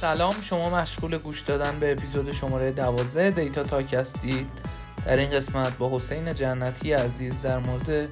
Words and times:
سلام 0.00 0.34
شما 0.42 0.70
مشغول 0.70 1.18
گوش 1.18 1.40
دادن 1.42 1.80
به 1.80 1.92
اپیزود 1.92 2.32
شماره 2.32 2.70
12 2.70 3.30
دیتا 3.30 3.62
تاک 3.62 3.94
هستید. 3.94 4.46
در 5.06 5.16
این 5.16 5.30
قسمت 5.30 5.78
با 5.78 5.96
حسین 5.96 6.34
جنتی 6.34 6.92
عزیز 6.92 7.40
در 7.40 7.58
مورد 7.58 8.08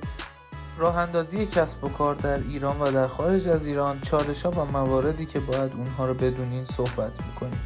راه 0.78 0.96
اندازی 0.96 1.46
کسب 1.46 1.84
و 1.84 1.88
کار 1.88 2.14
در 2.14 2.38
ایران 2.38 2.80
و 2.80 2.90
در 2.90 3.06
خارج 3.06 3.48
از 3.48 3.66
ایران 3.66 4.00
چالش 4.00 4.42
ها 4.42 4.50
و 4.50 4.64
مواردی 4.64 5.26
که 5.26 5.40
باید 5.40 5.72
اونها 5.72 6.06
رو 6.06 6.14
بدونین 6.14 6.64
صحبت 6.64 7.12
می‌کنیم. 7.26 7.60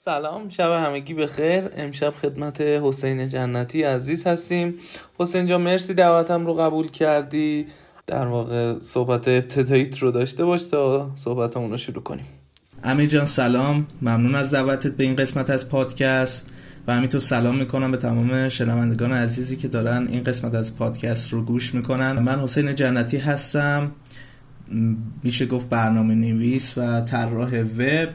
سلام 0.00 0.48
شب 0.48 0.70
همگی 0.70 1.14
بخیر. 1.14 1.70
امشب 1.76 2.10
خدمت 2.10 2.60
حسین 2.60 3.28
جنتی 3.28 3.82
عزیز 3.82 4.26
هستیم. 4.26 4.78
حسین 5.18 5.46
جان 5.46 5.60
مرسی 5.60 5.94
دعوتم 5.94 6.46
رو 6.46 6.54
قبول 6.54 6.88
کردی. 6.88 7.66
در 8.06 8.26
واقع 8.26 8.78
صحبت 8.78 9.28
ابتداییت 9.28 9.98
رو 9.98 10.10
داشته 10.10 10.44
باش 10.44 10.62
تا 10.62 11.10
صحبتمون 11.16 11.70
رو 11.70 11.76
شروع 11.76 12.02
کنیم. 12.02 12.43
امیر 12.84 13.08
جان 13.08 13.24
سلام. 13.24 13.86
ممنون 14.02 14.34
از 14.34 14.54
دعوتت 14.54 14.96
به 14.96 15.04
این 15.04 15.16
قسمت 15.16 15.50
از 15.50 15.68
پادکست. 15.68 16.50
و 16.86 16.94
همینطور 16.94 17.20
سلام 17.20 17.58
می‌کنم 17.58 17.90
به 17.90 17.96
تمام 17.96 18.48
شنوندگان 18.48 19.12
عزیزی 19.12 19.56
که 19.56 19.68
دارن 19.68 20.06
این 20.06 20.24
قسمت 20.24 20.54
از 20.54 20.76
پادکست 20.76 21.32
رو 21.32 21.44
گوش 21.44 21.74
می‌کنن. 21.74 22.12
من 22.12 22.40
حسین 22.40 22.74
جنتی 22.74 23.18
هستم. 23.18 23.92
میشه 25.22 25.46
گفت 25.46 25.68
برنامه 25.68 26.14
نویس 26.14 26.78
و 26.78 27.00
طراح 27.00 27.60
وب. 27.60 28.08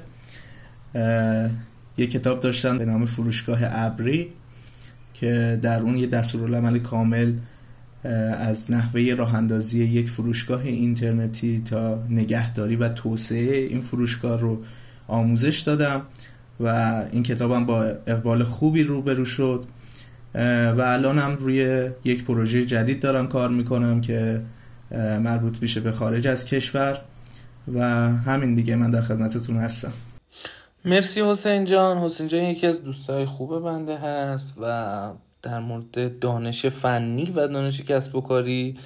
یه 1.98 2.08
کتاب 2.08 2.40
داشتم 2.40 2.78
به 2.78 2.86
نام 2.86 3.06
فروشگاه 3.06 3.59
ابری 3.64 4.28
که 5.14 5.59
در 5.62 5.81
اون 5.81 5.98
یه 5.98 6.08
دستورالعمل 6.08 6.80
کامل 6.80 7.34
از 8.03 8.71
نحوه 8.71 9.13
راه 9.17 9.35
اندازی 9.35 9.84
یک 9.84 10.09
فروشگاه 10.09 10.62
اینترنتی 10.62 11.63
تا 11.70 12.03
نگهداری 12.09 12.75
و 12.75 12.89
توسعه 12.89 13.58
این 13.58 13.81
فروشگاه 13.81 14.39
رو 14.39 14.63
آموزش 15.08 15.59
دادم 15.59 16.02
و 16.59 16.67
این 17.12 17.23
کتابم 17.23 17.66
با 17.66 17.84
اقبال 17.84 18.44
خوبی 18.44 18.84
روبرو 18.84 19.25
شد. 19.25 19.66
و 20.78 20.81
الان 20.81 21.19
هم 21.19 21.36
روی 21.36 21.89
یک 22.03 22.23
پروژه 22.23 22.66
جدید 22.66 23.00
دارم 23.00 23.28
کار 23.28 23.50
می‌کنم 23.50 24.02
که 24.02 24.41
مربوط 25.19 25.58
میشه 25.61 25.80
به 25.80 25.91
خارج 25.91 26.28
از 26.28 26.45
کشور 26.45 27.02
و 27.73 27.81
همین 28.09 28.56
دیگه 28.56 28.75
من 28.75 28.91
در 28.91 29.02
خدمتتون 29.02 29.58
هستم. 29.58 29.94
مرسی 30.86 31.22
حسین 31.22 31.66
جان. 31.66 31.97
حسین 31.97 32.28
جان 32.28 32.44
یکی 32.44 32.67
از 32.67 32.84
دوستای 32.84 33.25
خوب 33.25 33.63
بنده 33.63 33.97
هست 33.97 34.58
و 34.61 35.11
در 35.42 35.59
مورد 35.59 36.20
دانش 36.20 36.66
فنی 36.66 37.32
و 37.36 37.48
دانش 37.48 37.82
کسب 37.82 38.16
و 38.16 38.22
کاری 38.22 38.78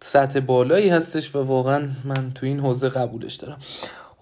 سطح 0.00 0.40
بالایی 0.40 0.88
هستش 0.88 1.36
و 1.36 1.42
واقعا 1.42 1.88
من 2.04 2.30
تو 2.34 2.46
این 2.46 2.60
حوزه 2.60 2.88
قبولش 2.88 3.34
دارم. 3.34 3.58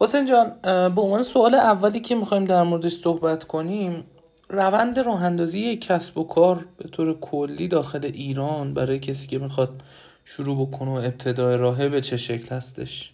حسین 0.00 0.26
جان 0.26 0.52
به 0.62 1.00
عنوان 1.00 1.22
سوال 1.22 1.54
اولی 1.54 2.00
که 2.00 2.14
می‌خوایم 2.14 2.44
در 2.44 2.62
موردش 2.62 2.92
صحبت 2.92 3.44
کنیم 3.44 4.04
روند 4.48 4.98
راه 4.98 5.22
اندازی 5.22 5.76
کسب 5.76 6.18
و 6.18 6.24
کار 6.24 6.66
به 6.76 6.88
طور 6.88 7.20
کلی 7.20 7.68
داخل 7.68 8.04
ایران 8.04 8.74
برای 8.74 8.98
کسی 8.98 9.26
که 9.26 9.38
می‌خواد 9.38 9.82
شروع 10.24 10.66
بکنه 10.66 10.90
و 10.90 10.94
ابتدای 10.94 11.56
راهه 11.56 11.88
به 11.88 12.00
چه 12.00 12.16
شکل 12.16 12.54
هستش؟ 12.54 13.12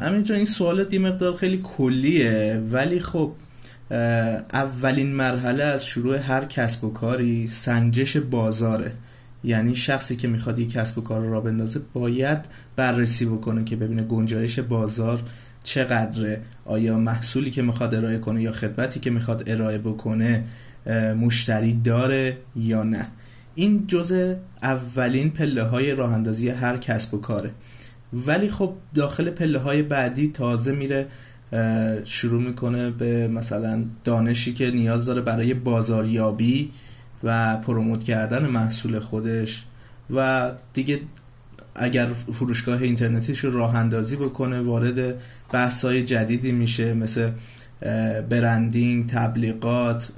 همینجا 0.00 0.34
این 0.34 0.44
سوالات 0.44 0.92
یه 0.92 0.98
مقدار 0.98 1.36
خیلی 1.36 1.58
کلیه 1.76 2.62
ولی 2.70 3.00
خب 3.00 3.32
اولین 4.52 5.14
مرحله 5.14 5.64
از 5.64 5.86
شروع 5.86 6.16
هر 6.16 6.44
کسب 6.44 6.84
و 6.84 6.92
کاری 6.92 7.48
سنجش 7.48 8.16
بازاره. 8.16 8.92
یعنی 9.44 9.74
شخصی 9.74 10.16
که 10.16 10.28
می‌خواد 10.28 10.58
یک 10.58 10.72
کسب 10.72 10.98
و 10.98 11.00
کار 11.00 11.20
را 11.20 11.40
بندازه 11.40 11.80
باید 11.92 12.38
بررسی 12.76 13.26
بکنه 13.26 13.64
که 13.64 13.76
ببینه 13.76 14.02
گنجایش 14.02 14.58
بازار 14.58 15.22
چقدره. 15.62 16.42
آیا 16.64 16.98
محصولی 16.98 17.50
که 17.50 17.62
می‌خواد 17.62 17.94
ارائه 17.94 18.18
کنه 18.18 18.42
یا 18.42 18.52
خدمتی 18.52 19.00
که 19.00 19.10
می‌خواد 19.10 19.42
ارائه 19.46 19.78
بکنه 19.78 20.44
مشتری 21.20 21.80
داره 21.84 22.36
یا 22.56 22.82
نه. 22.82 23.06
این 23.54 23.86
جزء 23.86 24.34
اولین 24.62 25.30
پله 25.30 25.62
های 25.62 25.94
راه 25.94 26.12
اندازی 26.12 26.48
هر 26.48 26.76
کسب 26.76 27.14
و 27.14 27.20
کاره. 27.20 27.50
ولی 28.12 28.50
خب 28.50 28.74
داخل 28.94 29.30
پله 29.30 29.58
های 29.58 29.82
بعدی 29.82 30.28
تازه 30.28 30.72
میره 30.72 31.06
شروع 32.04 32.42
می‌کنه 32.42 32.90
به 32.90 33.28
مثلا 33.28 33.84
دانشی 34.04 34.54
که 34.54 34.70
نیاز 34.70 35.06
داره 35.06 35.20
برای 35.20 35.54
بازاریابی 35.54 36.70
و 37.24 37.56
پروموت 37.56 38.04
کردن 38.04 38.46
محصول 38.46 38.98
خودش 38.98 39.64
و 40.14 40.50
دیگه 40.72 41.00
اگر 41.74 42.06
فروشگاه 42.32 42.82
اینترنتیش 42.82 43.38
رو 43.38 43.52
راه 43.52 43.76
اندازی 43.76 44.16
بکنه 44.16 44.60
وارد 44.60 45.14
بحثای 45.52 46.04
جدیدی 46.04 46.52
میشه 46.52 46.94
مثل 46.94 47.30
برندینگ 48.28 49.06
تبلیغات 49.06 50.12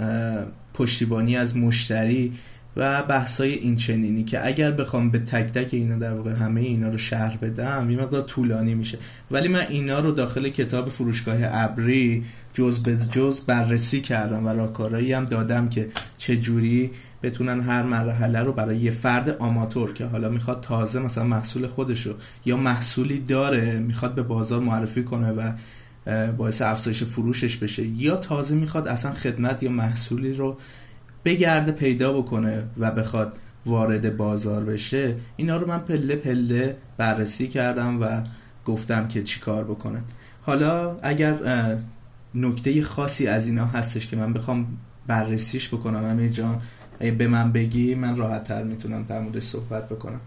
پشتیبانی 0.75 1.37
از 1.37 1.56
مشتری. 1.56 2.32
و 2.76 3.02
بحثای 3.02 3.52
این 3.52 3.76
چنینی 3.76 4.24
که 4.24 4.46
اگر 4.46 4.70
بخوام 4.70 5.10
به 5.10 5.18
تک 5.18 5.52
تک 5.52 5.74
اینا 5.74 5.98
در 5.98 6.12
واقع 6.12 6.32
همه 6.32 6.60
اینا 6.60 6.88
رو 6.88 6.98
شرح 6.98 7.36
بدم 7.36 7.90
یه 7.90 7.98
مقدار 7.98 8.22
طولانی 8.22 8.74
میشه. 8.74 8.98
ولی 9.30 9.48
من 9.48 9.66
اینا 9.68 10.00
رو 10.00 10.12
داخل 10.12 10.48
کتاب 10.48 10.88
فروشگاه 10.88 11.36
ابری 11.42 12.24
جز 12.54 12.82
به 12.82 12.96
جز 13.10 13.46
بررسی 13.46 14.00
کردم 14.00 14.46
و 14.46 14.48
راهکارهایی 14.48 15.12
هم 15.12 15.24
دادم 15.24 15.68
که 15.68 15.88
چه 16.18 16.36
جوری 16.36 16.90
بتونن 17.22 17.60
هر 17.60 17.82
مرحله 17.82 18.40
رو 18.40 18.52
برای 18.52 18.76
یه 18.76 18.90
فرد 18.90 19.30
آماتور 19.30 19.92
که 19.92 20.04
حالا 20.04 20.28
می‌خواد 20.28 20.60
تازه 20.60 21.00
مثلا 21.00 21.24
محصول 21.24 21.66
خودشو 21.66 22.14
یا 22.44 22.56
محصولی 22.56 23.20
داره 23.20 23.78
می‌خواد 23.78 24.14
به 24.14 24.22
بازار 24.22 24.60
معرفی 24.60 25.04
کنه 25.04 25.32
و 25.32 25.52
باعث 26.32 26.62
افزایش 26.62 27.02
فروشش 27.04 27.56
بشه 27.56 27.86
یا 27.86 28.16
تازه 28.16 28.54
می‌خواد 28.54 28.88
اصلا 28.88 29.12
خدمت 29.12 29.62
یا 29.62 29.70
محصولی 29.70 30.34
رو 30.34 30.58
بگرده 31.24 31.72
پیدا 31.72 32.12
بکنه 32.12 32.62
و 32.78 32.90
بخواد 32.90 33.32
وارد 33.66 34.16
بازار 34.16 34.64
بشه 34.64 35.16
اینا 35.36 35.56
رو 35.56 35.68
من 35.68 35.78
پله 35.78 36.16
پله 36.16 36.76
بررسی 36.96 37.48
کردم 37.48 38.02
و 38.02 38.22
گفتم 38.64 39.08
که 39.08 39.22
چی 39.22 39.40
کار 39.40 39.64
بکنن. 39.64 40.02
حالا 40.42 40.98
اگر 41.02 41.34
نکته 42.34 42.82
خاصی 42.82 43.26
از 43.26 43.46
اینا 43.46 43.66
هستش 43.66 44.06
که 44.06 44.16
من 44.16 44.32
بخوام 44.32 44.66
بررسیش 45.06 45.68
بکنم 45.68 46.04
امیر 46.04 46.30
جان 46.30 46.62
به 46.98 47.28
من 47.28 47.52
بگی 47.52 47.94
من 47.94 48.16
راحت 48.16 48.44
تر 48.44 48.62
می‌تونم 48.62 49.02
در 49.02 49.20
موردش 49.20 49.42
صحبت 49.42 49.88
بکنم. 49.88 50.20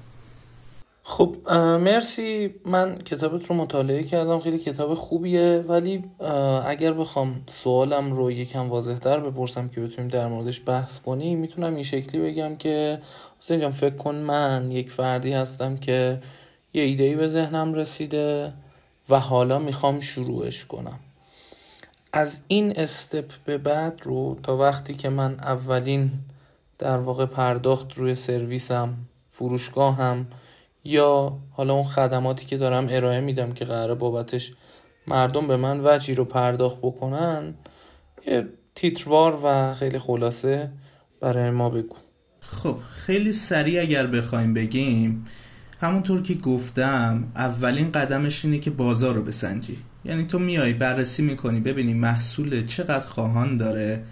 خب 1.08 1.36
مرسی. 1.82 2.56
من 2.66 2.98
کتابت 2.98 3.46
رو 3.46 3.56
مطالعه 3.56 4.04
کردم 4.04 4.40
خیلی 4.40 4.60
کتاب 4.60 4.94
خوبیه. 4.94 5.64
ولی 5.68 6.04
اگر 6.66 6.94
بخوام 6.94 7.44
سوالم 7.48 8.14
رو 8.14 8.32
یکم 8.32 8.70
واضح 8.70 8.96
تر 8.96 9.20
بپرسم 9.20 9.70
که 9.70 9.82
بتونیم 9.82 10.10
در 10.10 10.28
موردش 10.28 10.62
بحث 10.66 11.00
کنیم 11.00 11.40
می‌تونم 11.40 11.74
این 11.76 11.84
شکلی 11.84 12.22
بگم 12.22 12.56
که 12.56 13.02
حسین 13.42 13.60
جان 13.60 13.72
فکر 13.72 13.96
کن 13.96 14.16
من 14.16 14.72
یک 14.72 14.92
فردی 14.92 15.34
هستم 15.34 15.78
که 15.78 16.20
یه 16.74 16.84
ایدهی 16.84 17.16
به 17.16 17.28
ذهنم 17.28 17.74
رسیده 17.74 18.54
و 19.10 19.20
حالا 19.20 19.60
می‌خوام 19.60 20.00
شروعش 20.00 20.66
کنم. 20.66 21.00
از 22.14 22.42
این 22.48 22.80
استپ 22.80 23.32
به 23.46 23.58
بعد 23.58 24.00
رو 24.04 24.38
تا 24.44 24.58
وقتی 24.58 24.94
که 24.94 25.10
من 25.10 25.34
اولین 25.34 26.12
در 26.80 26.98
واقع 26.98 27.26
پرداخت 27.26 27.94
روی 27.94 28.16
سرویسم 28.16 28.94
فروشگاهم 29.32 30.26
یا 30.85 31.38
حالا 31.51 31.73
اون 31.73 31.84
خدماتی 31.84 32.46
که 32.46 32.57
دارم 32.57 32.88
ارائه 32.90 33.22
میدم 33.22 33.51
که 33.51 33.66
قرار 33.66 33.96
بابتش 33.96 34.53
مردم 35.07 35.47
به 35.47 35.57
من 35.57 35.79
وجی 35.84 36.16
رو 36.16 36.25
پرداخت 36.25 36.78
بکنن 36.78 37.53
یه 38.28 38.47
تیتروار 38.75 39.40
و 39.44 39.74
خیلی 39.74 40.00
خلاصه 40.00 40.72
برای 41.22 41.50
ما 41.50 41.69
بگو. 41.69 41.95
خب 42.40 42.78
خیلی 42.94 43.31
سریع 43.31 43.81
اگر 43.81 44.07
بخوایم 44.07 44.53
بگیم 44.53 45.25
همونطور 45.81 46.22
که 46.22 46.34
گفتم 46.34 47.31
اولین 47.35 47.91
قدمش 47.91 48.45
اینه 48.45 48.59
که 48.59 48.69
بازار 48.69 49.16
رو 49.16 49.22
بسنجی. 49.22 49.78
یعنی 50.06 50.25
تو 50.25 50.40
میای 50.40 50.74
بررسی 50.74 51.24
می‌کنی 51.24 51.59
ببینی 51.59 51.94
محصول 51.94 52.66
چقدر 52.66 53.07
خواهان 53.07 53.57
داره. 53.57 54.04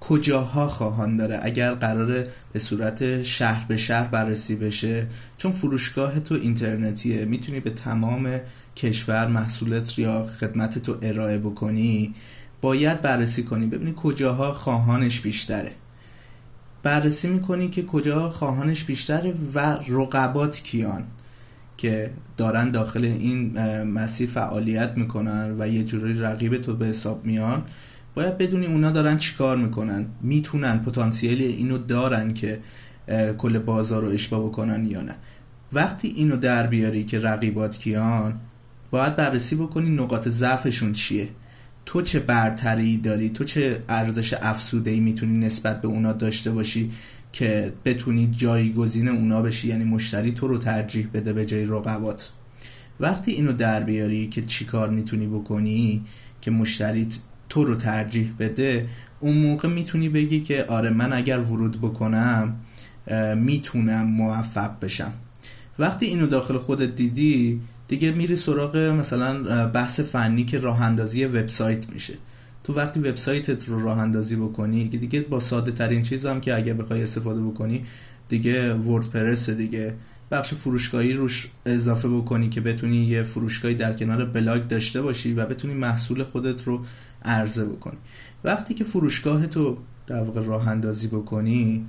کجاها 0.00 0.68
خواهان 0.68 1.16
داره 1.16 1.40
اگر 1.42 1.74
قراره 1.74 2.26
به 2.52 2.58
صورت 2.58 3.22
شهر 3.22 3.66
به 3.68 3.76
شهر 3.76 4.08
بررسی 4.08 4.56
بشه؟ 4.56 5.06
چون 5.38 5.52
فروشگاه 5.52 6.20
تو 6.20 6.34
اینترنتیه 6.34 7.24
می‌تونی 7.24 7.60
به 7.60 7.70
تمام 7.70 8.40
کشور 8.76 9.26
محصولت 9.26 9.98
یا 9.98 10.26
خدمت 10.26 10.78
تو 10.78 10.96
ارائه 11.02 11.38
بکنی. 11.38 12.14
باید 12.60 13.02
بررسی 13.02 13.42
کنی. 13.42 13.66
ببینی 13.66 13.94
کجاها 13.96 14.52
خواهانش 14.52 15.20
بیشتره. 15.20 15.72
بررسی 16.82 17.28
می‌کنی 17.28 17.68
که 17.68 17.82
کجاها 17.82 18.30
خواهانش 18.30 18.84
بیشتره 18.84 19.34
و 19.54 19.78
رقبات 19.88 20.60
کیان 20.60 21.04
که 21.76 22.10
دارن 22.36 22.70
داخل 22.70 23.04
این 23.04 23.62
مسیر 23.82 24.28
فعالیت 24.30 24.92
می‌کنن 24.96 25.56
و 25.58 25.68
یه 25.68 25.84
جوری 25.84 26.20
رقیب 26.20 26.62
تو 26.62 26.76
به 26.76 26.86
حساب 26.86 27.24
میان. 27.24 27.62
باید 28.18 28.38
بدونی 28.38 28.66
اونا 28.66 28.90
دارن 28.90 29.16
چیکار 29.16 29.56
می‌کنن 29.56 30.06
می‌تونن 30.22 30.78
پتانسیل 30.78 31.42
اینو 31.42 31.78
دارن 31.78 32.34
که 32.34 32.60
کل 33.38 33.58
بازار 33.58 34.02
رو 34.02 34.08
اشباه 34.08 34.44
بکنن 34.46 34.86
یا 34.86 35.02
نه. 35.02 35.14
وقتی 35.72 36.08
اینو 36.08 36.36
در 36.36 36.66
بیاری 36.66 37.04
که 37.04 37.18
رقیبات 37.18 37.78
کیان 37.78 38.40
باید 38.90 39.16
بررسی 39.16 39.56
بکنی 39.56 39.90
نقاط 39.90 40.28
ضعفشون 40.28 40.92
چیه. 40.92 41.28
تو 41.86 42.02
چه 42.02 42.20
برتری 42.20 42.96
داری؟ 42.96 43.28
تو 43.28 43.44
چه 43.44 43.82
ارزش 43.88 44.34
افسوده 44.42 44.90
ای 44.90 45.00
می‌تونی 45.00 45.46
نسبت 45.46 45.80
به 45.80 45.88
اونا 45.88 46.12
داشته 46.12 46.50
باشی 46.50 46.90
که 47.32 47.72
بتونی 47.84 48.34
جایگزین 48.36 49.08
اونا 49.08 49.42
بشی؟ 49.42 49.68
یعنی 49.68 49.84
مشتری 49.84 50.32
تو 50.32 50.48
رو 50.48 50.58
ترجیح 50.58 51.08
بده 51.14 51.32
به 51.32 51.46
جای 51.46 51.64
رقبات. 51.64 52.32
وقتی 53.00 53.32
اینو 53.32 53.52
در 53.52 53.82
بیاری 53.82 54.28
که 54.28 54.42
چیکار 54.42 54.90
می‌تونی 54.90 55.26
بکنی 55.26 56.04
که 56.40 56.50
مشتری 56.50 57.08
تو 57.48 57.64
رو 57.64 57.74
ترجیح 57.74 58.32
بده 58.38 58.88
اون 59.20 59.38
موقع 59.38 59.68
می‌تونی 59.68 60.08
بگی 60.08 60.40
که 60.40 60.64
آره 60.64 60.90
من 60.90 61.12
اگر 61.12 61.38
ورود 61.38 61.80
بکنم 61.80 62.56
می‌تونم 63.36 64.06
موفق 64.06 64.70
بشم. 64.80 65.12
وقتی 65.78 66.06
اینو 66.06 66.26
داخل 66.26 66.58
خودت 66.58 66.96
دیدی 66.96 67.60
دیگه 67.88 68.12
میری 68.12 68.36
سراغ 68.36 68.76
مثلا 68.76 69.66
بحث 69.66 70.00
فنی 70.00 70.44
که 70.44 70.58
راه 70.58 70.82
اندازی 70.82 71.24
وبسایت 71.24 71.90
میشه. 71.90 72.14
تو 72.64 72.74
وقتی 72.74 73.00
وبسایتت 73.00 73.68
رو 73.68 73.84
راه 73.84 73.98
اندازی 73.98 74.36
بکنی 74.36 74.88
که 74.88 74.98
دیگه 74.98 75.20
با 75.20 75.40
ساده 75.40 75.72
ترین 75.72 76.02
چیز 76.02 76.26
هم 76.26 76.40
که 76.40 76.56
اگر 76.56 76.72
بخوای 76.72 77.02
استفاده 77.02 77.40
بکنی 77.40 77.84
دیگه 78.28 78.74
وردپرس 78.74 79.50
دیگه. 79.50 79.94
بخش 80.30 80.54
فروشگاهی 80.54 81.12
روش 81.12 81.48
اضافه 81.66 82.08
بکنی 82.08 82.48
که 82.48 82.60
بتونی 82.60 83.04
یه 83.04 83.22
فروشگاهی 83.22 83.74
در 83.74 83.92
کنار 83.92 84.24
بلاگ 84.24 84.68
داشته 84.68 85.02
باشی 85.02 85.32
و 85.32 85.46
بتونی 85.46 85.74
محصول 85.74 86.24
خودت 86.24 86.64
رو 86.64 86.84
عرضه 87.24 87.64
بکنی. 87.64 87.98
وقتی 88.44 88.74
که 88.74 88.84
فروشگاه 88.84 89.46
تو 89.46 89.76
در 90.06 90.22
واقع 90.22 90.42
راه 90.42 90.68
اندازی 90.68 91.08
بکنی 91.08 91.86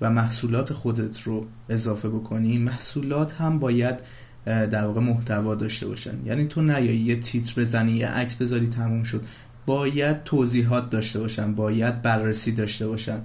و 0.00 0.10
محصولات 0.10 0.72
خودت 0.72 1.20
رو 1.20 1.46
اضافه 1.68 2.08
بکنی 2.08 2.58
محصولات 2.58 3.32
هم 3.32 3.58
باید 3.58 3.96
در 4.44 4.86
واقع 4.86 5.00
محتوا 5.00 5.54
داشته 5.54 5.86
باشن. 5.88 6.26
یعنی 6.26 6.46
تو 6.46 6.62
نیایی 6.62 6.98
یه 6.98 7.20
تیتر 7.20 7.60
بزنی 7.60 7.92
یه 7.92 8.08
عکس 8.08 8.36
بذاری 8.36 8.66
تموم 8.66 9.02
شد. 9.02 9.22
باید 9.66 10.24
توضیحات 10.24 10.90
داشته 10.90 11.18
باشن 11.18 11.54
باید 11.54 12.02
بررسی 12.02 12.52
داشته 12.52 12.88
باشن. 12.88 13.20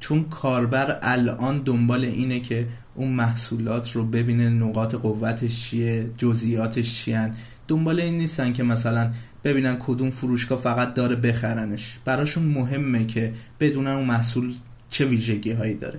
چون 0.00 0.24
کاربر 0.24 0.98
الان 1.02 1.62
دنبال 1.64 2.04
اینه 2.04 2.40
که 2.40 2.66
اون 2.94 3.08
محصولات 3.08 3.90
رو 3.92 4.04
ببینه 4.04 4.50
نقاط 4.50 4.94
قوتش 4.94 5.62
چیه 5.62 6.10
جزئیاتش 6.18 7.04
چیان. 7.04 7.34
دنبال 7.68 8.00
این 8.00 8.18
نیستن 8.18 8.52
که 8.52 8.62
مثلا 8.62 9.10
ببینن 9.48 9.76
کدوم 9.78 10.10
فروشگاه 10.10 10.58
فقط 10.58 10.94
داره 10.94 11.16
بخرنش. 11.16 11.98
براشون 12.04 12.44
مهمه 12.44 13.06
که 13.06 13.32
بدونن 13.60 13.90
اون 13.90 14.04
محصول 14.04 14.54
چه 14.90 15.04
ویژگی 15.04 15.52
هایی 15.52 15.74
داره. 15.74 15.98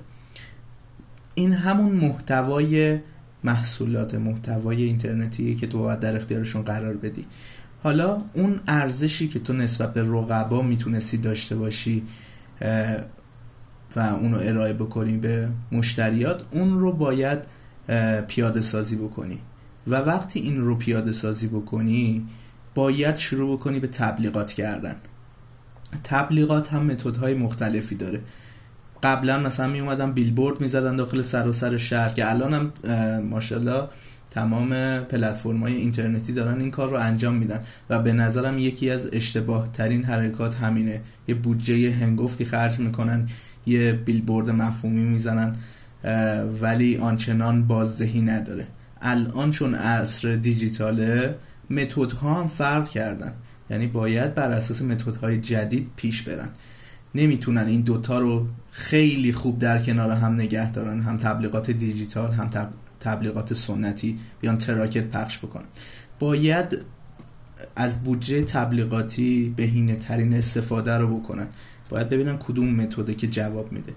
این 1.36 1.54
همون 1.54 1.92
محتوای 1.92 3.00
محصولات 3.44 4.16
محتوای 4.16 4.84
اینترنتی 4.84 5.56
که 5.56 5.68
تو 5.68 5.80
باید 5.80 6.00
در 6.00 6.16
اختیارشون 6.16 6.62
قرار 6.62 6.94
بدی. 6.94 7.25
حالا 7.84 8.22
اون 8.34 8.60
ارزشی 8.68 9.28
که 9.28 9.40
تو 9.40 9.54
نسبت 9.54 9.94
به 9.94 10.01
رقبا 10.01 10.62
می‌تونستی 10.62 11.18
داشته 11.18 11.56
باشی 11.56 12.04
و 13.96 14.00
اون 14.00 14.34
رو 14.34 14.40
ارائه 14.40 14.74
بکنی 14.74 15.18
به 15.18 15.50
مشتریات 15.72 16.44
اون 16.51 16.80
رو 16.80 16.92
باید 16.92 17.40
پیاده 18.28 18.62
سازی 18.62 18.96
بکنی. 18.96 19.38
و 19.88 19.96
وقتی 19.96 20.40
این 20.40 20.62
رو 20.62 20.75
پیاده 20.75 21.12
سازی 21.12 21.48
بکنی 21.48 22.28
باید 22.80 23.16
شروع 23.16 23.58
بکنی 23.58 23.80
به 23.80 23.88
تبلیغات 23.88 24.54
کردن. 24.54 24.96
تبلیغات 26.04 26.74
هم 26.74 26.84
متدهای 26.84 27.34
مختلفی 27.34 27.96
داره. 27.96 28.22
قبلا 29.04 29.40
مثلا 29.40 29.68
می 29.68 29.80
اومدن 29.80 30.12
بیلبورد 30.12 30.62
می‌زدن 30.62 30.96
داخل 30.96 31.22
سراسر 31.22 31.78
شهر 31.78 32.10
که 32.10 32.30
الان 32.30 32.54
هم 32.54 32.72
ماشاءالله 33.24 33.88
تمام 34.31 35.00
پلتفرم 35.00 35.60
های 35.60 35.76
اینترنتی 35.76 36.34
دارن 36.34 36.60
این 36.60 36.72
کار 36.72 36.90
رو 36.90 36.98
انجام 36.98 37.36
میدن 37.36 37.64
و 37.90 38.00
به 38.00 38.14
نظرم 38.14 38.60
یکی 38.60 38.90
از 38.90 39.10
اشتباه 39.14 39.70
ترین 39.74 40.04
حرکات 40.04 40.56
همینه. 40.56 41.02
یه 41.28 41.36
بودجه 41.36 41.92
هنگفتی 41.92 42.46
خرج 42.46 42.80
می‌کنن 42.80 43.30
یه 43.66 43.94
بیلبورد 43.94 44.50
مفهومی 44.50 45.04
می‌زنن 45.04 45.56
ولی 46.62 46.98
آنچنان 46.98 47.68
بازدهی 47.68 48.22
نداره. 48.22 48.68
الان 49.02 49.52
چون 49.52 49.75
عصر 49.75 50.36
دیجیتاله 50.36 51.36
متد 51.69 52.12
ها 52.12 52.33
هم 52.33 52.48
فرق 52.48 52.89
کردن. 52.89 53.33
یعنی 53.69 53.88
باید 53.88 54.36
بر 54.36 54.51
اساس 54.51 54.81
متد 54.81 55.16
های 55.16 55.42
جدید 55.42 55.89
پیش 55.95 56.21
برن. 56.21 56.50
نمی‌تونن 57.16 57.68
این 57.68 57.81
دوتا 57.81 58.19
رو 58.19 58.48
خیلی 58.71 59.33
خوب 59.33 59.60
در 59.60 59.83
کنار 59.83 60.12
هم 60.12 60.33
نگه 60.33 60.71
دارن. 60.71 61.01
هم 61.01 61.18
تبلیغات 61.18 61.71
دیجیتال 61.71 62.31
هم 62.31 62.50
تبلیغات 63.00 63.54
سنتی 63.54 64.19
بیان 64.42 64.57
تراکت 64.57 65.04
پخش 65.04 65.38
بکنن. 65.38 65.66
باید 66.19 66.77
از 67.75 68.04
بودجه 68.04 68.44
تبلیغاتی 68.44 69.54
بهینه 69.57 69.95
ترین 69.95 70.33
استفاده 70.33 70.98
رو 70.98 71.19
بکنن. 71.19 71.48
باید 71.89 72.10
ببینن 72.10 72.38
کدوم 72.38 72.75
متده 72.75 73.15
که 73.15 73.27
جواب 73.27 73.72
میده. 73.72 73.94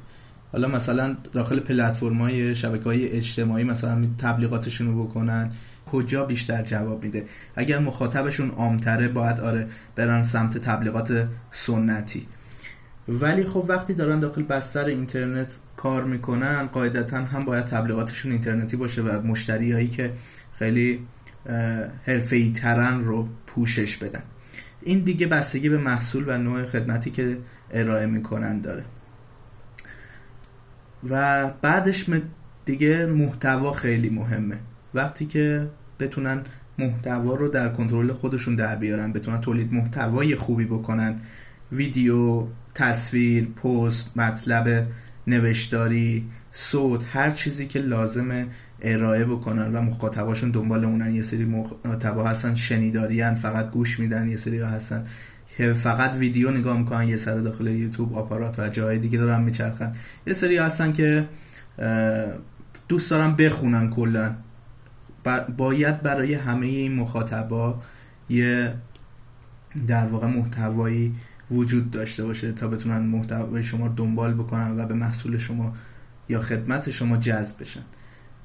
حالا 0.52 0.68
مثلا 0.68 1.16
داخل 1.32 1.60
پلتفرم 1.60 2.18
های 2.18 2.54
شبکه 2.54 2.84
های 2.84 3.08
اجتماعی 3.08 3.64
مثلا 3.64 4.06
تبلیغاتشون 4.18 4.86
رو 4.86 5.04
بکنن. 5.04 5.50
کجا 5.92 6.24
بیشتر 6.24 6.62
جواب 6.62 7.04
میده. 7.04 7.26
اگر 7.56 7.78
مخاطبشون 7.78 8.50
عامتره 8.50 9.08
باید 9.08 9.40
آره 9.40 9.66
برن 9.96 10.22
سمت 10.22 10.58
تبلیغات 10.58 11.28
سنتی. 11.50 12.26
ولی 13.08 13.44
خب 13.44 13.64
وقتی 13.68 13.94
دارن 13.94 14.20
داخل 14.20 14.42
بستر 14.42 14.84
اینترنت 14.84 15.56
کار 15.76 16.04
می‌کنن 16.04 16.66
قاعدتا 16.66 17.16
هم 17.16 17.44
باید 17.44 17.64
تبلیغاتشون 17.64 18.32
اینترنتی 18.32 18.76
باشه 18.76 19.02
و 19.02 19.26
مشتری 19.26 19.72
هایی 19.72 19.88
که 19.88 20.12
خیلی 20.52 21.06
حرفه‌ای 22.06 22.52
ترن 22.52 23.04
رو 23.04 23.28
پوشش 23.46 23.96
بدن. 23.96 24.22
این 24.82 24.98
دیگه 24.98 25.26
بستگی 25.26 25.68
به 25.68 25.78
محصول 25.78 26.24
و 26.28 26.38
نوع 26.38 26.64
خدمتی 26.64 27.10
که 27.10 27.38
ارائه 27.70 28.06
می‌کنن 28.06 28.60
داره. 28.60 28.84
و 31.10 31.48
بعدش 31.62 32.10
دیگه 32.64 33.06
محتوا 33.06 33.72
خیلی 33.72 34.10
مهمه. 34.10 34.58
وقتی 34.94 35.26
که 35.26 35.68
بتونن 36.02 36.42
محتوا 36.78 37.34
رو 37.34 37.48
در 37.48 37.68
کنترل 37.68 38.12
خودشون 38.12 38.54
در 38.54 38.76
بیارن 38.76 39.12
بتونن 39.12 39.40
تولید 39.40 39.72
محتوای 39.72 40.34
خوبی 40.34 40.64
بکنن. 40.64 41.20
ویدیو 41.72 42.46
تصویر 42.74 43.44
پست 43.44 44.16
مطلب 44.16 44.86
نوشتاری 45.26 46.28
صوت 46.50 47.04
هر 47.12 47.30
چیزی 47.30 47.66
که 47.66 47.78
لازمه 47.78 48.46
ارائه 48.82 49.24
بکنن 49.24 49.72
و 49.72 49.80
مخاطباشون 49.80 50.50
دنبال 50.50 50.84
اونن. 50.84 51.14
یه 51.14 51.22
سری 51.22 51.44
مخاطبا 51.44 52.24
هستن 52.24 52.54
شنیداری 52.54 53.34
فقط 53.34 53.70
گوش 53.70 54.00
میدن 54.00 54.28
یه 54.28 54.36
سری 54.36 54.58
هستن 54.58 55.04
که 55.56 55.72
فقط 55.72 56.14
ویدیو 56.14 56.50
نگاه 56.50 56.78
می‌کنن 56.78 57.08
یه 57.08 57.16
سر 57.16 57.38
داخل 57.38 57.66
یوتیوب 57.66 58.14
آپارات 58.14 58.58
و 58.58 58.68
جای 58.68 58.98
دیگه 58.98 59.18
دارن 59.18 59.42
میچرخن. 59.42 59.92
یه 60.26 60.34
سری 60.34 60.56
هستن 60.56 60.92
که 60.92 61.28
دوست 62.88 63.10
دارن 63.10 63.36
بخونن 63.36 63.90
کلا. 63.90 64.34
باید 65.56 66.02
برای 66.02 66.34
همه 66.34 66.66
این 66.66 66.94
مخاطبا 66.94 67.80
یه 68.28 68.74
در 69.86 70.06
واقع 70.06 70.26
محتوایی 70.26 71.14
وجود 71.50 71.90
داشته 71.90 72.24
باشه 72.24 72.52
تا 72.52 72.68
بتونن 72.68 72.98
محتوای 72.98 73.62
شما 73.62 73.86
رو 73.86 73.92
دنبال 73.94 74.34
بکنن 74.34 74.80
و 74.80 74.86
به 74.86 74.94
محصول 74.94 75.36
شما 75.36 75.74
یا 76.28 76.40
خدمت 76.40 76.90
شما 76.90 77.16
جذب 77.16 77.60
بشن. 77.60 77.82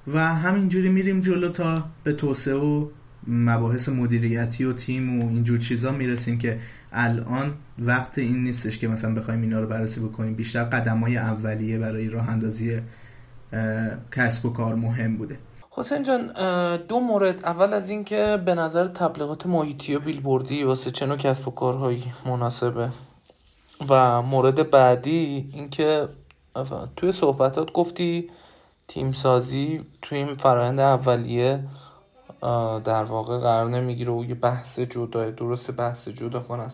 و 0.08 0.36
همینجوری 0.36 0.90
میریم 0.90 1.20
جلو 1.20 1.50
تا 1.50 1.90
به 2.04 2.14
توسعه 2.14 2.56
و 2.56 2.90
مباحث 3.28 3.90
مدیریتی 3.90 4.64
و 4.64 4.74
تیم 4.74 5.22
و 5.22 5.30
اینجور 5.30 5.58
چیزا 5.58 5.92
می‌رسیم 5.92 6.38
که 6.38 6.60
الان 6.92 7.54
وقت 7.80 8.18
این 8.18 8.44
نیستش 8.44 8.78
که 8.78 8.88
مثلا 8.88 9.14
بخوایم 9.14 9.42
اینا 9.42 9.60
رو 9.60 9.68
بررسی 9.68 10.00
بکنیم. 10.00 10.34
بیشتر 10.34 10.64
قدم 10.64 11.00
های 11.00 11.18
اولیه 11.18 11.78
برای 11.78 12.10
راه 12.10 12.30
اندازی 12.30 12.80
کسب 14.12 14.46
و 14.46 14.50
کار 14.50 14.76
مهم 14.76 15.18
بوده. 15.18 15.38
حسین 15.78 16.04
جان 16.04 16.28
دو 16.78 17.00
مورد. 17.00 17.46
اول 17.46 17.74
از 17.74 17.90
اینکه 17.90 18.42
به 18.46 18.56
نظر 18.56 18.88
تبلیغات 18.88 19.46
محیطی 19.46 19.96
و 19.96 20.00
بیلبوردی 20.00 20.64
واسه 20.64 20.92
چه 20.92 21.06
نوع 21.06 21.18
کسب 21.18 21.48
و 21.48 21.52
کارهایی 21.52 22.04
مناسبه. 22.26 22.90
و 23.90 24.22
مورد 24.22 24.70
بعدی 24.70 25.50
اینکه 25.54 26.08
توی 26.96 27.12
صحبتات 27.12 27.72
گفتی 27.72 28.30
تیم 28.88 29.12
سازی 29.12 29.86
توی 30.02 30.18
این 30.18 30.36
فرایند 30.36 30.80
اولیه 30.80 31.64
در 32.84 33.04
واقع 33.04 33.38
قرار 33.38 33.70
نمی‌گیره 33.70 34.12
و 34.14 34.26
یه 34.26 34.36
بحث 34.36 34.80
جدا 34.80 35.30
درست 35.30 35.72
بحث 35.72 36.08
جدا 36.08 36.40
کن 36.40 36.68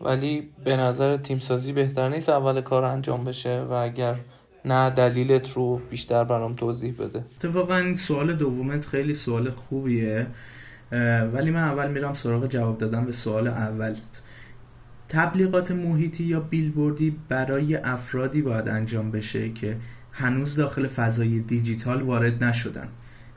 ولی 0.00 0.50
به 0.64 0.76
نظر 0.76 1.16
تیم 1.16 1.38
سازی 1.38 1.72
بهتر 1.72 2.08
نیست 2.08 2.28
اول 2.28 2.60
کار 2.60 2.84
انجام 2.84 3.24
بشه 3.24 3.62
و 3.62 3.72
اگر 3.72 4.16
نه 4.64 4.90
دلیلت 4.90 5.52
رو 5.52 5.80
بیشتر 5.90 6.24
برام 6.24 6.54
توضیح 6.54 6.94
بده. 6.98 7.24
اتفاقا 7.36 7.76
این 7.76 7.94
سوال 7.94 8.32
دومت 8.32 8.86
خیلی 8.86 9.14
سوال 9.14 9.50
خوبیه 9.50 10.26
ولی 11.32 11.50
من 11.50 11.62
اول 11.62 11.90
میرم 11.90 12.14
سراغ 12.14 12.46
جواب 12.46 12.78
دادن 12.78 13.04
به 13.04 13.12
سوال 13.12 13.46
اول. 13.48 13.96
تبلیغات 15.08 15.70
محیطی 15.70 16.24
یا 16.24 16.40
بیلبوردی 16.40 17.16
برای 17.28 17.76
افرادی 17.76 18.42
باید 18.42 18.68
انجام 18.68 19.10
بشه 19.10 19.52
که 19.52 19.76
هنوز 20.12 20.56
داخل 20.56 20.86
فضای 20.86 21.40
دیجیتال 21.40 22.02
وارد 22.02 22.44
نشدن 22.44 22.88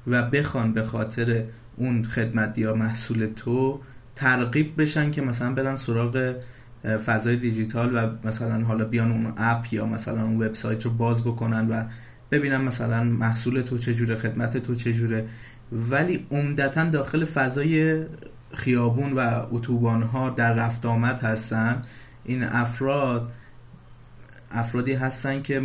و 0.08 0.22
بخوان 0.22 0.74
به 0.74 0.84
خاطر 0.84 1.44
اون 1.78 2.04
خدمت 2.04 2.58
یا 2.58 2.76
محصول 2.76 3.26
تو 3.36 3.80
ترغیب 4.16 4.82
بشن 4.82 5.12
که 5.12 5.22
مثلا 5.22 5.54
برن 5.54 5.76
سراغ 5.76 6.36
فضای 7.06 7.36
دیجیتال 7.36 7.96
و 7.96 8.28
مثلا 8.28 8.64
حالا 8.64 8.86
بیان 8.86 9.12
اون 9.12 9.34
اپ 9.38 9.74
یا 9.74 9.86
مثلا 9.86 10.24
اون 10.24 10.44
وبسایت 10.44 10.86
رو 10.86 10.92
باز 10.92 11.24
بکنن 11.24 11.70
و 11.70 11.84
ببینن 12.32 12.58
مثلا 12.58 13.04
محصول 13.04 13.62
تو 13.62 13.78
چجوره 13.78 14.16
خدمت 14.16 14.58
تو 14.58 14.76
چجوره 14.76 15.28
ولی 15.72 16.26
عمدتا 16.32 16.84
داخل 16.84 17.26
فضای 17.26 18.04
خیابون 18.54 19.14
و 19.14 19.46
اتوبان 19.52 20.02
ها 20.04 20.30
در 20.30 20.54
رفت 20.54 20.86
آمد 20.86 21.20
هستن. 21.20 21.82
این 22.26 22.44
افراد 22.44 23.32
افرادی 24.52 24.94
هستن 24.94 25.42
که 25.42 25.62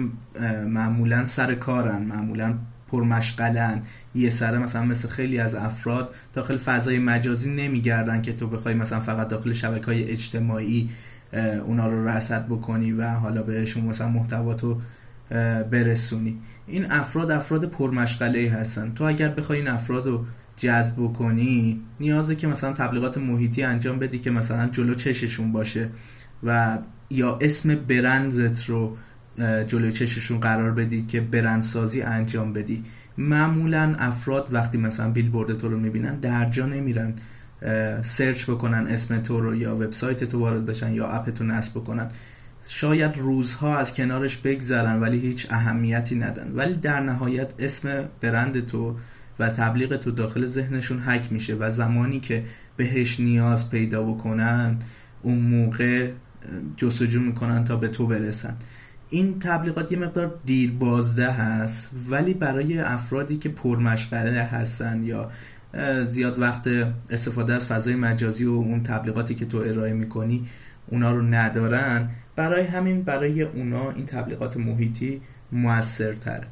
معمولا 0.66 1.24
سر 1.24 1.54
کارن 1.54 2.02
معمولا 2.02 2.54
پرمشغلن. 2.88 3.82
یه 4.14 4.30
سره 4.30 4.58
مثلا 4.58 4.82
مثل 4.82 5.08
خیلی 5.08 5.38
از 5.38 5.54
افراد 5.54 6.14
داخل 6.32 6.56
فضای 6.56 6.98
مجازی 6.98 7.50
نمیگردن 7.50 8.22
که 8.22 8.32
تو 8.32 8.46
بخوای 8.46 8.74
مثلا 8.74 9.00
فقط 9.00 9.28
داخل 9.28 9.52
شبکه 9.52 9.86
های 9.86 10.10
اجتماعی 10.10 10.90
اونا 11.66 11.88
رو 11.88 12.08
رصد 12.08 12.46
بکنی 12.46 12.92
و 12.92 13.08
حالا 13.08 13.42
بهشون 13.42 13.84
مثلا 13.84 14.08
محتوا 14.08 14.54
تو 14.54 14.80
برسونی. 15.70 16.38
این 16.66 16.92
افراد 16.92 17.30
افراد 17.30 17.70
پرمشغله 17.70 18.50
هستن. 18.50 18.92
تو 18.94 19.04
اگر 19.04 19.28
بخوای 19.28 19.58
این 19.58 19.68
افراد 19.68 20.06
رو 20.06 20.24
جذب 20.56 21.12
کنی 21.12 21.80
نیازه 22.00 22.36
که 22.36 22.46
مثلا 22.46 22.72
تبلیغات 22.72 23.18
محیطی 23.18 23.62
انجام 23.62 23.98
بدی 23.98 24.18
که 24.18 24.30
مثلا 24.30 24.68
جلو 24.68 24.94
چششون 24.94 25.52
باشه 25.52 25.88
و 26.44 26.78
یا 27.10 27.38
اسم 27.40 27.74
برندت 27.74 28.64
رو 28.64 28.96
جلو 29.66 29.90
چششون 29.90 30.40
قرار 30.40 30.72
بدید 30.72 31.08
که 31.08 31.20
برندسازی 31.20 32.02
انجام 32.02 32.52
بدی. 32.52 32.84
معمولا 33.18 33.94
افراد 33.98 34.48
وقتی 34.52 34.78
مثلا 34.78 35.10
بیل 35.10 35.30
تو 35.30 35.68
رو 35.68 35.78
می‌بینن 35.78 36.14
در 36.14 36.44
جا 36.44 36.66
نمیرن. 36.66 37.14
سرچ 38.02 38.50
بکنن 38.50 38.86
اسم 38.86 39.18
تو 39.18 39.40
رو 39.40 39.54
یا 39.56 39.76
وبسایت 39.76 40.24
تو 40.24 40.38
وارد 40.38 40.66
بشن 40.66 40.92
یا 40.92 41.08
اپ 41.08 41.30
تو 41.30 41.44
نصب 41.44 41.80
بکنن. 41.80 42.10
شاید 42.68 43.18
روزها 43.18 43.78
از 43.78 43.94
کنارش 43.94 44.36
بگذرن 44.36 45.00
ولی 45.00 45.18
هیچ 45.18 45.46
اهمیتی 45.50 46.16
ندن. 46.16 46.52
ولی 46.54 46.74
در 46.74 47.00
نهایت 47.00 47.50
اسم 47.58 48.04
برند 48.20 48.66
تو 48.66 48.96
و 49.38 49.48
تبلیغ 49.48 49.96
تو 49.96 50.10
داخل 50.10 50.46
ذهنشون 50.46 50.98
حک 50.98 51.32
میشه 51.32 51.54
و 51.54 51.70
زمانی 51.70 52.20
که 52.20 52.44
بهش 52.76 53.20
نیاز 53.20 53.70
پیدا 53.70 54.02
بکنن 54.02 54.76
اون 55.22 55.38
موقع 55.38 56.10
جستجو 56.76 57.20
می‌کنن 57.20 57.64
تا 57.64 57.76
به 57.76 57.88
تو 57.88 58.06
برسن. 58.06 58.56
این 59.10 59.38
تبلیغات 59.38 59.92
یه 59.92 59.98
مقدار 59.98 60.34
دیر 60.44 60.70
بازده 60.70 61.30
هست 61.30 61.90
ولی 62.10 62.34
برای 62.34 62.78
افرادی 62.78 63.36
که 63.36 63.48
پرمشغله 63.48 64.42
هستن 64.42 65.02
یا 65.04 65.30
زیاد 66.04 66.38
وقت 66.38 66.68
استفاده 67.10 67.54
از 67.54 67.66
فضای 67.66 67.94
مجازی 67.94 68.44
و 68.44 68.50
اون 68.50 68.82
تبلیغاتی 68.82 69.34
که 69.34 69.46
تو 69.46 69.58
ارائه 69.58 69.92
می‌کنی 69.92 70.48
اونا 70.86 71.10
رو 71.10 71.22
ندارن. 71.22 72.08
برای 72.36 72.66
همین 72.66 73.02
برای 73.02 73.42
اونا 73.42 73.90
این 73.90 74.06
تبلیغات 74.06 74.56
محیطی 74.56 75.20
موثرتره. 75.52 76.46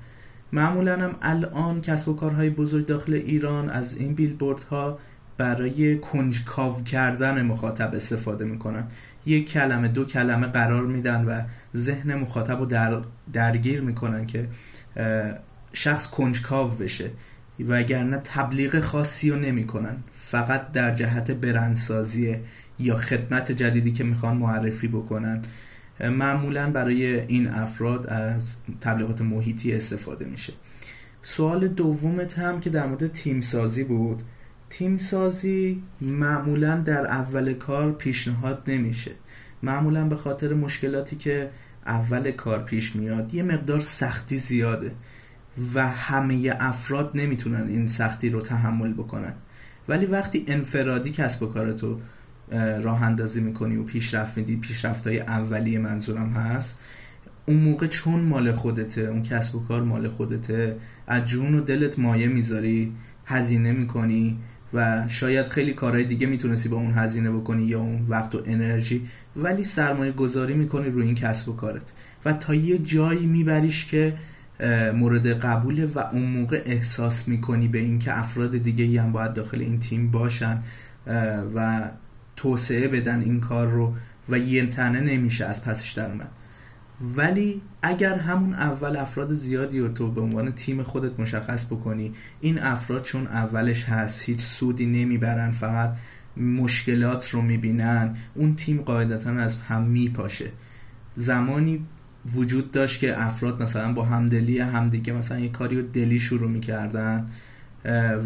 معمولا 0.52 0.96
هم 0.96 1.14
الان 1.22 1.80
کسب 1.80 2.08
و 2.08 2.14
کارهای 2.16 2.50
بزرگ 2.50 2.86
داخل 2.86 3.14
ایران 3.14 3.70
از 3.70 3.96
این 3.96 4.14
بیلبوردها 4.14 4.98
برای 5.36 5.98
کنجکاو 5.98 6.82
کردن 6.82 7.42
مخاطب 7.42 7.94
استفاده 7.94 8.44
می‌کنن. 8.44 8.84
یک 9.26 9.50
کلمه 9.52 9.88
دو 9.88 10.04
کلمه 10.04 10.46
قرار 10.46 10.86
میدن 10.86 11.24
و 11.24 11.42
ذهن 11.76 12.14
مخاطب 12.14 12.58
رو 12.58 12.66
در 12.66 13.00
درگیر 13.32 13.80
می‌کنن 13.80 14.26
که 14.26 14.48
شخص 15.72 16.10
کنجکاو 16.10 16.70
بشه. 16.70 17.10
وگرنه 17.68 18.16
تبلیغ 18.24 18.80
خاصی 18.80 19.30
رو 19.30 19.38
نمی‌کنن 19.38 19.96
فقط 20.12 20.72
در 20.72 20.94
جهت 20.94 21.30
برندسازی 21.30 22.36
یا 22.78 22.96
خدمت 22.96 23.52
جدیدی 23.52 23.92
که 23.92 24.04
می‌خوان 24.04 24.36
معرفی 24.36 24.88
بکنن. 24.88 25.42
معمولا 26.00 26.70
برای 26.70 27.20
این 27.20 27.48
افراد 27.48 28.06
از 28.06 28.56
تبلیغات 28.80 29.20
محیطی 29.20 29.74
استفاده 29.74 30.24
میشه. 30.24 30.52
سوال 31.22 31.68
دومت 31.68 32.38
هم 32.38 32.60
که 32.60 32.70
در 32.70 32.86
مورد 32.86 33.12
تیم 33.12 33.40
سازی 33.40 33.84
بود. 33.84 34.22
تیم 34.70 34.96
سازی 34.96 35.82
معمولا 36.00 36.76
در 36.76 37.06
اول 37.06 37.52
کار 37.52 37.92
پیشنهاد 37.92 38.62
نمیشه. 38.66 39.10
معمولا 39.62 40.04
به 40.04 40.16
خاطر 40.16 40.54
مشکلاتی 40.54 41.16
که 41.16 41.50
اول 41.86 42.30
کار 42.30 42.62
پیش 42.62 42.96
میاد 42.96 43.34
یه 43.34 43.42
مقدار 43.42 43.80
سختی 43.80 44.38
زیاده. 44.38 44.92
و 45.74 45.88
همه 45.88 46.56
افراد 46.60 47.10
نمی‌تونن 47.14 47.68
این 47.68 47.86
سختی 47.86 48.30
رو 48.30 48.40
تحمل 48.40 48.92
بکنن. 48.92 49.32
ولی 49.88 50.06
وقتی 50.06 50.44
انفرادی 50.46 51.10
کسب 51.10 51.42
و 51.42 51.46
کارتو 51.46 52.00
راه 52.82 53.02
اندازی 53.02 53.40
می‌کنی 53.40 53.76
و 53.76 53.84
پیشرفت 53.84 54.36
میدی 54.36 54.56
پیشرفت 54.56 55.06
های 55.06 55.20
اولیه 55.20 55.78
منظورم 55.78 56.30
هست 56.30 56.80
اون 57.46 57.56
موقع 57.56 57.86
چون 57.86 58.20
مال 58.20 58.52
خودته 58.52 59.00
اون 59.00 59.22
کسب 59.22 59.54
و 59.54 59.64
کار 59.64 59.82
مال 59.82 60.08
خودته 60.08 60.76
از 61.06 61.24
جون 61.24 61.54
و 61.54 61.60
دلت 61.60 61.98
مایه 61.98 62.28
می‌ذاری 62.28 62.92
هزینه 63.26 63.72
می‌کنی 63.72 64.38
و 64.74 65.08
شاید 65.08 65.48
خیلی 65.48 65.72
کارهای 65.72 66.04
دیگه 66.04 66.26
می‌تونستی 66.26 66.68
با 66.68 66.76
اون 66.76 66.92
هزینه 66.92 67.30
بکنی 67.30 67.64
یا 67.64 67.80
اون 67.80 68.06
وقت 68.08 68.34
و 68.34 68.42
انرژی 68.46 69.06
ولی 69.36 69.64
سرمایه 69.64 70.12
گذاری 70.12 70.54
می‌کنی 70.54 70.88
روی 70.88 71.06
این 71.06 71.14
کسب 71.14 71.48
و 71.48 71.52
کارت. 71.52 71.92
و 72.24 72.32
تا 72.32 72.54
یه 72.54 72.78
جایی 72.78 73.26
میبریش 73.26 73.86
که 73.86 74.14
مورد 74.94 75.26
قبوله 75.26 75.86
و 75.86 75.98
اون 76.12 76.22
موقع 76.22 76.62
احساس 76.66 77.28
می‌کنی 77.28 77.68
به 77.68 77.78
اینکه 77.78 78.18
افراد 78.18 78.58
دیگه 78.58 79.02
هم 79.02 79.12
باید 79.12 79.32
داخل 79.32 79.60
این 79.60 79.80
تیم 79.80 80.10
باشن 80.10 80.62
و 81.54 81.90
توسعه 82.36 82.88
بدن 82.88 83.20
این 83.20 83.40
کار 83.40 83.70
رو 83.70 83.94
و 84.28 84.38
یه 84.38 84.66
تنه 84.66 85.00
نمیشه 85.00 85.44
از 85.44 85.64
پسش 85.64 85.92
در 85.92 86.10
اومد. 86.10 86.30
ولی 87.16 87.62
اگر 87.82 88.14
همون 88.14 88.54
اول 88.54 88.96
افراد 88.96 89.32
زیادی 89.32 89.80
رو 89.80 89.88
تو 89.88 90.10
به 90.10 90.20
عنوان 90.20 90.52
تیم 90.52 90.82
خودت 90.82 91.20
مشخص 91.20 91.66
بکنی 91.66 92.14
این 92.40 92.58
افراد 92.58 93.02
چون 93.02 93.26
اولش 93.26 93.84
هست 93.84 94.28
هیچ 94.28 94.40
سودی 94.40 94.86
نمی‌برن 94.86 95.50
فقط 95.50 95.96
مشکلات 96.36 97.30
رو 97.30 97.42
می‌بینن 97.42 98.16
اون 98.34 98.56
تیم 98.56 98.82
قاعدتا 98.82 99.30
از 99.30 99.58
هم 99.60 99.82
میپاشه. 99.82 100.50
زمانی 101.16 101.86
وجود 102.34 102.70
داشت 102.70 103.00
که 103.00 103.22
افراد 103.22 103.62
مثلا 103.62 103.92
با 103.92 104.04
همدلی 104.04 104.58
همدیگه 104.58 105.12
مثلا 105.12 105.38
یه 105.38 105.48
کاری 105.48 105.76
رو 105.76 105.82
دلی 105.82 106.18
شروع 106.18 106.50
می‌کردن 106.50 107.26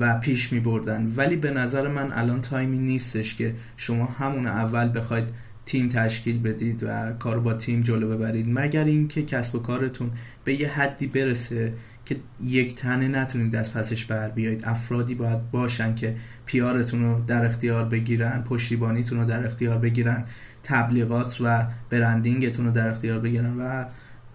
و 0.00 0.18
پیش 0.18 0.52
می 0.52 0.60
بردن 0.60 1.12
ولی 1.16 1.36
به 1.36 1.50
نظر 1.50 1.88
من 1.88 2.12
الان 2.12 2.40
تایمی 2.40 2.78
نیستش 2.78 3.34
که 3.34 3.54
شما 3.76 4.06
همون 4.06 4.46
اول 4.46 4.98
بخواید 4.98 5.24
تیم 5.66 5.88
تشکیل 5.88 6.38
بدید 6.42 6.82
و 6.82 7.12
کار 7.12 7.40
با 7.40 7.54
تیم 7.54 7.82
جلو 7.82 8.08
ببرید. 8.08 8.46
مگر 8.48 8.84
اینکه 8.84 9.22
کسب 9.22 9.54
و 9.54 9.58
کارتون 9.58 10.10
به 10.44 10.60
یه 10.60 10.68
حدی 10.68 11.06
برسه 11.06 11.72
که 12.04 12.16
یک 12.42 12.74
تنه 12.74 13.08
نتونید 13.08 13.52
دست 13.52 13.76
پسش 13.76 14.04
بر 14.04 14.30
بیایید. 14.30 14.64
افرادی 14.64 15.14
باید 15.14 15.50
باشن 15.50 15.94
که 15.94 16.16
پیارتون 16.46 17.02
رو 17.02 17.20
در 17.26 17.44
اختیار 17.44 17.84
بگیرن 17.84 18.42
پشتیبانیتون 18.42 19.18
رو 19.18 19.24
در 19.24 19.46
اختیار 19.46 19.78
بگیرن. 19.78 20.24
تبلیغات 20.64 21.38
و 21.40 21.66
برندینگتون 21.90 22.66
رو 22.66 22.73
در 22.73 22.88
اختیار 22.88 23.18
بگیرن 23.18 23.56
و 23.61 23.85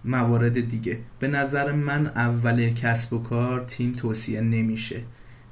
موارد 0.04 0.68
دیگه. 0.68 0.98
به 1.18 1.28
نظر 1.28 1.72
من 1.72 2.06
اول 2.06 2.70
کسب 2.70 3.12
و 3.12 3.22
کار 3.22 3.64
تیم 3.64 3.92
توصیه 3.92 4.40
نمیشه. 4.40 4.96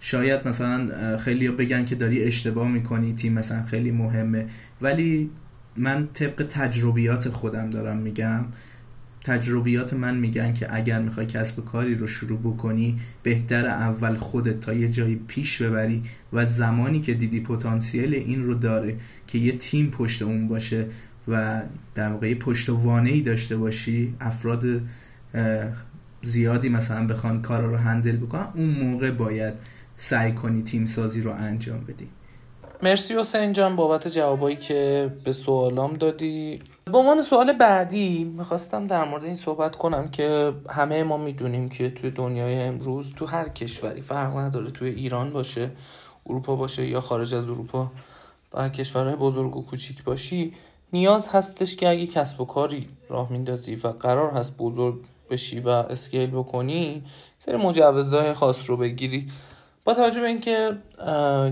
شاید 0.01 0.49
مثلا 0.49 1.17
خیلی 1.17 1.49
بگن 1.49 1.85
که 1.85 1.95
داری 1.95 2.25
اشتباه 2.25 2.69
می‌کنی 2.69 3.15
تیم 3.15 3.33
مثلا 3.33 3.63
خیلی 3.63 3.91
مهمه. 3.91 4.47
ولی 4.83 5.31
من 5.77 6.09
طبق 6.15 6.47
تجربیات 6.49 7.29
خودم 7.29 7.71
دارم 7.71 7.97
میگم 7.97 8.45
تجربیات 9.29 9.95
من 9.95 10.17
میگن 10.17 10.53
که 10.53 10.75
اگر 10.75 11.03
می‌خوای 11.03 11.27
کسب 11.27 11.65
کاری 11.65 11.95
رو 11.95 12.07
شروع 12.07 12.39
بکنی 12.39 13.01
بهتر 13.23 13.67
اول 13.67 14.17
خودت 14.17 14.61
تا 14.61 14.73
یه 14.73 14.89
جایی 14.89 15.21
پیش 15.29 15.63
ببری 15.63 16.03
و 16.33 16.47
زمانی 16.47 17.01
که 17.01 17.15
دیدی 17.15 17.41
پتانسیل 17.41 18.15
این 18.15 18.45
رو 18.45 18.55
داره 18.55 18.97
که 19.27 19.39
یه 19.39 19.59
تیم 19.59 19.91
پشت 19.91 20.23
اون 20.23 20.49
باشه 20.49 20.87
و 21.29 21.63
در 21.95 22.13
واقع 22.13 22.35
پشت 22.35 22.71
ای 22.71 23.21
داشته 23.21 23.57
باشی 23.57 24.15
افراد 24.21 24.65
زیادی 26.23 26.69
مثلا 26.69 27.07
بخوان 27.07 27.43
کارا 27.43 27.71
رو 27.71 27.77
هندل 27.77 28.17
بکنن 28.17 28.49
اون 28.55 28.69
موقع 28.69 29.11
باید 29.11 29.55
سعی 29.97 30.33
کنی 30.33 30.63
تیم 30.63 30.87
سازی 30.87 31.21
رو 31.21 31.31
انجام 31.31 31.81
بدی. 31.81 32.09
مرسی 32.83 33.15
حسین 33.15 33.53
جان 33.53 33.77
بابت 33.77 34.09
جوابایی 34.09 34.57
که 34.57 35.11
به 35.25 35.33
سوالام 35.33 35.95
دادی. 35.95 36.59
به 36.92 36.99
عنوان 36.99 37.23
سوال 37.23 37.52
بعدی 37.52 38.25
می‌خواستم 38.25 38.87
در 38.87 39.04
مورد 39.04 39.25
این 39.25 39.35
صحبت 39.35 39.76
کنم 39.76 40.09
که 40.09 40.52
همه 40.71 41.02
ما 41.02 41.16
می‌دونیم 41.16 41.68
که 41.68 41.90
توی 41.90 42.11
دنیای 42.11 42.62
امروز 42.62 43.12
تو 43.14 43.26
هر 43.26 43.49
کشوری 43.49 44.00
فرق 44.00 44.37
نداره 44.37 44.71
توی 44.71 44.88
ایران 44.88 45.33
باشه 45.33 45.71
اروپا 46.26 46.57
باشه 46.57 46.87
یا 46.87 47.00
خارج 47.00 47.35
از 47.35 47.49
اروپا 47.49 47.90
و 48.54 48.68
کشورهای 48.68 49.16
بزرگ 49.16 49.57
و 49.57 49.62
کوچیک 49.62 50.04
باشی 50.04 50.54
نیاز 50.92 51.28
هستش 51.28 51.76
که 51.76 51.88
اگه 51.88 52.07
کسب 52.07 52.40
و 52.40 52.45
کاری 52.45 52.88
راه 53.09 53.33
میندازی 53.33 53.75
و 53.75 53.88
قرار 53.88 54.30
هست 54.30 54.57
بزرگ 54.57 55.00
بشی 55.30 55.61
و 55.61 55.68
اسکیل 55.68 56.30
بکنی 56.30 57.02
سری 57.38 57.57
مجوزهای 57.57 58.35
خاص 58.35 58.71
رو 58.71 58.76
بگیری. 58.76 59.30
با 59.85 59.95
توجه 59.95 60.21
به 60.21 60.26
اینکه 60.26 60.78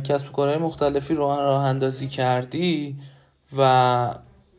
کسب 0.04 0.28
و 0.28 0.32
کارهای 0.32 0.58
مختلفی 0.58 1.14
رو 1.14 1.22
راه 1.26 1.64
اندازی 1.64 2.08
کردی 2.08 2.96
و 3.58 4.14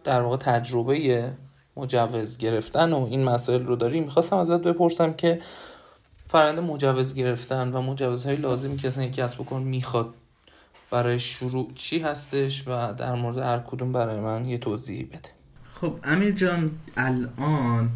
در 0.07 0.21
واقع 0.21 0.37
تجربه 0.37 1.31
مجوز 1.77 2.37
گرفتن 2.37 2.93
و 2.93 3.03
این 3.03 3.23
مسائل 3.23 3.65
رو 3.65 3.75
داری 3.75 3.99
می‌خواستم 3.99 4.37
ازت 4.37 4.61
بپرسم 4.61 5.13
که 5.13 5.39
فرآیند 6.27 6.59
مجوز 6.59 7.13
گرفتن 7.13 7.71
و 7.71 7.81
مجوزهای 7.81 8.35
لازمی 8.35 8.77
که 8.77 8.87
اصلا 8.87 9.07
کسب 9.07 9.45
کار 9.45 9.59
می‌خواد 9.59 10.13
برای 10.91 11.19
شروع 11.19 11.71
چی 11.75 11.99
هستش 11.99 12.67
و 12.67 12.93
در 12.93 13.13
مورد 13.13 13.37
هر 13.37 13.59
کدوم 13.59 13.91
برای 13.91 14.19
من 14.19 14.45
یه 14.45 14.57
توضیحی 14.57 15.03
بده. 15.03 15.29
خب 15.73 15.93
امیر 16.03 16.31
جان 16.31 16.71
الان 16.97 17.89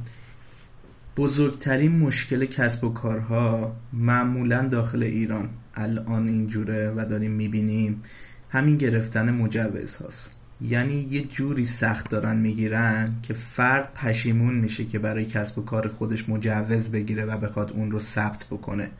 بزرگترین 1.18 2.00
مشکل 2.00 2.46
کسب 2.46 2.84
و 2.84 2.94
کارها 2.94 3.72
معمولا 3.94 4.68
داخل 4.68 5.03
ایران 5.03 5.50
الان 5.75 6.27
اینجوره 6.27 6.94
و 6.98 7.06
داریم 7.06 7.32
می‌بینیم. 7.32 8.03
همین 8.50 8.77
گرفتن 8.77 9.32
مجوز 9.32 9.98
هاست 9.98 10.40
یعنی 10.62 11.08
یه 11.10 11.22
جوری 11.22 11.65
سخت 11.65 12.10
دارن 12.10 12.38
می‌گیرن 12.38 13.15
که 13.24 13.34
فرد 13.34 13.94
پشیمون 13.94 14.56
میشه 14.56 14.86
که 14.86 15.00
برای 15.00 15.25
کسب 15.25 15.58
و 15.58 15.62
کار 15.62 15.88
خودش 15.88 16.30
مجوز 16.30 16.91
بگیره 16.91 17.25
و 17.25 17.38
بخواد 17.38 17.72
اون 17.72 17.91
رو 17.91 18.00
ثبت 18.00 18.46
بکنه. 18.51 18.91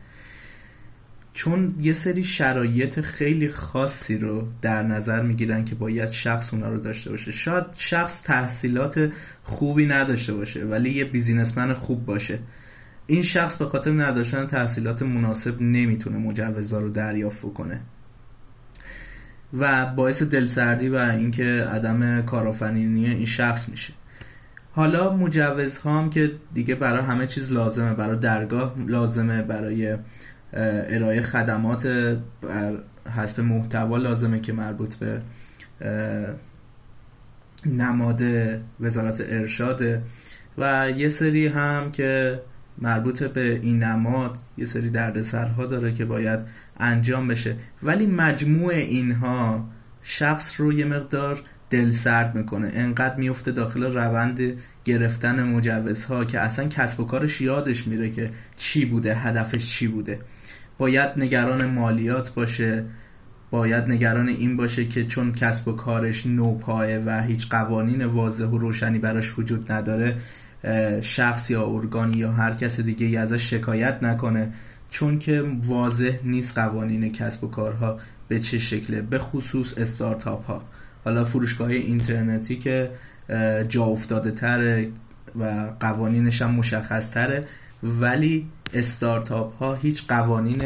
چون 1.34 1.74
یه 1.80 1.92
سری 1.92 2.24
شرایط 2.24 3.00
خیلی 3.00 3.48
خاصی 3.48 4.18
رو 4.18 4.48
در 4.62 4.82
نظر 4.82 5.22
می‌گیرن 5.22 5.64
که 5.64 5.74
باید 5.74 6.10
شخص 6.10 6.54
اونا 6.54 6.68
رو 6.68 6.80
داشته 6.80 7.10
باشه. 7.10 7.32
شاید 7.32 7.64
شخص 7.76 8.22
تحصیلات 8.22 9.12
خوبی 9.42 9.86
نداشته 9.86 10.34
باشه 10.34 10.64
ولی 10.64 10.90
یه 10.90 11.04
بیزینسمن 11.04 11.74
خوب 11.74 12.04
باشه. 12.04 12.38
این 13.06 13.22
شخص 13.22 13.56
به 13.56 13.66
خاطر 13.66 13.92
نداشتن 13.92 14.46
تحصیلات 14.46 15.02
مناسب 15.02 15.62
نمی‌تونه 15.62 16.18
مجوزها 16.18 16.80
رو 16.80 16.90
دریافت 16.90 17.54
کنه 17.54 17.80
و 19.58 19.86
باعث 19.86 20.22
دلسردی 20.22 20.88
و 20.88 20.96
اینکه 20.96 21.44
عدم 21.44 22.22
کارآفرینی 22.22 23.06
این 23.06 23.26
شخص 23.26 23.68
میشه. 23.68 23.92
حالا 24.74 25.16
مجوزها 25.16 25.98
هم 25.98 26.10
که 26.10 26.32
دیگه 26.54 26.74
برای 26.74 27.02
همه 27.02 27.26
چیز 27.26 27.52
لازمه 27.52 27.94
برای 27.94 28.18
درگاه 28.18 28.74
لازمه 28.86 29.42
برای 29.42 29.96
ارائه 30.52 31.22
خدمات 31.22 31.86
بر 32.42 32.72
حسب 33.16 33.40
محتوا 33.40 33.96
لازمه 33.96 34.40
که 34.40 34.52
مربوط 34.52 34.94
به 34.94 35.22
نماد 37.66 38.22
وزارت 38.80 39.20
ارشاده 39.28 40.02
و 40.58 40.90
یه 40.96 41.08
سری 41.08 41.46
هم 41.46 41.90
که 41.90 42.40
مربوط 42.78 43.22
به 43.22 43.60
این 43.62 43.82
نماد 43.82 44.38
یه 44.58 44.64
سری 44.64 44.90
دردسرها 44.90 45.66
داره 45.66 45.92
که 45.92 46.04
باید 46.04 46.40
انجام 46.76 47.28
بشه. 47.28 47.56
ولی 47.82 48.06
مجموع 48.06 48.72
اینها 48.72 49.68
شخص 50.02 50.60
رو 50.60 50.72
یه 50.72 50.84
مقدار 50.84 51.42
دل 51.70 51.90
سرد 51.90 52.34
می‌کنه. 52.34 52.70
انقدر 52.74 53.16
میفته 53.16 53.52
داخل 53.52 53.82
روند 53.82 54.40
گرفتن 54.84 55.42
مجوزها 55.42 56.24
که 56.24 56.40
اصلا 56.40 56.68
کسب 56.68 57.00
و 57.00 57.04
کارش 57.04 57.40
یادش 57.40 57.86
میره 57.86 58.10
که 58.10 58.30
چی 58.56 58.84
بوده 58.84 59.14
هدفش 59.14 59.66
چی 59.66 59.86
بوده. 59.86 60.20
باید 60.78 61.10
نگران 61.16 61.66
مالیات 61.66 62.34
باشه. 62.34 62.84
باید 63.50 63.84
نگران 63.84 64.28
این 64.28 64.56
باشه 64.56 64.84
که 64.84 65.04
چون 65.04 65.32
کسب 65.32 65.68
و 65.68 65.72
کارش 65.72 66.26
نوپایه 66.26 67.02
و 67.06 67.22
هیچ 67.22 67.48
قوانین 67.48 68.04
واضح 68.04 68.44
و 68.44 68.58
روشنی 68.58 68.98
براش 68.98 69.38
وجود 69.38 69.72
نداره 69.72 70.16
شخص 71.00 71.50
یا 71.50 71.66
ارگانی 71.66 72.16
یا 72.16 72.32
هر 72.32 72.54
کس 72.54 72.80
دیگه 72.80 73.06
ای 73.06 73.16
ازش 73.16 73.50
شکایت 73.50 73.98
نکنه. 74.02 74.52
چون 74.92 75.18
که 75.18 75.44
واضح 75.62 76.18
نیست 76.24 76.58
قوانین 76.58 77.12
کسب 77.12 77.44
و 77.44 77.48
کارها 77.48 77.98
به 78.28 78.38
چه 78.38 78.58
شکله 78.58 79.02
به 79.02 79.18
خصوص 79.18 79.78
استارتاپ 79.78 80.44
ها 80.44 80.62
حالا 81.04 81.24
فروشگاه 81.24 81.68
اینترنتی 81.68 82.58
که 82.58 82.90
جا 83.68 83.84
افتاده 83.84 84.30
تره 84.30 84.88
و 85.38 85.72
قوانینش 85.80 86.42
هم 86.42 86.50
مشخص 86.50 87.10
تره 87.10 87.46
ولی 87.82 88.46
استارتاپ 88.74 89.56
ها 89.56 89.74
هیچ 89.74 90.06
قوانین 90.08 90.62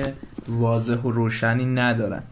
واضح 0.49 0.97
و 0.97 1.11
روشنی 1.11 1.67
ندارن. 1.67 2.23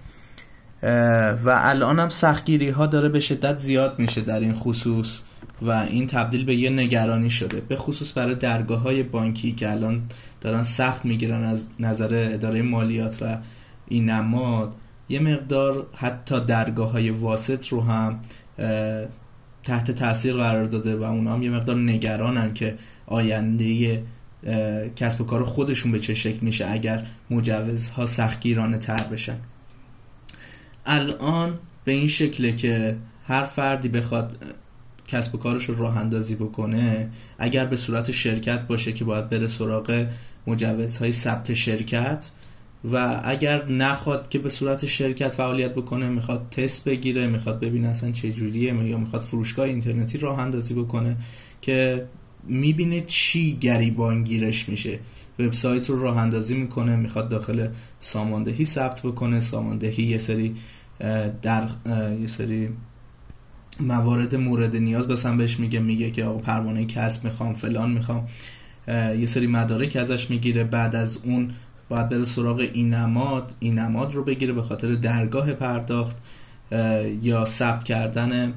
و 1.45 1.61
الان 1.63 1.99
هم 1.99 2.09
سختگیری 2.09 2.69
ها 2.69 2.87
داره 2.87 3.09
به 3.09 3.21
شدت 3.21 3.59
زیاد 3.59 3.99
میشه 3.99 4.21
در 4.21 4.41
این 4.41 4.55
خصوص 4.55 5.21
و 5.63 5.71
این 5.71 6.07
تبدیل 6.07 6.45
به 6.45 6.55
یه 6.55 6.71
نگرانی 6.71 7.31
شده. 7.31 7.61
به 7.61 7.77
خصوص 7.77 8.19
برای 8.19 8.35
درگاه 8.35 8.81
های 8.81 9.03
بانکی 9.03 9.53
که 9.53 9.71
الان 9.71 10.03
دارن 10.45 10.63
سخت 10.63 11.05
می‌گیرن 11.05 11.45
از 11.45 11.69
نظر 11.81 12.31
اداره 12.33 12.63
مالیات 12.63 13.23
و 13.23 13.39
این 13.89 14.11
نماد. 14.11 14.75
یه 15.09 15.21
مقدار 15.21 15.87
حتی 15.95 16.41
درگاه 16.41 16.91
های 16.91 17.11
واسط 17.11 17.69
رو 17.69 17.81
هم 17.81 18.19
تحت 19.63 19.91
تاثیر 19.91 20.35
قرار 20.35 20.65
داده 20.65 20.97
و 20.97 21.03
اونا 21.03 21.35
هم 21.35 21.43
یه 21.43 21.51
مقدار 21.51 21.77
نگرانن 21.77 22.55
که 22.55 22.75
آینده 23.07 24.03
کسب 24.97 25.21
و 25.21 25.25
کار 25.25 25.45
خودشون 25.45 25.93
به 25.93 25.99
چه 25.99 26.15
شکل 26.15 26.39
میشه 26.41 26.67
اگر 26.71 27.07
مجوزها 27.31 28.07
سختگیرانه 28.07 28.79
تر 28.79 29.05
بشن. 29.05 29.37
الان 30.87 31.59
به 31.85 31.93
این 31.93 32.09
شکله 32.09 32.53
که 32.53 32.97
هر 33.27 33.43
فردی 33.45 33.89
بخواد 33.89 34.39
کسب 35.07 35.35
و 35.35 35.39
کارش 35.39 35.65
رو 35.65 35.75
راه 35.75 35.97
اندازی 35.97 36.35
بکنه 36.35 37.11
اگر 37.39 37.67
به 37.67 37.77
صورت 37.77 38.11
شرکت 38.11 38.67
باشه 38.67 38.93
که 38.93 39.05
باید 39.05 39.29
بره 39.29 39.47
سراغ 39.47 40.07
مجوزهای 40.47 41.13
ثبت 41.13 41.55
شرکت 41.55 42.31
و 42.93 43.21
اگر 43.25 43.69
نخواد 43.69 44.29
که 44.29 44.39
به 44.39 44.49
صورت 44.49 44.87
شرکت 44.87 45.29
فعالیت 45.29 45.75
بکنه 45.75 46.09
می‌خواد 46.09 46.49
تست 46.51 46.89
بگیره 46.89 47.27
می‌خواد 47.27 47.61
ببینه 47.61 47.89
اصلا 47.89 48.13
چه 48.13 48.33
جوریه 48.33 48.75
یا 48.75 48.99
می‌خواد 48.99 49.23
فروشگاه 49.23 49.67
اینترنتی 49.67 50.19
راه 50.19 50.39
اندازی 50.39 50.75
بکنه 50.75 51.17
که 51.63 52.07
می‌بینه 52.47 53.01
چی 53.01 53.57
گریبان 53.61 54.25
گیرش 54.25 54.69
میشه. 54.69 54.99
وبسایت 55.39 55.91
رو 55.91 56.03
راه 56.03 56.17
اندازی 56.17 56.57
می‌کنه 56.57 56.97
می‌خواد 56.97 57.29
داخل 57.29 57.69
ساماندهی 57.99 58.65
ثبت 58.65 59.01
بکنه. 59.01 59.41
ساماندهی 59.41 60.05
یه 60.05 60.19
سری 60.19 60.55
در 61.43 61.69
یه 62.21 62.27
سری 62.27 62.69
موارد 63.81 64.37
مورد 64.37 64.77
نیاز 64.77 65.09
بسن 65.09 65.37
بهش 65.37 65.61
میگه 65.61 65.81
میگه 65.81 66.11
که 66.11 66.25
آقا 66.25 66.39
پروانه 66.39 66.85
کسب 66.85 67.25
می‌خوام 67.25 67.55
فلان 67.55 67.91
می‌خوام. 67.91 68.29
یه 68.89 69.27
سری 69.27 69.47
مدارک 69.47 69.97
ازش 69.97 70.31
می‌گیره. 70.31 70.65
بعد 70.65 70.97
از 70.97 71.19
اون 71.25 71.51
باید 71.89 72.09
بره 72.09 72.25
سراغ 72.25 72.59
این 72.59 72.95
نماد 72.95 73.55
این 73.61 73.79
نماد 73.79 74.15
رو 74.15 74.25
بگیره 74.25 74.53
به 74.53 74.63
خاطر 74.63 74.95
درگاه 74.95 75.53
پرداخت 75.53 76.17
یا 77.23 77.45
ثبت 77.45 77.85
کردن 77.85 78.55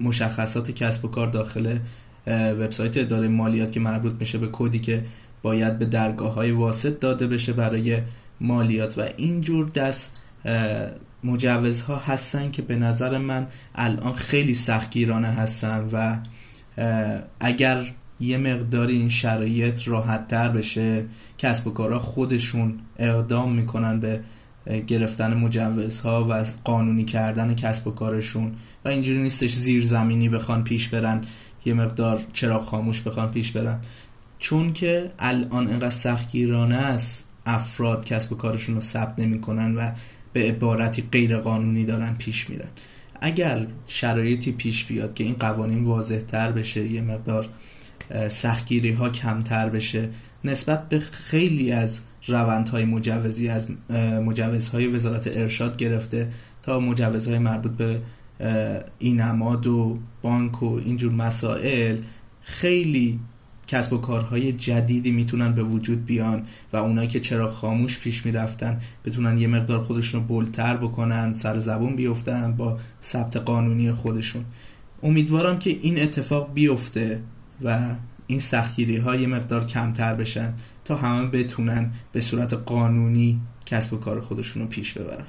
مشخصات 0.00 0.70
کسب 0.70 1.04
و 1.04 1.08
کار 1.08 1.26
داخل 1.26 1.78
وبسایت 2.26 2.98
اداره 2.98 3.28
مالیات 3.28 3.72
که 3.72 3.80
مربوط 3.80 4.14
میشه 4.20 4.38
به 4.38 4.48
کدی 4.52 4.78
که 4.78 5.04
باید 5.42 5.78
به 5.78 5.84
درگاه 5.84 6.34
های 6.34 6.50
واسط 6.50 7.00
داده 7.00 7.26
بشه 7.26 7.52
برای 7.52 7.98
مالیات. 8.40 8.98
و 8.98 9.08
اینجور 9.16 9.68
دست 9.68 10.16
مجوزها 11.24 11.96
هستن 11.96 12.50
که 12.50 12.62
به 12.62 12.76
نظر 12.76 13.18
من 13.18 13.46
الان 13.74 14.12
خیلی 14.12 14.54
سختگیرانه 14.54 15.28
هستن 15.28 15.88
و 15.92 16.16
اگر 17.40 17.92
یه 18.22 18.38
مقداری 18.38 18.96
این 18.96 19.08
شرایط 19.08 19.88
راحت 19.88 20.28
تر 20.28 20.48
بشه. 20.48 21.04
کسب 21.38 21.66
و 21.66 21.70
کارها 21.70 21.98
خودشون 21.98 22.78
اقدام 22.98 23.52
می‌کنن 23.52 24.00
به 24.00 24.20
گرفتن 24.86 25.34
مجوزها 25.34 26.26
و 26.30 26.44
قانونی 26.64 27.04
کردن 27.04 27.54
کسب 27.54 27.86
و 27.86 27.90
کارشون. 27.90 28.52
و 28.84 28.88
اینجوری 28.88 29.22
نیستش 29.22 29.52
زیر 29.52 29.86
زمینی 29.86 30.28
بخوان 30.28 30.64
پیش 30.64 30.88
برن 30.88 31.24
یه 31.64 31.74
مقدار 31.74 32.20
چرا 32.32 32.60
خاموش 32.64 33.00
بخوان 33.00 33.30
پیش 33.30 33.50
برن. 33.52 33.80
چون 34.38 34.72
که 34.72 35.10
الان 35.18 35.68
انقدر 35.68 35.90
سختگیرانه 35.90 36.76
است 36.76 37.28
افراد 37.46 38.04
کسب 38.04 38.32
و 38.32 38.36
کارشون 38.36 38.74
رو 38.74 38.80
ثبت 38.80 39.18
نمی‌کنن 39.18 39.74
و 39.74 39.90
به 40.32 40.48
عبارتی 40.48 41.04
غیر 41.12 41.38
قانونی 41.38 41.84
دارن 41.84 42.14
پیش 42.14 42.50
میرن. 42.50 42.68
اگر 43.20 43.66
شرایطی 43.86 44.52
پیش 44.52 44.84
بیاد 44.84 45.14
که 45.14 45.24
این 45.24 45.34
قوانین 45.34 45.84
واضح 45.84 46.18
تر 46.18 46.52
بشه 46.52 46.86
یه 46.86 47.00
مقدار 47.00 47.48
سختگیری 48.28 48.92
ها 48.92 49.10
کمتر 49.10 49.68
بشه 49.68 50.08
نسبت 50.44 50.88
به 50.88 50.98
خیلی 50.98 51.72
از 51.72 52.00
روندهای 52.26 52.84
مجوزی 52.84 53.48
از 53.48 53.68
مجوزهای 54.26 54.86
وزارت 54.86 55.26
ارشاد 55.26 55.76
گرفته 55.76 56.28
تا 56.62 56.80
مجوزهای 56.80 57.38
مربوط 57.38 57.72
به 57.72 58.00
این 58.98 59.20
نماد 59.20 59.66
و 59.66 59.98
بانک 60.22 60.62
و 60.62 60.80
اینجور 60.84 61.12
مسائل 61.12 61.96
خیلی 62.42 63.20
کسب 63.66 63.92
و 63.92 63.98
کارهای 63.98 64.52
جدیدی 64.52 65.10
می‌تونن 65.10 65.52
به 65.52 65.62
وجود 65.62 66.04
بیان 66.04 66.42
و 66.72 66.76
اونایی 66.76 67.08
که 67.08 67.20
چرا 67.20 67.50
خاموش 67.50 67.98
پیش 67.98 68.26
می‌رفتن 68.26 68.80
بتونن 69.04 69.38
یه 69.38 69.46
مقدار 69.46 69.84
خودشون 69.84 70.20
رو 70.20 70.26
بلتر 70.26 70.76
بکنن 70.76 71.32
سر 71.32 71.58
زبون 71.58 71.96
بیفتن 71.96 72.52
با 72.56 72.78
ثبت 73.02 73.36
قانونی 73.36 73.92
خودشون. 73.92 74.44
امیدوارم 75.02 75.58
که 75.58 75.78
این 75.82 76.02
اتفاق 76.02 76.54
بیفته. 76.54 77.20
و 77.64 77.94
این 78.26 78.38
سختگیری 78.38 78.96
ها 78.96 79.16
یه 79.16 79.26
مقدار 79.26 79.66
کمتر 79.66 80.14
بشن 80.14 80.54
تا 80.84 80.96
همه 80.96 81.26
بتونن 81.26 81.92
به 82.12 82.20
صورت 82.20 82.54
قانونی 82.54 83.40
کسب 83.66 83.92
و 83.92 83.96
کار 83.96 84.20
خودشون 84.20 84.62
رو 84.62 84.68
پیش 84.68 84.92
ببرن. 84.92 85.26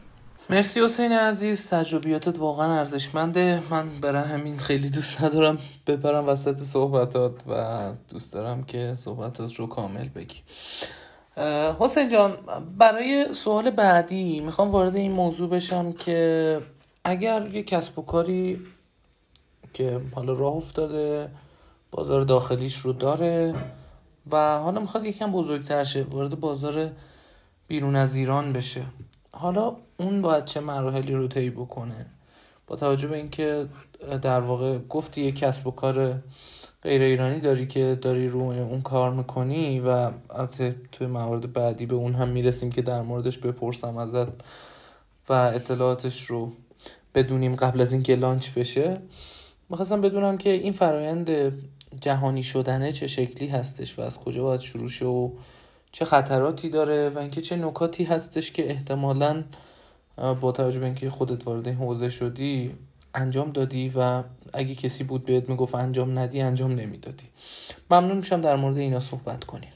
مرسی 0.49 0.79
حسین 0.79 1.11
عزیز. 1.11 1.69
تجربیاتت 1.69 2.39
واقعا 2.39 2.77
ارزشمنده. 2.77 3.63
من 3.71 3.99
برای 4.01 4.23
همین 4.23 4.57
خیلی 4.57 4.89
دوست 4.89 5.21
ندارم 5.23 5.57
بپرم 5.87 6.27
وسط 6.27 6.61
صحبتات 6.61 7.43
و 7.47 7.91
دوست 8.09 8.33
دارم 8.33 8.63
که 8.63 8.93
صحبتات 8.95 9.55
رو 9.55 9.67
کامل 9.67 10.07
بگی. 10.09 10.37
حسین 11.79 12.09
جان 12.09 12.37
برای 12.77 13.33
سوال 13.33 13.69
بعدی 13.69 14.39
می‌خوام 14.39 14.71
وارد 14.71 14.95
این 14.95 15.11
موضوع 15.11 15.49
بشم 15.49 15.91
که 15.91 16.59
اگر 17.03 17.47
یه 17.53 17.63
کسب 17.63 17.99
و 17.99 18.01
کاری 18.01 18.59
که 19.73 20.01
حالا 20.15 20.33
راه 20.33 20.53
افتاده 20.53 21.29
بازار 21.93 22.21
داخلیش 22.21 22.77
رو 22.77 22.93
داره 22.93 23.53
و 24.31 24.59
حالا 24.59 24.81
می‌خواد 24.81 25.05
یکم 25.05 25.31
بزرگتر 25.31 25.83
شه 25.83 26.03
وارد 26.03 26.39
بازار 26.39 26.91
بیرون 27.67 27.95
از 27.95 28.15
ایران 28.15 28.53
بشه. 28.53 28.81
حالا 29.31 29.75
اون 29.97 30.21
باید 30.21 30.45
چه 30.45 30.59
مراحلی 30.59 31.13
رو 31.13 31.27
طی 31.27 31.49
بکنه؟ 31.49 32.05
با 32.67 32.75
توجه 32.75 33.07
به 33.07 33.17
اینکه 33.17 33.67
در 34.21 34.39
واقع 34.39 34.77
گفتی 34.77 35.21
یه 35.21 35.31
کسب 35.31 35.67
و 35.67 35.71
کار 35.71 36.19
غیر 36.83 37.01
ایرانی 37.01 37.39
داری 37.39 37.67
که 37.67 37.97
داری 38.01 38.27
رو 38.27 38.39
اون 38.41 38.81
کار 38.81 39.11
می‌کنی 39.11 39.79
و 39.79 39.87
البته 40.29 40.75
توی 40.91 41.07
موارد 41.07 41.53
بعدی 41.53 41.85
به 41.85 41.95
اون 41.95 42.13
هم 42.13 42.29
می‌رسیم 42.29 42.71
که 42.71 42.81
در 42.81 43.01
موردش 43.01 43.37
بپرسم 43.37 43.97
ازت 43.97 44.27
و 45.29 45.33
اطلاعاتش 45.33 46.25
رو 46.25 46.51
بدونیم 47.15 47.55
قبل 47.55 47.81
از 47.81 47.93
اینکه 47.93 48.15
لانچ 48.15 48.49
بشه. 48.49 48.97
می‌خواستم 49.69 50.01
بدونم 50.01 50.37
که 50.37 50.49
این 50.49 50.73
فرایند 50.73 51.53
جهانی 52.01 52.43
شدنه 52.43 52.91
چه 52.91 53.07
شکلی 53.07 53.47
هستش 53.47 53.99
و 53.99 54.01
از 54.01 54.17
کجا 54.19 54.43
باید 54.43 54.61
شروع 54.61 54.89
شه 54.89 55.05
و 55.05 55.29
چه 55.91 56.05
خطراتی 56.05 56.69
داره 56.69 57.09
و 57.09 57.19
اینکه 57.19 57.41
چه 57.41 57.55
نکاتی 57.55 58.03
هستش 58.03 58.51
که 58.51 58.69
احتمالا 58.69 59.43
با 60.41 60.51
توجه 60.51 60.79
به 60.79 60.85
اینکه 60.85 61.09
خودت 61.09 61.47
وارد 61.47 61.67
این 61.67 61.77
حوزه 61.77 62.09
شدی 62.09 62.71
انجام 63.15 63.51
دادی 63.51 63.91
و 63.95 64.23
اگه 64.53 64.75
کسی 64.75 65.03
بود 65.03 65.25
بهت 65.25 65.49
می‌گفت 65.49 65.75
انجام 65.75 66.19
ندی 66.19 66.41
انجام 66.41 66.71
نمی‌دادی. 66.71 67.25
ممنون 67.91 68.17
میشم 68.17 68.41
در 68.41 68.55
مورد 68.55 68.77
اینا 68.77 68.99
صحبت 68.99 69.43
کنیم. 69.43 69.69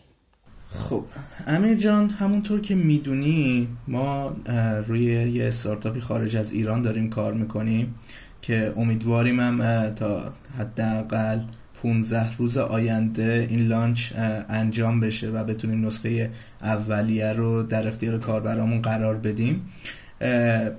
خب 0.74 1.04
امیر 1.48 1.76
جان 1.76 2.10
همونطور 2.10 2.62
که 2.62 2.76
می‌دونی 2.76 3.68
ما 3.88 4.36
روی 4.88 5.32
یه 5.32 5.48
استارتاپی 5.48 6.00
خارج 6.00 6.36
از 6.36 6.52
ایران 6.52 6.82
داریم 6.82 7.10
کار 7.10 7.34
می‌کنیم 7.34 7.96
که 8.42 8.74
امیدواریم 8.78 9.40
هم 9.40 9.90
تا 9.96 10.34
حداقل 10.58 11.42
15 11.84 12.38
روز 12.38 12.58
آینده 12.58 13.48
این 13.50 13.68
لانچ 13.68 14.14
انجام 14.50 15.00
بشه 15.00 15.30
و 15.30 15.44
بتونیم 15.44 15.86
نسخه 15.86 16.30
اولیه 16.62 17.34
رو 17.34 17.64
در 17.64 17.88
اختیار 17.88 18.20
کاربرامون 18.20 18.82
قرار 18.82 19.16
بدیم. 19.16 19.62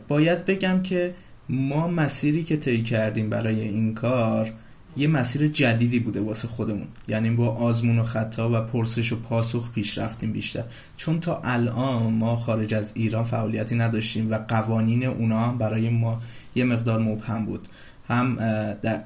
باید 0.08 0.44
بگم 0.44 0.82
که 0.82 1.14
ما 1.48 1.88
مسیری 1.88 2.44
که 2.44 2.56
طی 2.56 2.82
کردیم 2.82 3.30
برای 3.30 3.60
این 3.60 3.94
کار 3.94 4.52
یه 4.96 5.08
مسیر 5.08 5.48
جدیدی 5.48 5.98
بوده 5.98 6.20
واسه 6.20 6.48
خودمون. 6.48 6.86
یعنی 7.08 7.30
با 7.30 7.48
آزمون 7.48 7.98
و 7.98 8.02
خطا 8.02 8.50
و 8.52 8.60
پرسش 8.60 9.12
و 9.12 9.16
پاسخ 9.20 9.72
پیش 9.72 9.98
رفتیم 9.98 10.32
بیشتر. 10.32 10.62
چون 10.96 11.20
تا 11.20 11.40
الان 11.44 12.12
ما 12.12 12.36
خارج 12.36 12.74
از 12.74 12.92
ایران 12.94 13.24
فعالیتی 13.24 13.76
نداشتیم 13.76 14.30
و 14.30 14.38
قوانین 14.48 15.04
اونا 15.04 15.40
هم 15.40 15.58
برای 15.58 15.88
ما 15.88 16.22
یه 16.54 16.64
مقدار 16.64 16.98
مبهم 16.98 17.44
بود. 17.44 17.68
هم 18.08 18.36
در 18.82 19.00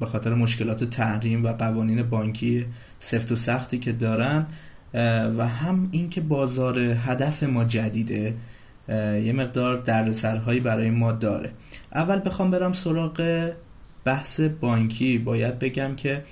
به 0.00 0.06
خاطر 0.06 0.34
مشکلات 0.34 0.84
تحریم 0.84 1.44
و 1.44 1.52
قوانین 1.52 2.02
بانکی 2.02 2.66
سفت 2.98 3.32
و 3.32 3.36
سختی 3.36 3.78
که 3.78 3.92
دارن 3.92 4.46
و 5.38 5.48
هم 5.48 5.88
اینکه 5.92 6.20
بازار 6.20 6.78
هدف 6.80 7.42
ما 7.42 7.64
جدیده 7.64 8.34
یه 9.24 9.32
مقدار 9.32 9.76
دردسرهایی 9.76 10.60
برای 10.60 10.90
ما 10.90 11.12
داره. 11.12 11.50
اول 11.94 12.20
بخوام 12.24 12.50
برم 12.50 12.72
سراغ 12.72 13.50
بحث 14.04 14.40
بانکی. 14.40 15.18
باید 15.18 15.58
بگم 15.58 15.96
که 15.96 16.24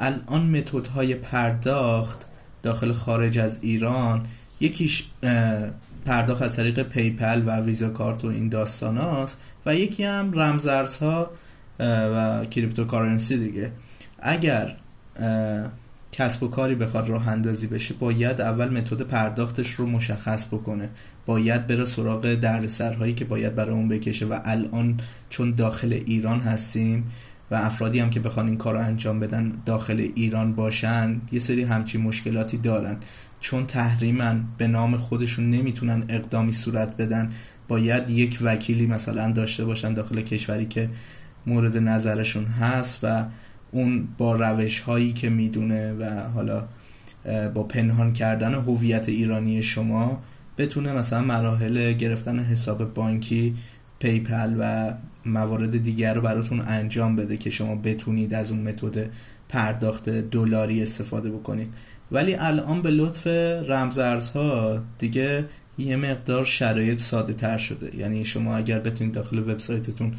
الان 0.00 0.46
متدهای 0.46 1.14
پرداخت 1.14 2.26
داخل 2.62 2.92
خارج 2.92 3.38
از 3.38 3.58
ایران 3.62 4.26
یکیش 4.60 5.04
پرداخت 6.06 6.42
از 6.42 6.56
طریق 6.56 6.82
PayPal 6.82 7.42
و 7.46 7.60
Visa 7.60 7.88
Card 7.88 8.24
و 8.24 8.28
این 8.28 8.48
داستان 8.48 8.96
هاست 8.96 9.40
و 9.66 9.74
یکی 9.74 10.04
هم 10.04 10.32
رمزارزها 10.34 11.30
و 11.80 12.46
cryptocurrency 12.50 13.38
دیگه. 13.38 13.70
اگر 14.18 14.76
کسب 16.12 16.42
و 16.42 16.48
کاری 16.48 16.74
بخواد 16.74 17.08
راه 17.08 17.28
اندازی 17.28 17.66
بشه 17.66 17.94
باید 17.94 18.40
اول 18.40 18.68
متد 18.68 19.02
پرداختش 19.02 19.70
رو 19.70 19.86
مشخص 19.86 20.46
بکنه. 20.46 20.88
باید 21.26 21.66
بره 21.66 21.84
سراغ 21.84 22.34
دردسرهایی 22.34 23.14
که 23.14 23.24
باید 23.24 23.54
برای 23.54 23.74
اون 23.74 23.88
بکشه. 23.88 24.26
و 24.26 24.38
الان 24.44 25.00
چون 25.30 25.54
داخل 25.54 25.92
ایران 25.92 26.40
هستیم 26.40 27.10
و 27.50 27.54
افرادی 27.54 28.00
هم 28.00 28.10
که 28.10 28.20
بخوان 28.20 28.46
این 28.46 28.56
کار 28.56 28.74
رو 28.74 28.80
انجام 28.80 29.20
بدن 29.20 29.52
داخل 29.66 30.08
ایران 30.14 30.54
باشن 30.54 31.20
یه 31.32 31.38
سری 31.38 31.62
همچین 31.62 32.00
مشکلاتی 32.00 32.58
دارن. 32.58 32.96
چون 33.40 33.66
تحریمن 33.66 34.44
به 34.58 34.66
نام 34.66 34.96
خودشون 34.96 35.50
نمی‌تونن 35.50 36.04
اقدامی 36.08 36.52
صورت 36.52 36.96
بدن. 36.96 37.32
باید 37.68 38.10
یک 38.10 38.38
وکیلی 38.42 38.86
مثلا 38.86 39.32
داشته 39.32 39.64
باشن 39.64 39.94
داخل 39.94 40.20
کشوری 40.20 40.66
که 40.66 40.88
مورد 41.48 41.76
نظرشون 41.76 42.44
هست 42.44 43.00
و 43.02 43.24
اون 43.70 44.08
با 44.18 44.36
روش 44.36 44.80
هایی 44.80 45.12
که 45.12 45.28
می‌دونه 45.28 45.92
و 45.92 46.28
حالا 46.34 46.64
با 47.54 47.62
پنهان 47.62 48.12
کردن 48.12 48.54
هویت 48.54 49.08
ایرانی 49.08 49.62
شما 49.62 50.22
بتونه 50.58 50.92
مثلا 50.92 51.22
مراحل 51.22 51.92
گرفتن 51.92 52.38
حساب 52.38 52.94
بانکی 52.94 53.54
پیپل 53.98 54.56
و 54.58 54.94
موارد 55.26 55.82
دیگر 55.82 56.14
رو 56.14 56.20
براتون 56.20 56.60
انجام 56.60 57.16
بده 57.16 57.36
که 57.36 57.50
شما 57.50 57.74
بتونید 57.74 58.34
از 58.34 58.50
اون 58.50 58.60
متد 58.60 59.10
پرداخت 59.48 60.08
دلاری 60.08 60.82
استفاده 60.82 61.30
بکنید. 61.30 61.74
ولی 62.12 62.34
الان 62.34 62.82
به 62.82 62.90
لطف 62.90 63.26
رمزارزها 63.70 64.82
دیگه 64.98 65.44
یه 65.78 65.96
مقدار 65.96 66.44
شرایط 66.44 66.98
ساده 66.98 67.32
تر 67.32 67.56
شده. 67.56 67.96
یعنی 67.96 68.24
شما 68.24 68.56
اگر 68.56 68.78
بتونید 68.78 69.14
داخل 69.14 69.38
وبسایتتون 69.38 70.14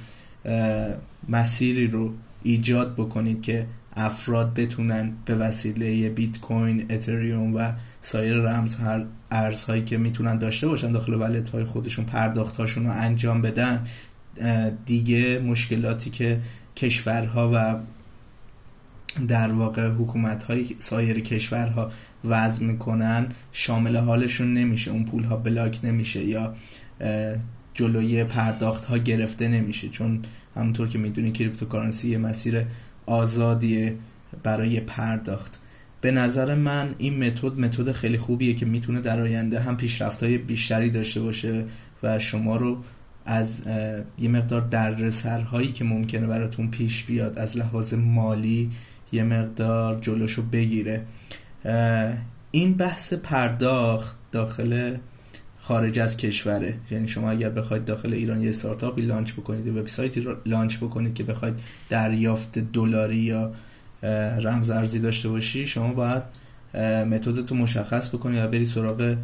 مسیری 1.30 1.88
رو 1.88 2.14
ایجاد 2.44 2.94
بکنید 2.94 3.42
که 3.42 3.66
افراد 3.96 4.54
بتونن 4.54 5.14
به 5.26 5.36
وسیله 5.36 6.10
بیت 6.10 6.40
کوین 6.40 6.86
اتریوم 6.90 7.56
و 7.56 7.72
سایر 8.02 8.38
رمز 8.38 8.76
هر 8.76 9.06
ارزهایی 9.32 9.84
که 9.84 9.98
می‌تونن 9.98 10.38
داشته 10.38 10.68
باشن 10.68 10.92
داخل 10.92 11.14
ولت 11.14 11.50
های 11.50 11.64
خودشون 11.64 12.06
پرداخت 12.06 12.58
هاشون 12.58 12.86
رو 12.86 12.92
انجام 12.92 13.42
بدن 13.42 13.88
دیگه 14.86 15.40
مشکلاتی 15.40 16.10
که 16.10 16.40
کشورها 16.76 17.52
و 17.54 17.80
در 19.28 19.52
واقع 19.52 19.90
حکومت 19.90 20.44
های 20.44 20.66
سایر 20.78 21.20
کشورها 21.20 21.92
وضع 22.26 22.66
می‌کنن 22.66 23.28
شامل 23.52 23.98
حالشون 23.98 24.54
نمیشه 24.54 24.92
اون 24.92 25.06
پول 25.06 25.24
ها 25.24 25.38
بلاک 25.38 25.80
نمیشه 25.84 26.24
یا 26.24 26.56
جلوی 27.74 28.24
پرداخت 28.24 28.86
ها 28.86 28.98
گرفته 28.98 29.48
نمیشه. 29.48 29.90
چون 29.90 30.22
همونطور 30.56 30.88
که 30.88 30.98
می‌دونی 30.98 31.32
کریپتوکارنسی 31.32 32.10
یه 32.10 32.18
مسیر 32.18 32.66
آزادیه 33.06 33.96
برای 34.44 34.80
پرداخت. 34.80 35.60
به 36.02 36.12
نظر 36.12 36.56
من 36.56 36.96
این 36.98 37.24
متد 37.24 37.60
متد 37.60 37.92
خیلی 37.92 38.18
خوبیه 38.18 38.54
که 38.54 38.66
می‌تونه 38.66 39.02
در 39.02 39.22
آینده 39.22 39.60
هم 39.60 39.78
های 40.22 40.38
بیشتری 40.38 40.90
داشته 40.90 41.22
باشه 41.22 41.66
و 42.04 42.20
شما 42.20 42.56
رو 42.56 42.78
از 43.26 43.62
یه 44.20 44.30
مقدار 44.30 44.62
دردسرهایی 44.62 45.72
که 45.72 45.84
ممکنه 45.84 46.28
براتون 46.28 46.68
پیش 46.68 47.04
بیاد 47.04 47.40
از 47.40 47.58
لحاظ 47.58 47.94
مالی 47.94 48.72
یه 49.12 49.24
مقدار 49.24 50.00
جلوشو 50.02 50.42
بگیره. 50.42 51.06
این 52.52 52.74
بحث 52.74 53.14
پرداخت 53.14 54.18
داخل 54.32 54.96
خارج 55.62 56.00
از 56.00 56.18
کشوره. 56.18 56.74
یعنی 56.92 57.08
شما 57.08 57.32
اگر 57.32 57.50
بخواید 57.50 57.86
داخل 57.86 58.14
ایران 58.14 58.42
یه 58.42 58.50
استارتاپی 58.50 59.02
لانچ 59.02 59.34
بکنید 59.34 59.68
و 59.68 59.80
وبسایتی 59.80 60.28
لانچ 60.46 60.78
بکنید 60.78 61.14
که 61.14 61.24
بخواید 61.24 61.54
دریافت 61.90 62.60
دلاری 62.60 63.18
یا 63.18 63.52
رمز 64.44 64.70
ارزی 64.70 65.00
داشته 65.00 65.30
باشی 65.30 65.68
شما 65.68 65.94
باید 65.94 66.24
متدتو 67.06 67.56
مشخص 67.56 68.10
بکنی 68.10 68.40
و 68.40 68.48
بری 68.48 68.66
سراغ 68.66 69.16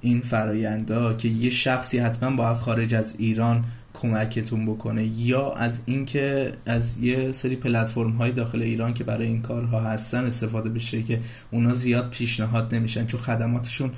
این 0.00 0.20
فرایندا 0.20 1.14
که 1.14 1.28
یه 1.28 1.50
شخصی 1.50 1.98
حتما 1.98 2.36
باید 2.36 2.56
خارج 2.56 2.94
از 2.94 3.14
ایران 3.18 3.64
کمکتون 3.94 4.66
بکنه 4.66 5.04
یا 5.04 5.52
از 5.52 5.80
اینکه 5.86 6.52
از 6.66 6.98
یه 6.98 7.32
سری 7.32 7.56
پلتفرم 7.56 8.10
های 8.10 8.32
داخل 8.32 8.62
ایران 8.62 8.94
که 8.94 9.04
برای 9.04 9.26
این 9.26 9.42
کارها 9.42 9.80
هستن 9.80 10.24
استفاده 10.24 10.68
بشه 10.68 11.02
که 11.02 11.20
اونا 11.50 11.72
زیاد 11.72 12.10
پیشنهاد 12.10 12.74
نمیشن 12.74 13.06
چون 13.06 13.20
خدماتشون 13.20 13.90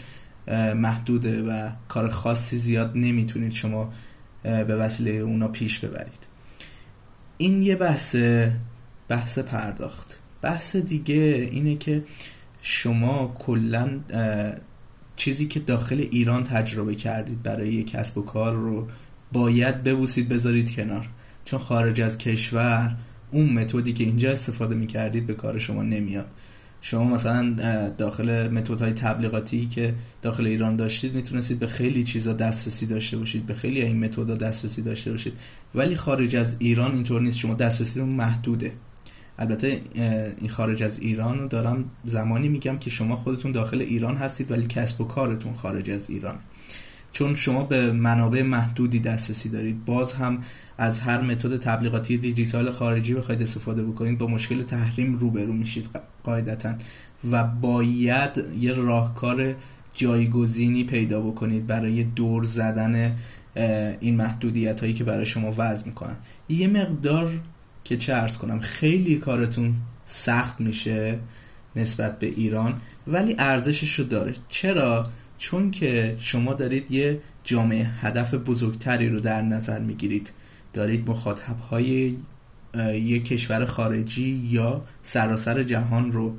محدوده 0.77 1.43
و 1.43 1.71
کار 1.89 2.09
خاصی 2.09 2.59
زیاد 2.59 2.93
نمی‌تونید 2.95 3.53
شما 3.53 3.93
به 4.43 4.77
وسیله 4.77 5.11
اونا 5.11 5.49
پیش 5.49 5.79
ببرید. 5.79 6.27
این 7.39 7.63
یه 7.63 7.77
بحث 7.77 8.17
بحث 9.09 9.39
پرداخت. 9.39 10.19
بحث 10.43 10.77
دیگه 10.77 11.49
اینه 11.53 11.77
که 11.77 12.05
شما 12.63 13.37
کلا 13.39 14.01
چیزی 15.17 15.47
که 15.47 15.61
داخل 15.61 16.07
ایران 16.11 16.45
تجربه 16.45 16.95
کردید 16.95 17.43
برای 17.43 17.85
کسب 17.85 18.19
و 18.19 18.23
کار 18.23 18.55
رو 18.55 18.89
باید 19.33 19.83
ببوسید 19.83 20.29
بذارید 20.29 20.77
کنار. 20.77 21.09
چون 21.45 21.61
خارج 21.61 22.01
از 22.01 22.19
کشور 22.19 22.97
اون 23.31 23.53
متدی 23.53 23.93
که 23.93 24.05
اینجا 24.05 24.33
استفاده 24.33 24.75
می‌کردید 24.75 25.27
به 25.27 25.35
کار 25.35 25.59
شما 25.59 25.83
نمیاد. 25.83 26.27
شما 26.81 27.05
مثلا 27.05 27.55
داخل 27.89 28.49
متد 28.49 28.81
های 28.81 28.93
تبلیغاتی 28.93 29.67
که 29.67 29.95
داخل 30.23 30.47
ایران 30.47 30.77
داشتید 30.77 31.15
می‌تونستید 31.15 31.59
به 31.59 31.67
خیلی 31.67 32.05
چیزا 32.05 32.33
دسترسی 32.33 32.87
داشته 32.87 33.19
باشید 33.19 33.47
به 33.47 33.55
خیلی 33.55 33.83
این 33.83 34.05
متد 34.05 34.39
دسترسی 34.39 34.83
داشته 34.83 35.11
باشید. 35.11 35.33
ولی 35.75 35.97
خارج 35.97 36.37
از 36.37 36.57
ایران 36.59 36.95
اینطور 36.95 37.21
نیست. 37.21 37.39
شما 37.39 37.55
دسترسی 37.55 38.01
رو 38.01 38.07
محدوده. 38.07 38.73
البته 39.39 39.81
این 40.41 40.51
خارج 40.51 40.83
از 40.83 41.01
ایران 41.01 41.39
رو 41.39 41.49
دارم 41.49 41.85
زمانی 42.05 42.49
میگم 42.49 42.79
که 42.79 42.91
شما 42.91 43.17
خودتون 43.17 43.53
داخل 43.53 43.81
ایران 43.81 44.17
هستید 44.17 44.51
ولی 44.51 44.67
کسب 44.67 45.01
و 45.01 45.05
کارتون 45.05 45.55
خارج 45.55 45.91
از 45.91 46.11
ایران. 46.11 46.39
چون 47.13 47.35
شما 47.35 47.65
به 47.65 47.93
منابع 47.93 48.43
محدودی 48.43 49.01
دسترسی 49.01 49.49
دارید. 49.49 49.85
باز 49.85 50.13
هم 50.13 50.43
از 50.79 51.01
هر 51.01 51.21
متد 51.21 51.57
تبلیغاتی 51.57 52.19
دیجیتال 52.19 52.71
خارجی 52.71 53.15
بخواید 53.15 53.43
استفاده 53.43 53.83
بکنید 53.83 54.19
با 54.19 54.27
مشکل 54.27 54.63
تحریم 54.63 55.19
روبرو 55.19 55.53
میشید 55.53 55.87
قاعدتا 56.25 56.75
و 57.31 57.45
باید 57.45 58.45
یه 58.61 58.73
راهکار 58.73 59.55
جایگزینی 59.95 60.85
پیدا 60.85 61.21
بکنید 61.21 61.67
برای 61.67 62.05
دور 62.05 62.45
زدن 62.45 63.17
این 64.01 64.17
محدودیت 64.17 64.81
هایی 64.81 64.95
که 64.95 65.05
برای 65.05 65.27
شما 65.27 65.55
وضع 65.57 65.87
می‌کنن. 65.87 66.17
یه 66.49 66.69
مقدار 66.69 67.31
که 67.85 67.97
چه 67.97 68.15
ارز 68.15 68.39
کنم 68.39 68.61
خیلی 68.61 69.17
کارتون 69.17 69.75
سخت 70.07 70.61
میشه 70.61 71.19
نسبت 71.77 72.19
به 72.19 72.27
ایران 72.27 72.81
ولی 73.07 73.37
ارزشش 73.39 73.95
رو 73.95 74.05
داره. 74.05 74.33
چرا؟ 74.49 75.07
چون 75.39 75.71
که 75.71 76.17
شما 76.19 76.55
دارید 76.55 76.91
یه 76.91 77.21
جامعه 77.45 77.85
هدف 77.85 78.35
بزرگتری 78.35 79.09
رو 79.09 79.21
در 79.21 79.43
نظر 79.43 79.79
می‌گیرید. 79.79 80.31
دارید 80.77 81.11
مخاطب 81.11 81.59
های 81.71 82.17
یک 82.93 83.25
کشور 83.25 83.67
خارجی 83.67 84.49
یا 84.51 84.85
سراسر 85.03 85.63
جهان 85.63 86.13
رو 86.13 86.37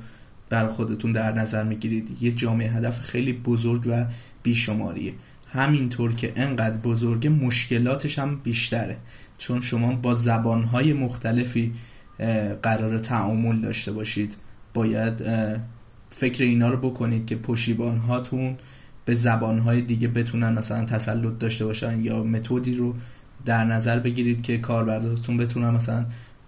بر 0.50 0.68
خودتون 0.68 1.12
در 1.12 1.32
نظر 1.32 1.64
می‌گیرید. 1.64 2.22
یه 2.22 2.32
جامعه 2.32 2.70
هدف 2.70 3.00
خیلی 3.00 3.32
بزرگ 3.32 3.82
و 3.86 4.04
بیشماریه. 4.42 5.12
همینطور 5.52 6.14
که 6.14 6.32
انقدر 6.36 6.76
بزرگه 6.76 7.30
مشکلاتش 7.30 8.18
هم 8.18 8.34
بیشتره. 8.34 8.96
چون 9.38 9.60
شما 9.60 9.92
با 9.92 10.14
زبانهای 10.14 10.92
مختلفی 10.92 11.72
قرار 12.62 12.98
تعامل 12.98 13.60
داشته 13.60 13.92
باشید. 13.92 14.36
باید 14.74 15.22
فکر 16.10 16.44
اینا 16.44 16.70
رو 16.70 16.90
بکنید 16.90 17.26
که 17.26 17.36
پشیبان 17.36 17.98
هاتون 17.98 18.56
به 19.04 19.14
زبانهای 19.14 19.80
دیگه 19.80 20.08
بتونن 20.08 20.52
مثلا 20.52 20.84
تسلط 20.84 21.38
داشته 21.38 21.64
باشن 21.64 22.04
یا 22.04 22.22
متدی 22.22 22.74
رو 22.74 22.94
در 23.44 23.64
نظر 23.64 23.98
بگیرید 23.98 24.42
که 24.42 24.58
کاربراتون 24.58 25.36
بتونن 25.36 25.70
مثلا 25.70 26.04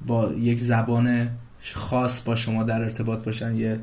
با 0.06 0.32
یک 0.32 0.60
زبان 0.60 1.28
خاص 1.72 2.22
با 2.22 2.34
شما 2.34 2.62
در 2.62 2.82
ارتباط 2.82 3.24
باشن 3.24 3.56
یه 3.56 3.78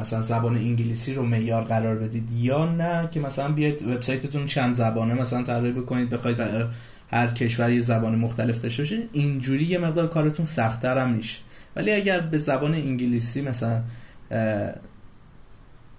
مثلا 0.00 0.22
زبان 0.22 0.56
انگلیسی 0.56 1.14
رو 1.14 1.26
معیار 1.26 1.64
قرار 1.64 1.96
بدید 1.96 2.32
یا 2.32 2.72
نه 2.72 3.08
که 3.10 3.20
مثلا 3.20 3.52
بیاید 3.52 3.82
وبسایتتون 3.82 4.46
چند 4.46 4.74
زبانه 4.74 5.14
مثلا 5.14 5.42
طراحی 5.42 5.72
بکنید 5.72 6.10
بخواید 6.10 6.36
برای 6.36 6.64
هر 7.10 7.26
کشور 7.26 7.70
یه 7.70 7.80
زبان 7.80 8.14
مختلف 8.14 8.62
داشته 8.62 8.82
باشه 8.82 9.02
اینجوری 9.12 9.64
یه 9.64 9.78
مقدار 9.78 10.08
کارتون 10.08 10.44
سختتر 10.44 10.98
هم 10.98 11.10
میشه 11.10 11.38
ولی 11.76 11.92
اگر 11.92 12.20
به 12.20 12.38
زبان 12.38 12.74
انگلیسی 12.74 13.42
مثلا 13.42 13.82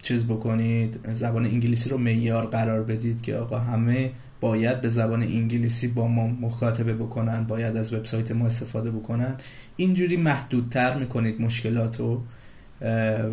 چیز 0.01 0.25
بکنید 0.25 0.99
زبان 1.13 1.45
انگلیسی 1.45 1.89
رو 1.89 1.97
معیار 1.97 2.45
قرار 2.45 2.83
بدید 2.83 3.21
که 3.21 3.35
آقا 3.35 3.59
همه 3.59 4.11
باید 4.41 4.81
به 4.81 4.87
زبان 4.87 5.23
انگلیسی 5.23 5.87
با 5.87 6.07
ما 6.07 6.27
مخاطبه 6.27 6.93
بکنن 6.93 7.43
باید 7.43 7.77
از 7.77 7.93
وبسایت 7.93 8.31
ما 8.31 8.45
استفاده 8.45 8.91
بکنن. 8.91 9.35
اینجوری 9.75 10.17
محدودتر 10.17 10.97
می‌کنید 10.97 11.41
مشکلات 11.41 11.99
رو. 11.99 12.23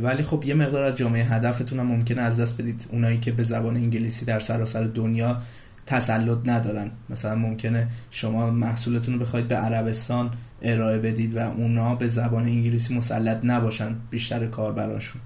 ولی 0.03 0.23
خب 0.23 0.45
یه 0.47 0.55
مقدار 0.55 0.85
از 0.85 0.97
جامعه 0.97 1.25
هدفتون 1.25 1.81
هم 1.81 1.87
ممکنه 1.87 2.23
از 2.23 2.41
دست 2.41 2.61
بدید. 2.61 2.87
اونایی 2.93 3.19
که 3.19 3.33
به 3.33 3.43
زبان 3.43 3.77
انگلیسی 3.77 4.25
در 4.25 4.41
سراسر 4.41 4.85
دنیا 4.85 5.43
تسلط 5.87 6.39
ندارن. 6.45 6.91
مثلا 7.11 7.35
ممکنه 7.35 7.89
شما 8.11 8.51
محصولتون 8.51 9.15
رو 9.15 9.21
بخواید 9.21 9.49
به 9.49 9.57
عربستان 9.57 10.31
ارائه 10.63 10.99
بدید 10.99 11.37
و 11.37 11.39
اونا 11.39 11.95
به 11.95 12.07
زبان 12.07 12.45
انگلیسی 12.45 12.95
مسلط 12.95 13.41
نباشن 13.45 13.97
بیشتر 14.11 14.47
کاربراشون 14.47 15.21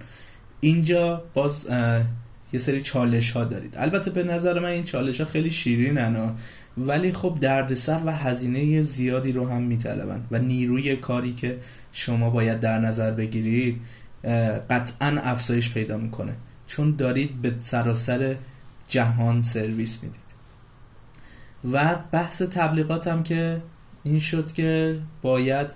اینجا 0.60 1.22
باز 1.34 1.66
یه 2.52 2.60
سری 2.60 2.82
چالش 2.82 3.30
ها 3.30 3.44
دارید. 3.44 3.74
البته 3.76 4.10
به 4.10 4.22
نظر 4.22 4.58
من 4.58 4.68
این 4.68 4.84
چالش 4.84 5.20
ها 5.20 5.26
خیلی 5.26 5.50
شیرین 5.50 5.98
ولی 6.78 7.12
خب 7.12 7.38
دردسر 7.40 8.00
و 8.04 8.12
هزینه 8.12 8.82
زیادی 8.82 9.32
رو 9.32 9.48
هم 9.48 9.62
میطلبن 9.62 10.24
و 10.30 10.38
نیروی 10.38 10.96
کاری 10.96 11.32
که 11.32 11.58
شما 11.92 12.30
باید 12.30 12.60
در 12.60 12.78
نظر 12.78 13.10
بگیرید 13.10 13.80
قطعا 14.70 15.20
افزایش 15.22 15.74
پیدا 15.74 15.96
می‌کنه. 15.96 16.32
چون 16.66 16.96
دارید 16.96 17.42
به 17.42 17.52
سراسر 17.60 18.36
جهان 18.88 19.42
سرویس 19.42 20.02
می‌دید. 20.02 20.20
و 21.72 21.96
بحث 22.12 22.42
تبلیغات 22.42 23.08
هم 23.08 23.22
که 23.22 23.60
این 24.04 24.18
شد 24.18 24.52
که 24.52 24.98
باید 25.22 25.66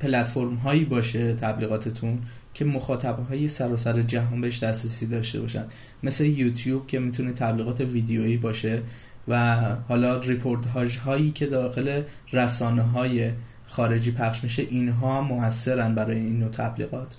پلتفرم 0.00 0.54
هایی 0.54 0.84
باشه 0.84 1.34
تبلیغاتتون. 1.34 2.18
که 2.60 2.66
مخاطب 2.66 3.18
های 3.28 3.48
سراسر 3.48 4.02
جهان 4.02 4.40
بهش 4.40 4.62
دسترسی 4.62 5.06
داشته 5.06 5.40
باشن. 5.40 5.64
مثل 6.02 6.24
یوتیوب 6.24 6.86
که 6.86 6.98
می‌تونه 6.98 7.32
تبلیغات 7.32 7.80
ویدیویی 7.80 8.36
باشه 8.36 8.82
و 9.28 9.56
حالا 9.88 10.18
ریپورتاج 10.18 10.98
هایی 10.98 11.30
که 11.30 11.46
داخل 11.46 12.02
رسانه 12.32 12.82
های 12.82 13.30
خارجی 13.66 14.12
پخش 14.12 14.44
میشه 14.44 14.62
اینها 14.62 15.22
موثرن 15.22 15.94
برای 15.94 16.16
این 16.16 16.38
نوع 16.38 16.50
تبلیغات. 16.50 17.16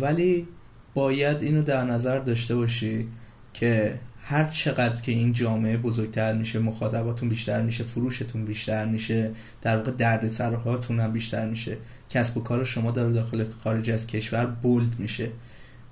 ولی 0.00 0.46
باید 0.94 1.42
اینو 1.42 1.62
در 1.62 1.84
نظر 1.84 2.18
داشته 2.18 2.56
باشی 2.56 3.08
که 3.54 3.98
هر 4.30 4.44
چقدر 4.44 5.00
که 5.00 5.12
این 5.12 5.32
جامعه 5.32 5.76
بزرگتر 5.76 6.32
میشه 6.32 6.58
مخاطباتون 6.58 7.28
بیشتر 7.28 7.62
میشه 7.62 7.84
فروشتون 7.84 8.44
بیشتر 8.44 8.86
میشه 8.86 9.30
در 9.62 9.76
واقع 9.76 9.90
دردسرهاتون 9.90 11.00
هم 11.00 11.12
بیشتر 11.12 11.48
میشه 11.48 11.76
کسب 12.10 12.36
و 12.36 12.40
کار 12.40 12.64
شما 12.64 12.90
در 12.90 13.08
داخل 13.08 13.44
خارج 13.64 13.90
از 13.90 14.06
کشور 14.06 14.46
بولد 14.46 14.98
میشه. 14.98 15.28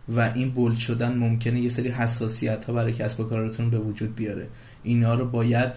و 0.08 0.20
این 0.34 0.50
بولد 0.50 0.78
شدن 0.78 1.14
ممکنه 1.14 1.60
یه 1.60 1.68
سری 1.68 1.88
حساسیت 1.88 2.64
ها 2.64 2.72
برای 2.72 2.92
کسب 2.92 3.20
و 3.20 3.24
کارتون 3.24 3.70
به 3.70 3.78
وجود 3.78 4.16
بیاره. 4.16 4.46
اینا 4.82 5.14
رو 5.14 5.24
باید 5.24 5.72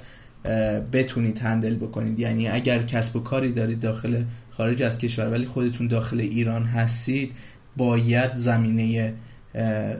بتونید 0.91 1.39
هندل 1.39 1.75
بکنید. 1.75 2.19
یعنی 2.19 2.47
اگر 2.47 2.83
کسب 2.83 3.15
و 3.15 3.19
کاری 3.19 3.53
دارید 3.53 3.79
داخل 3.79 4.23
خارج 4.51 4.83
از 4.83 4.97
کشور 4.97 5.31
ولی 5.31 5.45
خودتون 5.45 5.87
داخل 5.87 6.19
ایران 6.19 6.63
هستید 6.63 7.31
باید 7.77 8.35
زمینه 8.35 9.13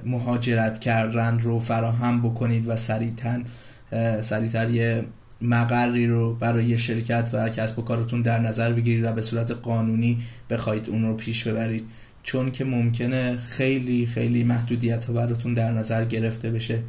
مهاجرت 0.06 0.80
کردن 0.80 1.40
رو 1.40 1.60
فراهم 1.60 2.22
بکنید 2.22 2.68
و 2.68 2.76
سریعتر 2.76 3.42
سریعتر 4.22 4.70
یه 4.70 5.06
مقری 5.42 6.08
رو 6.08 6.34
برای 6.36 6.78
شرکت 6.78 7.30
و 7.34 7.50
کسب 7.50 7.80
و 7.80 7.82
کارتون 7.82 8.22
در 8.22 8.40
نظر 8.40 8.74
بگیرید 8.74 9.04
و 9.04 9.12
به 9.12 9.22
صورت 9.22 9.52
قانونی 9.52 10.18
بخواید 10.50 10.90
اون 10.90 11.04
رو 11.04 11.14
پیش 11.14 11.48
ببرید. 11.48 11.86
چون 12.24 12.52
که 12.52 12.66
ممکنه 12.66 13.38
خیلی 13.38 14.06
خیلی 14.06 14.44
محدودیت 14.44 15.06
ها 15.06 15.14
براتون 15.14 15.54
در 15.54 15.72
نظر 15.72 16.06
گرفته 16.06 16.52
بشه 16.52 16.80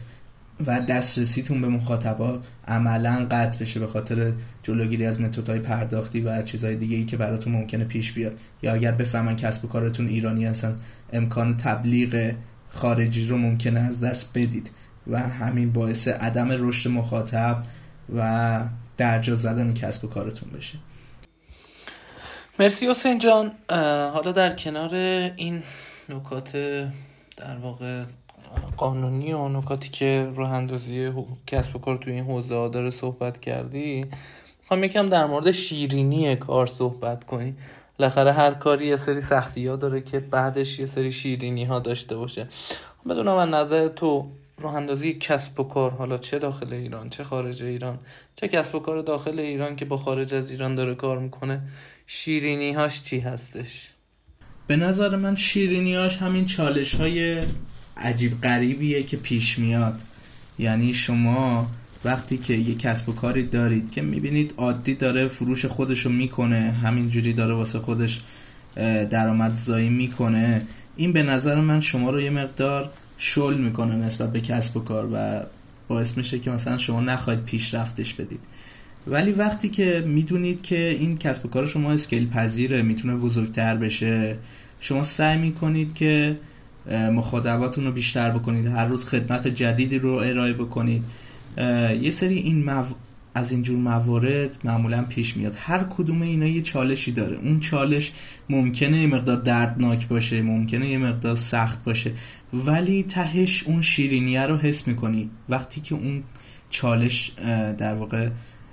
و 0.66 0.80
دسترسیتون 0.80 1.60
به 1.60 1.68
مخاطبا 1.68 2.40
عملا 2.68 3.26
قطع 3.30 3.58
بشه 3.58 3.80
به 3.80 3.86
خاطر 3.86 4.32
جلوگیری 4.62 5.06
از 5.06 5.20
متدهای 5.20 5.58
پرداختی 5.58 6.20
و 6.20 6.42
چیزهای 6.42 6.76
دیگه 6.76 6.96
ای 6.96 7.04
که 7.04 7.16
براتون 7.16 7.52
ممکنه 7.52 7.84
پیش 7.84 8.12
بیاد. 8.12 8.38
یا 8.62 8.74
اگر 8.74 8.92
بفهمن 8.92 9.36
کسب 9.36 9.64
و 9.64 9.68
کارتون 9.68 10.08
ایرانی 10.08 10.44
هستن 10.44 10.76
امکان 11.12 11.56
تبلیغ 11.56 12.32
خارجی 12.70 13.26
رو 13.26 13.38
ممکنه 13.38 13.80
از 13.80 14.04
دست 14.04 14.38
بدید 14.38 14.70
و 15.06 15.18
همین 15.18 15.72
باعث 15.72 16.08
عدم 16.08 16.48
رشد 16.50 16.90
مخاطب 16.90 17.62
و 18.16 18.60
درجا 18.96 19.36
زدن 19.36 19.74
کسب 19.74 20.04
و 20.04 20.08
کارتون 20.08 20.50
بشه. 20.50 20.78
مرسی 22.58 22.90
حسین 22.90 23.18
جان. 23.18 23.52
حالا 24.14 24.32
در 24.32 24.56
کنار 24.56 24.94
این 25.36 25.62
نکات 26.08 26.52
در 27.36 27.56
واقع 27.62 28.04
قانونی 28.76 29.32
و 29.32 29.48
نکاتی 29.48 29.88
که 29.88 30.28
رو 30.32 30.44
اندازی 30.44 31.12
کسب 31.46 31.76
و 31.76 31.78
کار 31.78 31.96
توی 31.96 32.12
این 32.12 32.24
حوزه 32.24 32.68
داره 32.68 32.90
صحبت 32.90 33.40
کردی 33.40 34.06
می‌خوام 34.60 34.84
یکم 34.84 35.08
در 35.08 35.26
مورد 35.26 35.50
شیرینی 35.50 36.36
کار 36.36 36.66
صحبت 36.66 37.24
کنی. 37.24 37.54
بالاخره 38.00 38.32
هر 38.32 38.54
کاری 38.54 38.86
یه 38.86 38.96
سری 38.96 39.20
سختی 39.20 39.66
ها 39.66 39.76
داره 39.76 40.00
که 40.00 40.20
بعدش 40.20 40.78
یه 40.78 40.86
سری 40.86 41.12
شیرینی 41.12 41.64
ها 41.64 41.78
داشته 41.78 42.16
باشه. 42.16 42.46
بدونم 43.08 43.34
از 43.34 43.48
نظر 43.48 43.88
تو 43.88 44.30
راه 44.58 44.74
اندازی 44.74 45.12
کسب 45.12 45.60
و 45.60 45.62
کار 45.62 45.90
حالا 45.90 46.18
چه 46.18 46.38
داخل 46.38 46.72
ایران 46.72 47.08
چه 47.08 47.24
خارج 47.24 47.64
ایران؟ 47.64 47.98
چه 48.36 48.48
کسب 48.48 48.74
و 48.74 48.78
کار 48.78 49.02
داخل 49.02 49.40
ایران 49.40 49.76
که 49.76 49.84
با 49.84 49.96
خارج 49.96 50.34
از 50.34 50.50
ایران 50.50 50.74
داره 50.74 50.94
کار 50.94 51.18
می‌کنه؟ 51.18 51.60
شیرینی 52.06 52.72
هاش 52.72 53.02
چی 53.02 53.20
هستش؟ 53.20 53.90
به 54.66 54.76
نظر 54.76 55.16
من 55.16 55.34
شیرینیاش 55.34 56.16
همین 56.16 56.44
چالش 56.44 56.94
های 56.94 57.42
عجیب 57.96 58.40
غریبیه 58.40 59.02
که 59.02 59.16
پیش 59.16 59.58
میاد. 59.58 60.00
یعنی 60.58 60.94
شما 60.94 61.66
وقتی 62.04 62.38
که 62.38 62.54
یه 62.54 62.74
کسب 62.74 63.08
و 63.08 63.12
کاری 63.12 63.46
دارید 63.46 63.90
که 63.90 64.02
می‌بینید 64.02 64.54
عادی 64.56 64.94
داره 64.94 65.28
فروش 65.28 65.66
خودشو 65.66 66.10
می‌کنه 66.10 66.60
همینجوری 66.82 67.32
داره 67.32 67.54
واسه 67.54 67.78
خودش 67.78 68.20
درآمدزایی 69.10 69.88
می‌کنه 69.88 70.62
این 70.96 71.12
به 71.12 71.22
نظر 71.22 71.60
من 71.60 71.80
شما 71.80 72.10
رو 72.10 72.20
یه 72.20 72.30
مقدار 72.30 72.90
شل 73.18 73.54
می‌کنه 73.54 73.96
نسبت 73.96 74.32
به 74.32 74.40
کسب 74.40 74.76
و 74.76 74.80
کار 74.80 75.08
و 75.12 75.42
باعث 75.88 76.16
میشه 76.16 76.38
که 76.38 76.50
مثلا 76.50 76.78
شما 76.78 77.00
نخواهید 77.00 77.44
پیشرفتش 77.44 78.14
بدید. 78.14 78.40
ولی 79.06 79.32
وقتی 79.32 79.68
که 79.68 80.04
می‌دونید 80.06 80.62
که 80.62 80.88
این 80.88 81.18
کسب 81.18 81.46
و 81.46 81.48
کار 81.48 81.66
شما 81.66 81.92
اسکیل 81.92 82.30
پذیره 82.30 82.82
می‌تونه 82.82 83.14
بزرگتر 83.16 83.76
بشه 83.76 84.36
شما 84.80 85.02
سعی 85.02 85.38
می‌کنید 85.38 85.94
که 85.94 86.38
مخاطباتون 87.12 87.84
رو 87.84 87.92
بیشتر 87.92 88.30
بکنید 88.30 88.66
هر 88.66 88.86
روز 88.86 89.06
خدمت 89.06 89.48
جدیدی 89.48 89.98
رو 89.98 90.10
ارائه 90.12 90.52
بکنید. 90.52 91.04
یه 92.00 92.10
سری 92.10 92.34
این 92.34 92.64
مو... 92.64 92.84
از 93.34 93.52
اینجور 93.52 93.78
موارد 93.78 94.56
معمولا 94.64 95.02
پیش 95.02 95.36
میاد. 95.36 95.56
هر 95.58 95.82
کدوم 95.82 96.22
اینا 96.22 96.46
یه 96.46 96.62
چالشی 96.62 97.12
داره. 97.12 97.36
اون 97.36 97.60
چالش 97.60 98.12
ممکنه 98.48 99.00
یه 99.00 99.06
مقدار 99.06 99.36
دردناک 99.36 100.08
باشه 100.08 100.42
ممکنه 100.42 100.88
یه 100.88 100.98
مقدار 100.98 101.34
سخت 101.36 101.84
باشه 101.84 102.12
ولی 102.54 103.02
تهش 103.02 103.62
اون 103.62 103.82
شیرینیه 103.82 104.42
رو 104.42 104.56
حس 104.56 104.88
می‌کنی. 104.88 105.30
وقتی 105.48 105.80
که 105.80 105.94
اون 105.94 106.22
چالش 106.70 107.32
در 107.78 107.94
واقع 107.94 108.28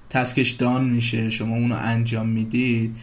تسکش 0.10 0.52
دان 0.52 0.84
میشه 0.84 1.30
شما 1.30 1.56
اونو 1.56 1.76
انجام 1.76 2.28
می‌دید 2.28 2.96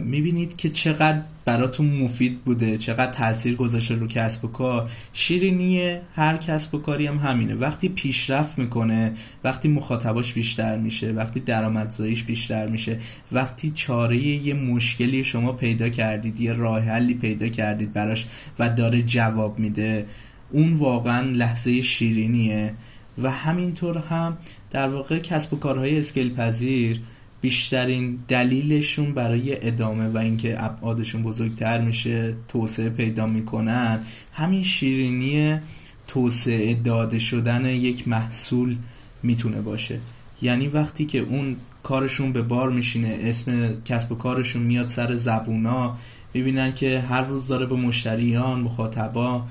می‌بینید 0.00 0.56
که 0.56 0.70
چقدر 0.70 1.20
براتون 1.44 1.86
مفید 1.86 2.40
بوده 2.44 2.78
چقدر 2.78 3.12
تاثیر 3.12 3.54
گذاشته 3.56 3.94
رو 3.94 4.06
کسب 4.06 4.44
و 4.44 4.48
کار. 4.48 4.90
شیرینی 5.12 5.96
هر 6.14 6.36
کسب 6.36 6.74
و 6.74 6.78
کاری 6.78 7.06
هم 7.06 7.18
همینه. 7.18 7.54
وقتی 7.54 7.88
پیشرفت 7.88 8.58
می‌کنه 8.58 9.12
وقتی 9.44 9.68
مخاطباش 9.68 10.32
بیشتر 10.32 10.78
میشه 10.78 11.12
وقتی 11.12 11.40
درآمدزاییش 11.40 12.22
بیشتر 12.22 12.66
میشه 12.66 12.98
وقتی 13.32 13.72
چاره 13.74 14.16
یه 14.16 14.54
مشکلی 14.54 15.24
شما 15.24 15.52
پیدا 15.52 15.88
کردید 15.88 16.40
یه 16.40 16.52
راه 16.52 16.80
حلی 16.80 17.14
پیدا 17.14 17.48
کردید 17.48 17.92
براش 17.92 18.26
و 18.58 18.68
داره 18.68 19.02
جواب 19.02 19.58
میده 19.58 20.06
اون 20.50 20.72
واقعا 20.72 21.30
لحظه 21.30 21.80
شیرینیه. 21.80 22.74
و 23.22 23.30
همینطور 23.30 23.98
هم 23.98 24.36
در 24.70 24.88
واقع 24.88 25.18
کسب 25.18 25.54
و 25.54 25.58
کارهای 25.58 25.98
اسکیل 25.98 26.34
پذیر 26.34 27.00
بیشترین 27.44 28.18
دلیلشون 28.28 29.14
برای 29.14 29.66
ادامه 29.66 30.08
و 30.08 30.18
اینکه 30.18 30.64
ابعادشون 30.64 31.22
بزرگتر 31.22 31.80
میشه 31.80 32.34
توسعه 32.48 32.88
پیدا 32.88 33.26
می‌کنن 33.26 34.00
همین 34.32 34.62
شیرینی 34.62 35.58
توسعه 36.06 36.74
داده 36.74 37.18
شدن 37.18 37.66
یک 37.66 38.08
محصول 38.08 38.76
می‌تونه 39.22 39.60
باشه. 39.60 39.98
یعنی 40.42 40.68
وقتی 40.68 41.04
که 41.04 41.18
اون 41.18 41.56
کارشون 41.82 42.32
به 42.32 42.42
بار 42.42 42.70
میشینه 42.70 43.18
اسم 43.20 43.82
کسب 43.84 44.12
و 44.12 44.14
کارشون 44.14 44.62
میاد 44.62 44.88
سر 44.88 45.14
زبونا 45.14 45.96
می‌بینن 46.34 46.74
که 46.74 47.00
هر 47.00 47.22
روز 47.22 47.48
داره 47.48 47.66
به 47.66 47.76
مشتریان 47.76 48.60
مخاطبا 48.60 49.46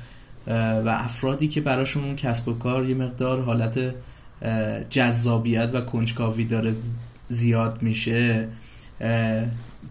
و 0.85 0.89
افرادی 0.89 1.47
که 1.47 1.61
براشون 1.61 2.03
اون 2.03 2.15
کسب 2.15 2.47
و 2.47 2.53
کار 2.53 2.89
یه 2.89 2.95
مقدار 2.95 3.41
حالت 3.41 3.93
جذابیت 4.89 5.69
و 5.73 5.81
کنجکاوی 5.81 6.45
داره 6.45 6.75
زیاد 7.29 7.81
میشه 7.81 8.47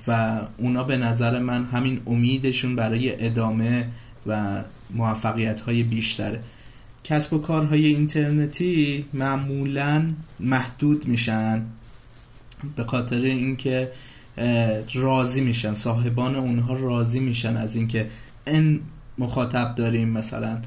و 0.07 0.41
اونا 0.59 0.85
به 0.85 0.97
نظر 0.97 1.39
من 1.39 1.65
همین 1.65 2.01
امیدشون 2.07 2.77
برای 2.77 3.27
ادامه 3.27 3.89
و 4.27 4.63
موفقیت 4.91 5.61
های 5.61 5.83
بیشتره. 5.83 6.41
کسب 7.05 7.33
و 7.33 7.39
کارهای 7.39 7.87
اینترنتی 7.87 9.05
معمولا 9.13 10.11
محدود 10.41 11.07
میشن 11.09 11.63
به 12.77 12.85
خاطر 12.85 13.17
اینکه 13.17 13.93
راضی 14.95 15.41
میشن 15.41 15.75
صاحبان 15.75 16.35
اونها 16.35 16.75
راضی 16.75 17.21
میشن 17.21 17.57
از 17.57 17.77
اینکه 17.77 18.11
ان 18.47 18.81
مخاطب 19.19 19.75
داریم 19.75 20.09
مثلا. 20.09 20.59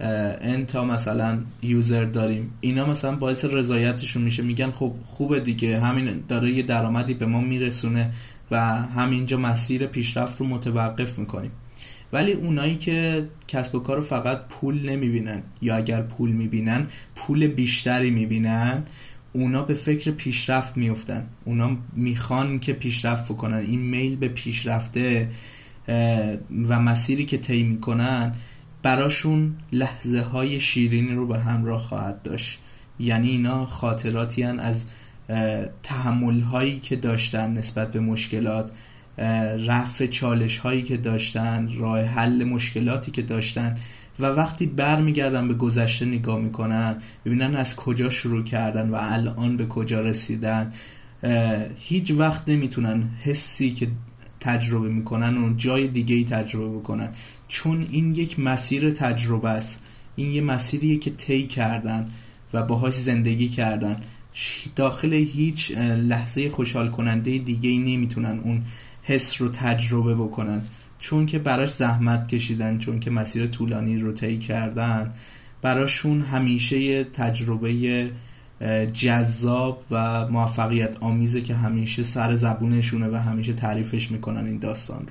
ان 0.00 0.66
تا 0.66 0.84
مثلا 0.84 1.38
یوزر 1.62 2.04
داریم. 2.04 2.50
اینا 2.60 2.86
مثلا 2.86 3.16
باعث 3.16 3.44
رضایتشون 3.44 4.22
میشه. 4.22 4.42
میگن 4.42 4.70
خب 4.70 4.92
خوبه 5.06 5.40
دیگه. 5.40 5.80
همین 5.80 6.24
داره 6.28 6.50
یه 6.50 6.62
درآمدی 6.62 7.14
به 7.14 7.26
ما 7.26 7.40
میرسونه 7.40 8.10
و 8.50 8.60
همینجا 8.74 9.36
مسیر 9.36 9.86
پیشرفت 9.86 10.40
رو 10.40 10.46
متوقف 10.46 11.18
می‌کنیم. 11.18 11.50
ولی 12.12 12.32
اونایی 12.32 12.76
که 12.76 13.28
کسب 13.48 13.74
و 13.74 13.78
کار 13.78 14.00
فقط 14.00 14.48
پول 14.48 14.90
نمی‌بینن 14.90 15.42
یا 15.62 15.76
اگر 15.76 16.02
پول 16.02 16.30
می‌بینن 16.32 16.86
پول 17.14 17.46
بیشتری 17.46 18.10
می‌بینن 18.10 18.82
اونا 19.32 19.62
به 19.62 19.74
فکر 19.74 20.10
پیشرفت 20.10 20.76
میفتن 20.76 21.26
اونا 21.44 21.76
می‌خوان 21.96 22.58
که 22.58 22.72
پیشرفت 22.72 23.24
بکنن. 23.24 23.56
این 23.56 23.80
میل 23.80 24.16
به 24.16 24.28
پیشرفته 24.28 25.28
و 26.68 26.80
مسیری 26.80 27.24
که 27.24 27.38
طی 27.38 27.62
می‌کنن 27.62 28.34
براشون 28.84 29.56
لحظه 29.72 30.20
های 30.20 30.60
شیرینی 30.60 31.14
رو 31.14 31.26
به 31.26 31.38
همراه 31.38 31.82
خواهد 31.82 32.22
داشت. 32.22 32.60
یعنی 32.98 33.30
اینا 33.30 33.66
خاطراتی 33.66 34.42
هن 34.42 34.58
از 34.58 34.84
تحمل 35.82 36.40
هایی 36.40 36.78
که 36.78 36.96
داشتن 36.96 37.52
نسبت 37.52 37.92
به 37.92 38.00
مشکلات 38.00 38.70
رفع 39.66 40.06
چالش 40.06 40.58
هایی 40.58 40.82
که 40.82 40.96
داشتن 40.96 41.68
راه 41.78 42.00
حل 42.00 42.44
مشکلاتی 42.44 43.10
که 43.10 43.22
داشتن 43.22 43.76
و 44.20 44.26
وقتی 44.26 44.66
برمیگردن 44.66 45.48
به 45.48 45.54
گذشته 45.54 46.06
نگاه 46.06 46.38
می‌کنن 46.38 46.96
ببینن 47.24 47.56
از 47.56 47.76
کجا 47.76 48.10
شروع 48.10 48.44
کردن 48.44 48.90
و 48.90 48.98
الان 49.00 49.56
به 49.56 49.66
کجا 49.66 50.00
رسیدن 50.00 50.72
هیچ 51.78 52.10
وقت 52.10 52.48
نمی‌تونن 52.48 53.04
حسی 53.22 53.70
که 53.70 53.88
تجربه 54.44 54.88
می‌کنن 54.88 55.38
اون 55.38 55.56
جای 55.56 55.88
دیگه 55.88 56.14
ای 56.14 56.24
تجربه 56.24 56.78
بکنن. 56.78 57.08
چون 57.48 57.86
این 57.90 58.14
یک 58.14 58.40
مسیر 58.40 58.90
تجربه 58.90 59.50
است. 59.50 59.82
این 60.16 60.30
یه 60.30 60.40
مسیریه 60.40 60.96
که 60.96 61.10
طی 61.10 61.46
کردن 61.46 62.08
و 62.52 62.62
باهاش 62.62 62.94
زندگی 62.94 63.48
کردن. 63.48 63.96
داخل 64.76 65.12
هیچ 65.12 65.70
لحظه 65.78 66.50
خوشحال 66.50 66.90
کننده 66.90 67.38
دیگه 67.38 67.70
ای 67.70 67.78
نمی‌تونن 67.78 68.40
اون 68.44 68.62
حس 69.02 69.42
رو 69.42 69.48
تجربه 69.48 70.14
بکنن. 70.14 70.62
چون 70.98 71.26
که 71.26 71.38
براش 71.38 71.74
زحمت 71.74 72.28
کشیدن 72.28 72.78
چون 72.78 73.00
که 73.00 73.10
مسیر 73.10 73.46
طولانی 73.46 73.98
رو 73.98 74.12
طی 74.12 74.38
کردن 74.38 75.12
براشون 75.62 76.20
همیشه 76.20 77.04
تجربه 77.04 78.10
جذاب 78.92 79.84
و 79.90 80.28
موفقیت 80.28 81.02
آمیزه 81.02 81.40
که 81.40 81.54
همیشه 81.54 82.02
سر 82.02 82.34
زبونشونه 82.34 83.08
و 83.08 83.14
همیشه 83.14 83.52
تعریفش 83.52 84.10
می‌کنن 84.10 84.46
این 84.46 84.58
داستان 84.58 85.06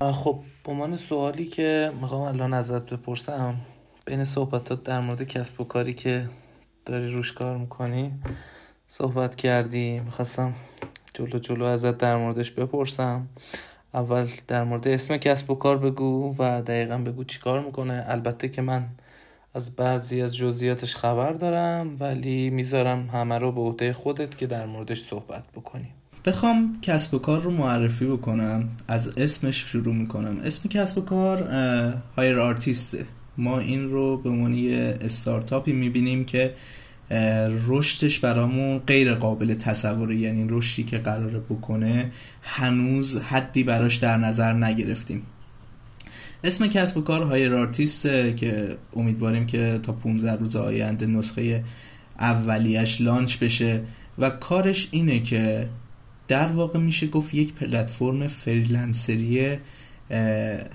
رو. 0.00 0.12
خب 0.12 0.40
به 0.64 0.72
عنوان 0.72 0.96
سوالی 0.96 1.46
که 1.46 1.92
می‌خوام 2.00 2.22
الان 2.22 2.54
ازت 2.54 2.94
بپرسم 2.94 3.54
بین 4.06 4.24
صحبتات 4.24 4.82
در 4.82 5.00
مورد 5.00 5.22
کسب 5.22 5.60
و 5.60 5.64
کاری 5.64 5.94
که 5.94 6.28
داری 6.84 7.12
روش 7.12 7.32
کار 7.32 7.56
می‌کنی 7.56 8.12
صحبت 8.86 9.34
کردی 9.34 10.00
می‌خواستم 10.00 10.52
جلو 11.14 11.38
جلو 11.38 11.64
ازت 11.64 11.98
در 11.98 12.16
موردش 12.16 12.50
بپرسم. 12.50 13.28
اول 13.94 14.26
در 14.48 14.64
مورد 14.64 14.88
اسم 14.88 15.16
کسب 15.16 15.50
و 15.50 15.54
کار 15.54 15.78
بگو 15.78 16.34
و 16.38 16.62
دقیقا 16.62 16.98
بگو 16.98 17.24
چی 17.24 17.40
کار 17.40 17.60
می‌کنه. 17.60 18.04
البته 18.08 18.48
که 18.48 18.62
من 18.62 18.84
از 19.54 19.76
بعضی 19.76 20.22
از 20.22 20.36
جزئیاتش 20.36 20.96
خبر 20.96 21.32
دارم 21.32 21.96
ولی 22.00 22.50
می‌ذارم 22.50 23.08
همه 23.12 23.38
رو 23.38 23.52
به 23.52 23.60
عهده 23.60 23.92
خودت 23.92 24.38
که 24.38 24.46
در 24.46 24.66
موردش 24.66 25.00
صحبت 25.00 25.44
بکنی 25.56 25.88
بخوام 26.24 26.78
کسب 26.82 27.14
و 27.14 27.18
کار 27.18 27.40
رو 27.40 27.50
معرفی 27.50 28.06
بکنم. 28.06 28.68
از 28.88 29.18
اسمش 29.18 29.56
شروع 29.56 29.94
می‌کنم. 29.94 30.40
اسم 30.44 30.68
کسب 30.68 30.98
و 30.98 31.00
کار 31.00 31.42
Hire 32.16 32.40
Artist 32.40 32.97
ه 32.97 33.06
ما 33.38 33.58
این 33.58 33.88
رو 33.88 34.16
به 34.16 34.30
عنوان 34.30 34.54
یه 34.54 34.98
استارتاپی 35.00 35.72
می‌بینیم 35.72 36.24
که 36.24 36.54
رشدش 37.68 38.18
برامون 38.18 38.78
غیر 38.78 39.14
قابل 39.14 39.54
تصوره. 39.54 40.16
یعنی 40.16 40.46
رشدی 40.48 40.84
که 40.84 40.98
قراره 40.98 41.38
بکنه 41.38 42.12
هنوز 42.42 43.20
حدی 43.20 43.62
براش 43.62 43.96
در 43.96 44.16
نظر 44.16 44.52
نگرفتیم. 44.52 45.22
اسم 46.44 46.66
کسب 46.66 46.96
و 46.96 47.00
کار 47.00 47.22
Hire 47.22 47.54
Artist 47.54 48.02
که 48.36 48.76
امیدواریم 48.96 49.46
که 49.46 49.80
تا 49.82 49.92
15 49.92 50.36
روز 50.36 50.56
آینده 50.56 51.06
نسخه 51.06 51.64
اولیش 52.18 53.00
launch 53.00 53.38
بشه 53.38 53.80
و 54.18 54.30
کارش 54.30 54.88
اینه 54.90 55.20
که 55.20 55.68
در 56.28 56.46
واقع 56.46 56.78
میشه 56.78 57.06
گفت 57.06 57.34
یک 57.34 57.52
پلتفرم 57.52 58.26
freelancer 58.26 59.46
ی 59.46 59.58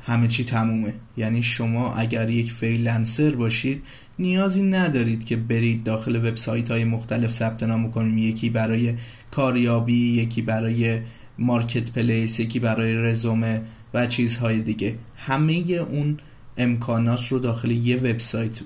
همه 0.05 0.28
چی 0.28 0.43
تمومه. 0.43 0.93
یعنی 1.18 1.43
شما 1.43 1.93
اگر 1.93 2.30
یک 2.30 2.51
freelancer 2.51 3.30
باشید 3.30 3.84
نیازی 4.20 4.63
ندارید 4.63 5.26
که 5.26 5.36
برید 5.36 5.84
داخل 5.84 6.15
وبسایت 6.15 6.72
های 6.72 6.84
مختلف 6.84 7.32
ثبت 7.32 7.63
نام 7.63 7.91
کنید 7.91 8.24
یکی 8.24 8.49
برای 8.49 8.93
کاریابی 9.32 10.22
یکی 10.22 10.41
برای 10.41 10.99
marketplace 11.38 12.39
یکی 12.39 12.59
برای 12.59 12.93
رزومه. 12.93 13.61
و 13.93 14.07
چیزهای 14.07 14.59
دیگه. 14.59 14.95
همه 15.17 15.53
اون 15.89 16.17
امکانات 16.57 17.27
رو 17.27 17.39
داخل 17.39 17.71
یه 17.71 17.95
وبسایت 17.97 18.59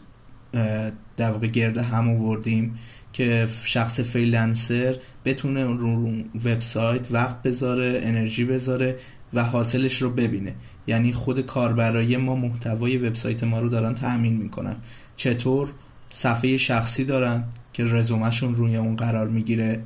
در 1.17 1.31
واقع 1.31 1.47
گرد 1.47 1.77
هم 1.77 2.09
آوردیم 2.09 2.79
که 3.13 3.47
شخص 3.63 3.99
freelancer 3.99 4.95
بتونه 5.25 5.63
رو 5.63 6.11
وبسایت 6.45 7.11
وقت 7.11 7.41
بذاره 7.41 7.99
انرژی 8.03 8.45
بذاره 8.45 8.95
و 9.33 9.43
حاصلش 9.43 10.01
رو 10.01 10.09
ببینه. 10.09 10.53
یعنی 10.87 11.11
خود 11.11 11.41
کاربرای 11.41 12.17
ما 12.17 12.35
محتوای 12.35 12.97
وبسایت 12.97 13.43
ما 13.43 13.59
رو 13.59 13.69
دارن 13.69 13.93
تأمین 13.93 14.37
می‌کنن. 14.37 14.75
چطور 15.15 15.69
صفحه 16.09 16.57
شخصی 16.57 17.05
دارن 17.05 17.43
که 17.73 17.85
رزومشون 17.85 18.55
روی 18.55 18.75
اون 18.75 18.95
قرار 18.95 19.27
می‌گیره. 19.27 19.83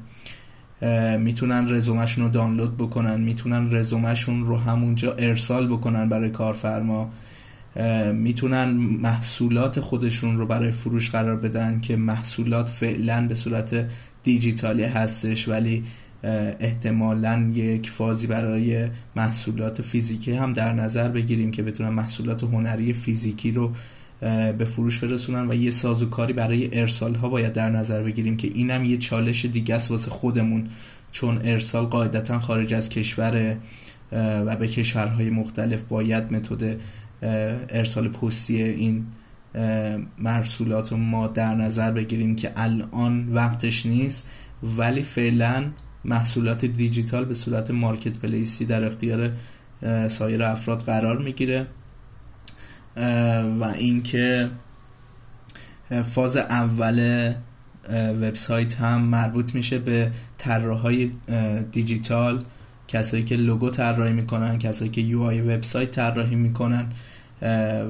می‌تونن 1.20 1.74
رزومشون 1.74 2.24
رو 2.24 2.30
دانلود 2.30 2.78
بکنن 2.78 3.22
می‌تونن 3.22 3.76
رزومشون 3.76 4.46
رو 4.46 4.58
همونجا 4.58 5.14
ارسال 5.14 5.68
بکنن 5.68 6.10
برای 6.10 6.30
کارفرما. 6.30 7.12
می‌تونن 8.14 8.70
محصولات 9.02 9.80
خودشون 9.80 10.38
رو 10.38 10.46
برای 10.46 10.72
فروش 10.72 11.10
قرار 11.10 11.36
بدن 11.36 11.80
که 11.80 11.96
محصولات 11.96 12.70
فعلا 12.70 13.28
به 13.28 13.36
صورت 13.36 13.88
دیجیتالی 14.24 14.84
هستش 14.84 15.48
ولی 15.48 15.84
احتمالا 16.60 17.52
یک 17.54 17.90
فازی 17.90 18.28
برای 18.28 18.88
محصولات 19.16 19.82
فیزیکی 19.82 20.32
هم 20.32 20.54
در 20.54 20.74
نظر 20.74 21.08
بگیریم 21.08 21.52
که 21.52 21.64
بتونن 21.64 21.90
محصولات 21.90 22.44
هنری 22.44 22.94
فیزیکی 22.94 23.52
رو 23.52 23.72
به 24.58 24.66
فروش 24.66 25.00
برسونن 25.00 25.52
و 25.52 25.54
یه 25.54 25.72
سازوکاری 25.72 26.34
برای 26.34 26.80
ارسال 26.80 27.16
ها 27.16 27.30
باید 27.30 27.54
در 27.54 27.70
نظر 27.70 28.04
بگیریم 28.04 28.38
که 28.38 28.48
اینم 28.48 28.86
یه 28.86 28.98
چالش 28.98 29.46
دیگه 29.46 29.76
است 29.76 29.92
واسه 29.92 30.12
خودمون 30.12 30.70
چون 31.12 31.42
ارسال 31.44 31.86
قاعدتا 31.86 32.40
خارج 32.40 32.74
از 32.74 32.90
کشور 32.90 33.58
و 34.12 34.56
به 34.56 34.68
کشورهای 34.68 35.30
مختلف 35.30 35.82
باید 35.82 36.34
متد 36.34 36.80
ارسال 37.70 38.08
پستی 38.08 38.64
این 38.64 39.06
مرسولات 40.18 40.94
ما 40.94 41.28
در 41.28 41.56
نظر 41.56 41.92
بگیریم 41.92 42.36
که 42.36 42.52
الان 42.56 43.34
وقتش 43.34 43.86
نیست 43.86 44.30
ولی 44.78 45.02
فعلا 45.02 45.66
محصولات 46.06 46.66
دیجیتال 46.66 47.26
به 47.26 47.34
صورت 47.34 47.72
مارکت 47.72 48.20
پلیسی 48.20 48.66
در 48.66 48.86
اختیار 48.86 49.32
سایر 50.08 50.44
افراد 50.44 50.82
قرار 50.82 51.18
می‌گیره. 51.18 51.68
و 53.60 53.64
اینکه 53.64 54.50
فاز 56.04 56.38
اول 56.38 57.34
وبسایت 58.22 58.76
هم 58.76 59.02
مربوط 59.02 59.56
میشه 59.56 59.80
به 59.80 60.12
طراحهای 60.38 61.12
دیجیتال. 61.72 62.44
کسایی 62.88 63.24
که 63.24 63.36
لوگو 63.36 63.70
طراحی 63.70 64.14
می‌کنن 64.14 64.60
کسایی 64.60 64.92
که 64.92 65.02
یو 65.02 65.22
آی 65.22 65.42
وبسایت 65.42 65.92
طراحی 65.92 66.36
می‌کنن 66.36 66.86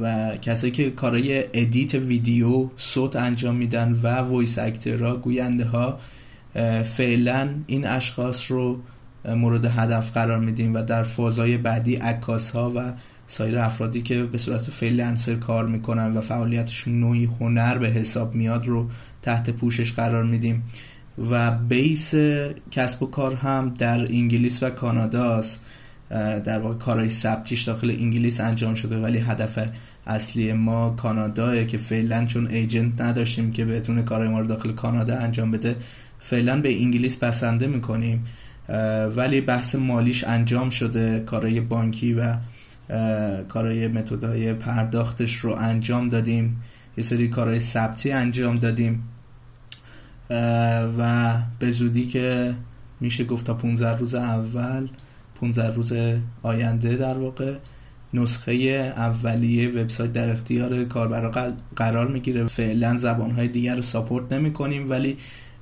و 0.01 0.37
کسایی 0.41 0.73
که 0.73 0.89
کارهای 0.89 1.43
edit 1.53 1.93
ویدیو 1.93 2.69
صوت 2.75 3.15
انجام 3.15 3.55
میدن 3.55 3.99
و 4.03 4.07
voice 4.07 4.59
actor 4.59 5.06
ها 5.06 5.15
گوینده 5.15 5.65
ها 5.65 5.99
فعلا 6.83 7.49
این 7.67 7.87
اشخاص 7.87 8.51
رو 8.51 8.81
مورد 9.25 9.65
هدف 9.65 10.11
قرار 10.11 10.39
میدیم 10.39 10.73
و 10.73 10.83
در 10.83 11.03
فازهای 11.03 11.57
بعدی 11.57 11.95
عکاس 11.95 12.51
ها 12.51 12.71
و 12.75 12.93
سایر 13.27 13.59
افرادی 13.59 14.01
که 14.01 14.23
به 14.23 14.37
صورت 14.37 14.61
freelancer 14.61 15.35
کار 15.35 15.67
می‌کنن 15.67 16.17
و 16.17 16.21
فعالیتشون 16.21 16.99
نوعی 16.99 17.29
هنر 17.39 17.77
به 17.77 17.89
حساب 17.89 18.35
میاد 18.35 18.67
رو 18.67 18.89
تحت 19.21 19.49
پوشش 19.49 19.93
قرار 19.93 20.23
میدیم. 20.23 20.63
و 21.29 21.51
base 21.51 22.15
کسب 22.71 23.03
و 23.03 23.05
کار 23.05 23.35
هم 23.35 23.73
در 23.79 23.99
انگلیس 23.99 24.63
و 24.63 24.69
کاناداست 24.69 25.65
در 26.45 26.59
واقع 26.59 26.75
کارهای 26.75 27.09
ثبتیش 27.09 27.63
داخل 27.63 27.89
انگلیس 27.89 28.39
انجام 28.39 28.75
شده 28.75 28.97
ولی 28.97 29.17
هدف 29.17 29.69
اصلی 30.07 30.53
ما 30.53 30.89
کاناداه 30.89 31.65
که 31.65 31.77
فعلا 31.77 32.25
چون 32.25 32.47
ایجنت 32.47 33.01
نداشتیم 33.01 33.51
که 33.51 33.65
بتونه 33.65 34.03
کارهای 34.03 34.29
ما 34.29 34.39
رو 34.39 34.47
داخل 34.47 34.71
کانادا 34.71 35.17
انجام 35.17 35.51
بده 35.51 35.75
فعلا 36.19 36.61
به 36.61 36.81
انگلیس 36.81 37.17
بسنده 37.17 37.67
می‌کنیم. 37.67 38.25
ولی 39.15 39.41
بحث 39.41 39.75
مالیش 39.75 40.23
انجام 40.23 40.69
شده 40.69 41.19
کارهای 41.19 41.61
بانکی 41.61 42.13
و 42.13 42.33
کارهای 43.49 43.87
متدهای 43.87 44.53
پرداختش 44.53 45.35
رو 45.35 45.55
انجام 45.55 46.09
دادیم. 46.09 46.61
یه 46.97 47.03
سری 47.03 47.27
کارهای 47.27 47.59
ثبتی 47.59 48.11
انجام 48.11 48.55
دادیم. 48.55 49.03
و 50.97 51.33
به 51.59 51.71
زودی 51.71 52.07
که 52.07 52.55
میشه 52.99 53.23
گفت 53.23 53.45
تا 53.45 53.53
15 53.53 53.97
روز 53.97 54.15
اول 54.15 54.87
15 55.35 55.73
روز 55.73 55.93
آینده 56.43 56.95
در 56.95 57.17
واقع 57.17 57.55
نسخه 58.13 58.53
اولیه 58.97 59.69
وبسایت 59.69 60.13
در 60.13 60.29
اختیار 60.29 60.83
کاربرا 60.83 61.51
قرار 61.75 62.07
می‌گیره. 62.07 62.47
فعلا 62.47 62.97
زبانهای 62.97 63.47
دیگر 63.47 63.75
رو 63.75 63.81
ساپورت 63.81 64.33
نمی 64.33 64.53
کنیم 64.53 64.89
ولی 64.89 65.17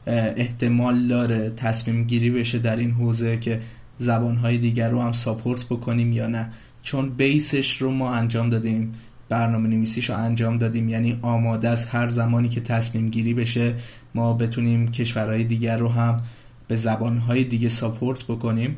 احتمال 0.08 1.08
داره 1.08 1.50
تصمیم 1.50 2.04
گیری 2.04 2.30
بشه 2.30 2.60
در 2.60 2.76
این 2.76 2.92
حوزه 2.92 3.38
که 3.38 3.62
زبانهای 3.98 4.58
دیگر 4.58 4.90
رو 4.90 5.02
هم 5.02 5.12
ساپورت 5.12 5.66
بکنیم 5.66 6.14
یا 6.14 6.28
نه. 6.28 6.50
چون 6.84 7.10
بیسش 7.10 7.78
رو 7.78 7.92
ما 7.92 8.14
انجام 8.14 8.50
دادیم 8.50 8.92
برنامه 9.30 9.70
نویسیش 9.70 10.10
رو 10.10 10.18
انجام 10.18 10.58
دادیم 10.58 10.90
یعنی 10.90 11.20
آماده 11.22 11.70
از 11.70 11.86
هر 11.86 12.10
زمانی 12.10 12.50
که 12.50 12.62
تصمیم 12.62 13.10
گیری 13.10 13.34
بشه 13.34 13.76
ما 14.16 14.34
بتونیم 14.34 14.92
کشورهای 14.92 15.44
دیگر 15.44 15.78
رو 15.78 15.90
هم 15.90 16.22
به 16.68 16.76
زبانهای 16.76 17.44
دیگه 17.44 17.70
ساپورت 17.70 18.24
بکنیم. 18.24 18.78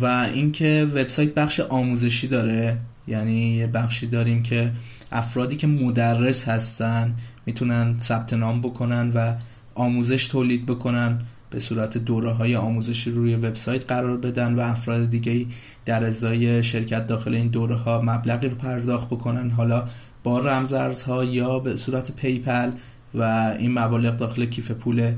و 0.00 0.28
اینکه 0.34 0.88
وبسایت 0.94 1.34
بخش 1.34 1.60
آموزشی 1.60 2.28
داره 2.28 2.78
یعنی 3.06 3.56
یه 3.56 3.66
بخشی 3.66 4.06
داریم 4.06 4.42
که 4.42 4.72
افرادی 5.12 5.56
که 5.56 5.66
مدرس 5.66 6.48
هستن 6.48 7.14
می‌تونن 7.46 7.98
ثبت 7.98 8.32
نام 8.32 8.60
بکنن 8.60 9.10
و 9.14 9.34
آموزش 9.74 10.26
تولید 10.26 10.66
بکنن. 10.66 11.20
به 11.50 11.58
صورت 11.58 11.98
دوره 11.98 12.32
های 12.32 12.56
آموزشی 12.56 13.10
روی 13.10 13.36
وبسایت 13.36 13.86
قرار 13.86 14.16
بدن 14.16 14.54
و 14.54 14.60
افراد 14.60 15.10
دیگه 15.10 15.46
در 15.84 16.04
ازای 16.04 16.62
شرکت 16.62 17.06
داخل 17.06 17.34
این 17.34 17.48
دوره 17.48 17.76
ها 17.76 18.02
مبلغی 18.04 18.48
رو 18.48 18.56
پرداخت 18.56 19.06
بکنن. 19.06 19.50
حالا 19.50 19.88
با 20.22 20.38
رمزارزها 20.38 21.24
یا 21.24 21.58
به 21.58 21.76
صورت 21.76 22.12
PayPal 22.12 22.70
و 23.14 23.22
این 23.58 23.78
مبالغ 23.78 24.16
داخل 24.16 24.44
کیف 24.44 24.70
پول 24.70 25.12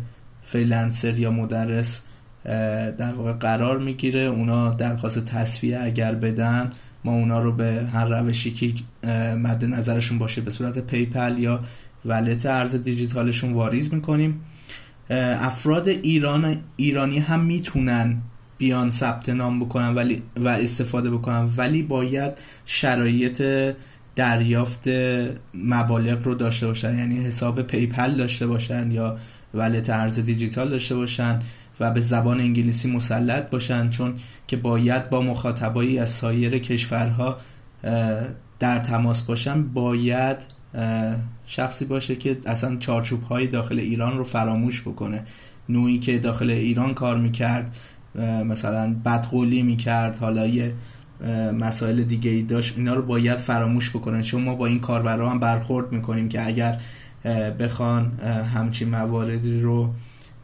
freelancer 0.44 1.18
یا 1.18 1.30
مدرس 1.30 2.02
در 2.98 3.12
واقع 3.12 3.32
قرار 3.32 3.78
می‌گیره. 3.78 4.20
اونا 4.20 4.70
درخواست 4.70 5.24
تسویه 5.24 5.80
اگر 5.82 6.14
بدن 6.14 6.72
ما 7.04 7.12
اونا 7.12 7.40
رو 7.40 7.52
به 7.52 7.86
هر 7.92 8.20
روشی 8.20 8.50
که 8.50 8.72
مد 9.36 9.64
نظرشون 9.64 10.18
باشه 10.18 10.40
به 10.40 10.50
صورت 10.50 10.78
PayPal 10.78 11.38
یا 11.38 11.60
wallet 12.04 12.46
ارز 12.46 12.76
دیجیتالشون 12.76 13.52
واریز 13.52 13.94
می‌کنیم. 13.94 14.40
افراد 15.10 15.88
ایران 15.88 16.56
ایرانی 16.76 17.18
هم 17.18 17.40
می‌تونن 17.40 18.16
بیان 18.58 18.90
ثبت 18.90 19.28
نام 19.28 19.60
بکنن 19.60 19.94
ولی 19.94 20.22
و 20.36 20.48
استفاده 20.48 21.10
بکنن 21.10 21.48
ولی 21.56 21.82
باید 21.82 22.32
شرایط 22.66 23.42
دریافت 24.16 24.88
مبالغ 25.54 26.24
رو 26.24 26.34
داشته 26.34 26.66
باشن. 26.66 26.98
یعنی 26.98 27.16
حساب 27.24 27.62
PayPal 27.62 28.14
داشته 28.14 28.46
باشن 28.46 28.90
یا 28.90 29.18
wallet 29.54 29.90
ارز 29.90 30.18
دیجیتال 30.18 30.70
داشته 30.70 30.96
باشن 30.96 31.42
و 31.80 31.90
به 31.90 32.00
زبان 32.00 32.40
انگلیسی 32.40 32.90
مسلط 32.90 33.50
باشن. 33.50 33.90
چون 33.90 34.14
که 34.46 34.56
باید 34.56 35.10
با 35.10 35.22
مخاطبایی 35.22 35.98
از 35.98 36.08
سایر 36.08 36.58
کشورها 36.58 37.38
در 38.58 38.78
تماس 38.78 39.22
باشن 39.22 39.62
باید 39.62 40.36
شخصی 41.52 41.84
باشه 41.84 42.16
که 42.16 42.36
اصلا 42.46 42.76
چارچوب 42.76 43.22
های 43.22 43.46
داخل 43.46 43.78
ایران 43.78 44.18
رو 44.18 44.24
فراموش 44.24 44.82
بکنه. 44.82 45.22
نوعی 45.68 45.98
که 45.98 46.18
داخل 46.18 46.50
ایران 46.50 46.94
کار 46.94 47.18
می‌کرد 47.18 47.76
مثلا 48.44 48.94
بدقولی 49.04 49.62
می‌کرد 49.62 50.18
حالا 50.18 50.46
یه 50.46 50.72
مسائل 51.58 52.02
دیگه 52.02 52.30
ای 52.30 52.42
داشت. 52.42 52.78
اینا 52.78 52.94
رو 52.94 53.02
باید 53.02 53.36
فراموش 53.36 53.90
بکنن. 53.90 54.20
چون 54.20 54.42
ما 54.42 54.54
با 54.54 54.66
این 54.66 54.80
کاربرا 54.80 55.30
هم 55.30 55.40
برخورد 55.40 55.92
می‌کنیم 55.92 56.28
که 56.28 56.46
اگر 56.46 56.80
بخوان 57.58 58.12
همچین 58.54 58.88
مواردی 58.88 59.60
رو 59.60 59.94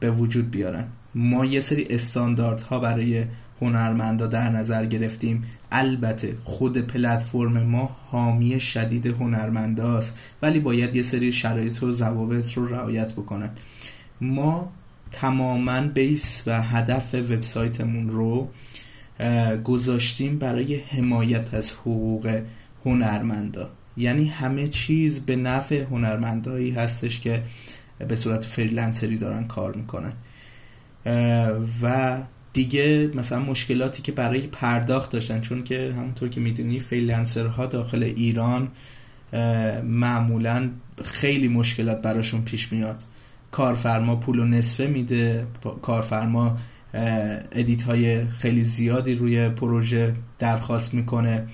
به 0.01 0.11
وجود 0.11 0.51
بیارن. 0.51 0.85
ما 1.15 1.45
یه 1.45 1.61
سری 1.61 1.87
استانداردها 1.91 2.79
برای 2.79 3.25
هنرمندا 3.63 4.27
در 4.27 4.51
نظر 4.51 4.87
گرفتیم. 4.87 5.45
البته 5.73 6.37
خود 6.45 6.79
پلتفرم 6.79 7.63
ما 7.63 7.97
حامی 8.11 8.61
شدید 8.61 9.07
هنرمنداست 9.07 10.19
ولی 10.43 10.61
باید 10.61 10.97
یه 10.97 11.03
سری 11.03 11.33
شرایط 11.33 11.83
و 11.83 11.93
ضوابط 11.93 12.53
رو 12.53 12.67
رعایت 12.67 13.13
بکنن. 13.13 13.51
ما 14.21 14.73
تماما 15.13 15.81
base 15.81 16.43
و 16.47 16.63
هدف 16.63 17.15
وبسایتمون 17.15 18.11
رو 18.11 18.49
گذاشتیم 19.65 20.39
برای 20.39 20.77
حمایت 20.77 21.55
از 21.55 21.73
حقوق 21.73 22.43
هنرمندا. 22.85 23.71
یعنی 23.97 24.29
همه 24.29 24.69
چیز 24.69 25.27
به 25.27 25.37
نفع 25.37 25.83
هنرمندایی 25.83 26.71
هستش 26.71 27.21
که 27.21 27.43
به 28.09 28.17
صورت 28.17 28.45
freelancer 28.45 29.10
ی 29.10 29.16
دارن 29.19 29.45
کار 29.45 29.75
می‌کنن. 29.75 30.13
و 31.83 32.19
دیگه 32.57 33.11
مثلا 33.15 33.41
مشکلاتی 33.41 34.03
که 34.03 34.13
برای 34.13 34.41
پرداخت 34.41 35.11
داشتن 35.11 35.41
چون 35.41 35.65
که 35.65 35.95
همونطور 35.97 36.29
که 36.29 36.41
می‌دونی 36.41 36.81
freelancer 36.81 37.59
ها 37.59 37.66
داخل 37.67 38.03
ایران 38.03 38.69
معمولا 39.85 40.71
خیلی 41.05 41.49
مشکلات 41.49 42.03
براشون 42.03 42.43
پیش 42.43 42.73
میاد. 42.73 43.03
کارفرما 43.51 44.17
پول 44.17 44.39
و 44.39 44.45
نصفه 44.45 44.87
میده 44.87 45.47
کارفرما 45.83 46.59
edit 47.53 47.83
های 47.83 48.27
خیلی 48.27 48.65
زیادی 48.65 49.15
روی 49.15 49.49
پروژه 49.49 50.15
درخواست 50.39 50.95
می‌کنه. 50.95 51.47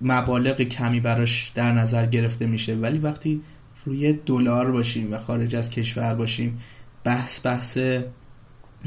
مبالغ 0.00 0.60
کمی 0.60 1.00
براش 1.00 1.52
در 1.54 1.72
نظر 1.72 2.06
گرفته 2.06 2.46
میشه. 2.46 2.74
ولی 2.74 2.98
وقتی 2.98 3.40
روی 3.84 4.12
دلار 4.12 4.70
باشیم 4.70 5.12
و 5.12 5.18
خارج 5.18 5.56
از 5.56 5.70
کشور 5.70 6.14
باشیم 6.14 6.58
بحث 7.04 7.46
بحث 7.46 7.78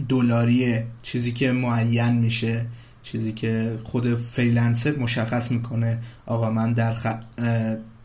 دلاریه 0.10 0.88
چیزی 1.02 1.32
که 1.32 1.52
معین 1.52 2.14
میشه 2.14 2.66
چیزی 3.02 3.32
که 3.34 3.80
خود 3.84 4.16
freelancer 4.16 4.96
مشخص 4.96 5.52
می‌کنه 5.52 6.00
آقا 6.26 6.52
من 6.52 6.74
در, 6.74 6.94
خ... 6.94 7.08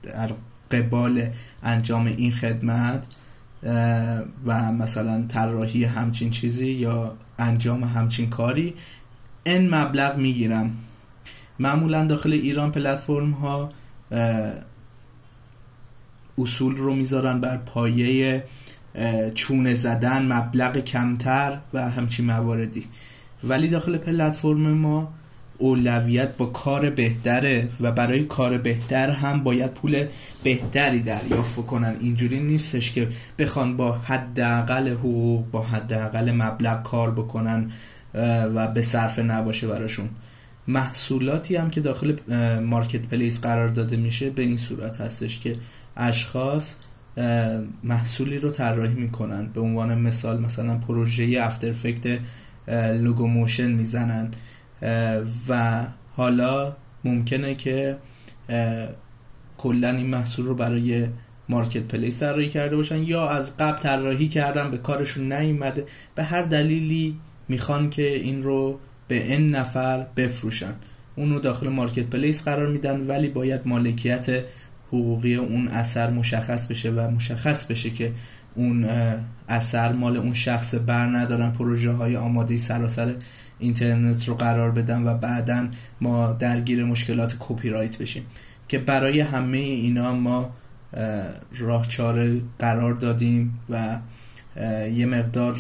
در 0.03 0.31
قبال 0.71 1.27
انجام 1.63 2.07
این 2.07 2.33
خدمت 2.33 3.07
و 4.47 4.73
مثلا 4.73 5.25
طراحی 5.29 5.85
همچین 5.85 6.31
چیزی 6.31 6.67
یا 6.67 7.17
انجام 7.39 7.85
همچین 7.85 8.31
کاری 8.31 8.75
این 9.45 9.75
مبلغ 9.75 10.17
می‌گیرم. 10.17 10.71
معمولا 11.59 12.07
داخل 12.07 12.33
ایران 12.33 12.73
پلتفرم 12.73 13.31
ها 13.31 13.69
اصول 16.39 16.77
رو 16.77 16.95
می‌ذارن 16.95 17.41
بر 17.41 17.57
پایه 17.57 18.45
چونه 19.35 19.75
زدن 19.75 20.33
مبلغ 20.33 20.79
کمتر 20.79 21.59
و 21.75 21.91
همچین 21.91 22.27
مواردی. 22.27 22.85
ولی 23.45 23.69
داخل 23.69 23.97
پلتفرم 23.97 24.71
ما 24.71 25.13
اولویت 25.59 26.37
با 26.37 26.47
کار 26.47 26.91
بهتره 26.91 27.69
و 27.81 27.93
برای 27.93 28.25
کار 28.25 28.59
بهتر 28.59 29.11
هم 29.11 29.43
باید 29.45 29.71
پول 29.71 30.07
بهتری 30.43 31.01
دریافت 31.01 31.53
بکنن. 31.53 31.97
اینجوری 32.01 32.41
نیستش 32.41 32.93
که 32.93 33.09
بخوان 33.39 33.77
با 33.77 33.93
حداقل 33.93 34.89
حقوق 34.89 35.51
با 35.51 35.63
حداقل 35.63 36.33
مبلغ 36.33 36.83
کار 36.83 37.11
بکنن 37.11 37.71
و 38.55 38.69
به 38.69 38.83
صرف 38.83 39.19
نباشه 39.19 39.67
براشون. 39.67 40.09
محصولاتی 40.69 41.57
هم 41.57 41.71
که 41.71 41.81
داخل 41.81 42.17
مارکت 42.61 43.07
پلیس 43.07 43.41
قرار 43.41 43.69
داده 43.69 43.97
میشه 43.97 44.31
به 44.31 44.43
این 44.43 44.57
صورت 44.57 45.01
هستش 45.01 45.41
که 45.41 45.57
اشخاص 45.97 46.75
محصولی 47.85 48.39
رو 48.39 48.51
طراحی 48.51 48.95
می‌کنن. 48.95 49.47
به 49.47 49.61
عنوان 49.61 49.99
مثال 49.99 50.41
مثلا 50.41 50.79
پروژه 50.79 51.39
افتر 51.41 51.71
افکت 51.71 52.19
logo 53.01 53.27
motion 53.27 53.71
می‌زنن. 53.71 54.31
و 55.49 55.85
حالا 56.17 56.77
ممکنه 57.05 57.55
که 57.55 57.97
کلا 59.59 59.91
این 59.91 60.07
محصول 60.07 60.47
رو 60.47 60.55
برای 60.55 61.07
marketplace 61.49 62.21
طراحی 62.21 62.49
کرده 62.49 62.77
باشن 62.77 63.03
یا 63.03 63.29
از 63.29 63.57
قبل 63.57 63.79
طراحی 63.79 64.29
کردن 64.29 64.71
به 64.71 64.79
کارشون 64.79 65.33
نیومده. 65.33 65.87
به 66.15 66.25
هر 66.25 66.43
دلیلی 66.43 67.17
می‌خوان 67.49 67.91
که 67.91 68.17
این 68.17 68.43
رو 68.43 68.79
به 69.09 69.33
این 69.33 69.55
نفر 69.55 70.07
بفروشن. 70.17 70.75
اونو 71.17 71.41
داخل 71.41 71.69
marketplace 71.69 72.45
قرار 72.45 72.67
میدن 72.67 73.07
ولی 73.07 73.29
باید 73.29 73.61
مالکیت 73.65 74.45
حقوقی 74.89 75.35
اون 75.35 75.69
اثر 75.69 76.11
مشخص 76.11 76.67
بشه 76.67 76.91
و 76.91 77.11
مشخص 77.11 77.67
بشه 77.67 77.91
که 77.91 78.13
اون 78.55 78.87
اثر 79.49 79.93
مال 79.93 80.17
اون 80.17 80.35
شخص 80.35 80.75
بر 80.75 81.07
ندارن 81.07 81.51
پروژه 81.51 81.93
های 81.93 82.17
آماده 82.17 82.57
سراسر 82.57 83.15
اینترنت 83.59 84.29
رو 84.29 84.35
قرار 84.35 84.71
بدن 84.71 85.07
و 85.07 85.15
بعدا 85.15 85.69
ما 86.01 86.33
درگیر 86.33 86.85
مشکلات 86.85 87.37
کپی 87.39 87.69
رایت 87.71 87.99
بشیم. 87.99 88.27
که 88.69 88.79
برای 88.79 89.21
همه 89.21 89.59
اینا 89.59 90.15
ما 90.15 90.51
راه 91.59 91.89
چاره 91.89 92.41
قرار 92.59 92.95
دادیم 92.95 93.61
و 93.71 93.99
یه 94.95 95.07
مقدار 95.07 95.57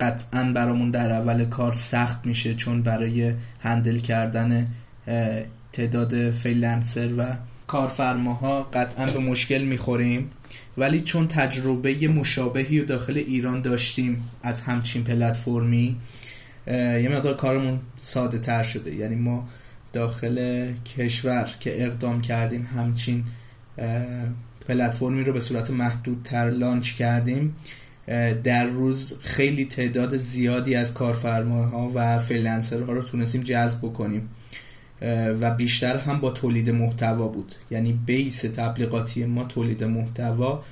قطعا 0.00 0.52
برامون 0.54 0.90
در 0.90 1.12
اول 1.12 1.44
کار 1.44 1.72
سخت 1.72 2.26
میشه 2.26 2.54
چون 2.54 2.82
برای 2.82 3.34
handle 3.60 3.98
کردن 3.98 4.66
تعداد 5.72 6.30
freelancer 6.30 7.10
و 7.18 7.36
کارفرماها 7.72 8.62
قطعا 8.62 9.06
به 9.06 9.18
مشکل 9.18 9.62
می‌خوریم 9.62 10.30
ولی 10.78 11.00
چون 11.00 11.28
تجربه 11.28 12.08
مشابهی 12.08 12.80
رو 12.80 12.86
داخل 12.86 13.16
ایران 13.16 13.62
داشتیم 13.62 14.30
از 14.42 14.60
همچین 14.60 15.04
پلتفرمی 15.04 15.96
یه 16.66 17.08
مقدار 17.12 17.36
کارمون 17.36 17.80
ساده 18.00 18.38
تر 18.38 18.62
شده. 18.62 18.94
یعنی 18.94 19.14
ما 19.14 19.48
داخل 19.92 20.66
کشور 20.96 21.50
که 21.60 21.84
اقدام 21.84 22.20
کردیم 22.20 22.68
همچین 22.76 23.24
پلتفرمی 24.68 25.24
رو 25.24 25.32
به 25.32 25.40
صورت 25.40 25.70
محدودتر 25.70 26.50
لانچ 26.50 26.94
کردیم. 26.94 27.56
در 28.44 28.66
روز 28.66 29.18
خیلی 29.22 29.64
تعداد 29.64 30.16
زیادی 30.16 30.74
از 30.74 30.94
کارفرماها 30.94 31.90
و 31.94 32.18
فریلنسرها 32.18 32.92
رو 32.92 33.02
تونستیم 33.02 33.42
جذب 33.42 33.78
بکنیم. 33.78 34.28
و 35.40 35.54
بیشتر 35.54 35.96
هم 35.96 36.20
با 36.20 36.30
تولید 36.30 36.70
محتوا 36.70 37.28
بود. 37.28 37.52
یعنی 37.70 37.92
بیس 38.06 38.40
تبلیغاتی 38.40 39.24
ما 39.24 39.44
تولید 39.44 39.84
محتوا 39.84 40.62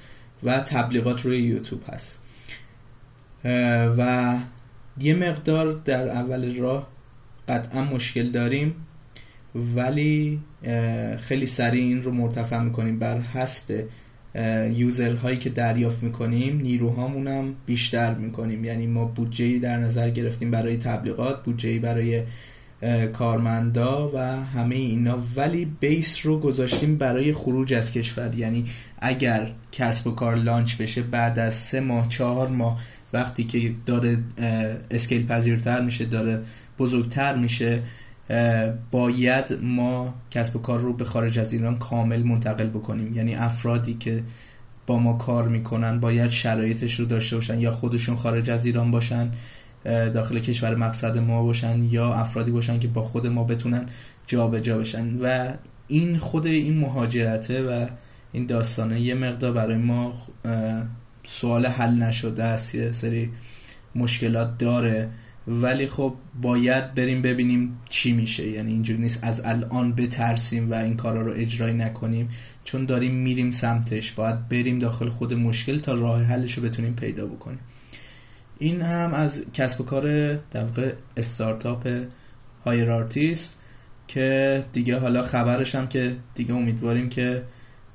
و 0.43 0.61
تبلیغات 0.61 1.24
روی 1.26 1.39
یوتیوب 1.39 1.83
هست. 1.93 2.22
و 3.99 4.35
یه 5.01 5.14
مقدار 5.14 5.81
در 5.85 6.09
اول 6.09 6.57
راه 6.57 6.89
قطعا 7.49 7.85
مشکل 7.85 8.31
داریم 8.31 8.74
ولی 9.55 10.41
خیلی 11.20 11.47
سریع 11.47 11.83
این 11.83 12.03
رو 12.03 12.12
مرتفع 12.12 12.59
می‌کنیم 12.59 12.99
بر 12.99 13.20
حسب 13.20 13.85
یوزرهایی 14.74 15.39
که 15.39 15.51
دریافت 15.51 16.03
می‌کنیم. 16.03 16.61
نیروهامون 16.61 17.28
هم 17.28 17.55
بیشتر 17.66 18.14
می‌کنیم. 18.14 18.64
یعنی 18.64 18.87
ما 18.87 19.05
بودجه 19.05 19.59
در 19.59 19.76
نظر 19.76 20.11
گرفتیم 20.11 20.51
برای 20.51 20.76
تبلیغات 20.76 21.45
بودجه 21.45 21.78
برای 21.78 22.22
کارمندا 23.12 24.11
و 24.14 24.18
همه 24.45 24.74
اینا. 24.74 25.18
ولی 25.37 25.64
بیس 25.81 26.26
رو 26.26 26.41
گذاشتیم 26.41 26.99
برای 26.99 27.35
خروج 27.35 27.74
از 27.74 27.93
کشور. 27.93 28.35
یعنی 28.35 28.64
اگر 28.99 29.51
کسب 29.72 30.07
و 30.07 30.11
کار 30.11 30.35
لانچ 30.35 30.76
بشه 30.76 31.03
بعد 31.03 31.39
از 31.39 31.55
سه 31.55 31.81
ماه 31.81 32.09
چهار 32.09 32.49
ماه 32.49 32.81
وقتی 33.12 33.45
که 33.45 33.72
داره 33.87 34.18
اسکیل 34.91 35.26
پذیرتر 35.26 35.81
میشه 35.81 36.05
داره 36.05 36.43
بزرگتر 36.78 37.37
میشه 37.37 37.83
باید 38.91 39.59
ما 39.62 40.14
کسب 40.31 40.57
و 40.57 40.59
کار 40.59 40.81
رو 40.81 40.93
به 40.93 41.05
خارج 41.05 41.39
از 41.39 41.53
ایران 41.53 41.78
کامل 41.78 42.22
منتقل 42.22 42.66
بکنیم. 42.66 43.14
یعنی 43.14 43.35
افرادی 43.35 43.95
که 43.95 44.22
با 44.87 44.99
ما 44.99 45.12
کار 45.12 45.49
می‌کنن 45.49 46.01
باید 46.01 46.31
شرایطش 46.31 47.01
رو 47.01 47.07
داشته 47.07 47.37
باشن 47.37 47.61
یا 47.61 47.72
خودشون 47.72 48.16
خارج 48.16 48.51
از 48.51 48.66
ایران 48.66 48.91
باشن. 48.91 49.31
داخل 49.85 50.39
کشور 50.39 50.74
مقصد 50.74 51.18
ما 51.18 51.43
باشن 51.43 51.85
یا 51.91 52.14
افرادی 52.14 52.51
باشن 52.51 52.78
که 52.78 52.89
با 52.89 53.03
خود 53.03 53.26
ما 53.26 53.45
بتونن 53.45 53.87
جابجا 54.26 54.61
جا 54.61 54.78
بشن. 54.78 55.18
و 55.22 55.53
این 55.89 56.18
خود 56.18 56.47
این 56.47 56.78
مهاجرته 56.78 57.62
و 57.62 57.87
این 58.33 58.47
داستانه 58.47 59.01
یه 59.01 59.14
مقدار 59.14 59.53
برای 59.53 59.76
ما 59.76 60.12
سوال 61.26 61.66
حل 61.66 61.95
نشده 61.95 62.45
است. 62.45 62.74
یه 62.74 62.93
سری 62.93 63.31
مشکلات 63.95 64.59
داره. 64.59 65.09
ولی 65.47 65.87
خب 65.87 66.14
باید 66.43 66.95
بریم 66.95 67.22
ببینیم 67.22 67.78
چی 67.89 68.12
میشه. 68.12 68.49
یعنی 68.49 68.72
اینجوری 68.72 68.99
نیست 68.99 69.24
از 69.24 69.41
الان 69.45 69.93
بترسیم 69.93 70.70
و 70.70 70.74
این 70.74 70.97
کارا 70.97 71.22
رو 71.22 71.33
اجرای 71.37 71.72
نکنیم. 71.72 72.28
چون 72.64 72.85
داریم 72.85 73.14
میریم 73.14 73.51
سمتش. 73.51 74.12
باید 74.12 74.49
بریم 74.49 74.78
داخل 74.78 75.09
خود 75.09 75.35
مشکل 75.35 75.78
تا 75.78 75.95
راه 75.95 76.22
حلش 76.22 76.55
رو 76.55 76.62
بتونیم 76.62 76.95
پیدا 76.95 77.26
بکنیم. 77.26 77.59
این 78.62 78.82
هم 78.82 79.14
از 79.14 79.44
کسب 79.54 79.80
و 79.80 79.84
کار 79.84 80.34
در 80.34 80.64
واقع 80.64 80.92
استارتاپ 81.16 81.88
هایرارتیست 82.64 83.61
که 84.08 84.64
دیگه 84.72 84.98
حالا 84.98 85.22
خبرش 85.22 85.74
هم 85.74 85.88
که 85.88 86.16
دیگه 86.34 86.54
امیدواریم 86.54 87.08
که 87.08 87.42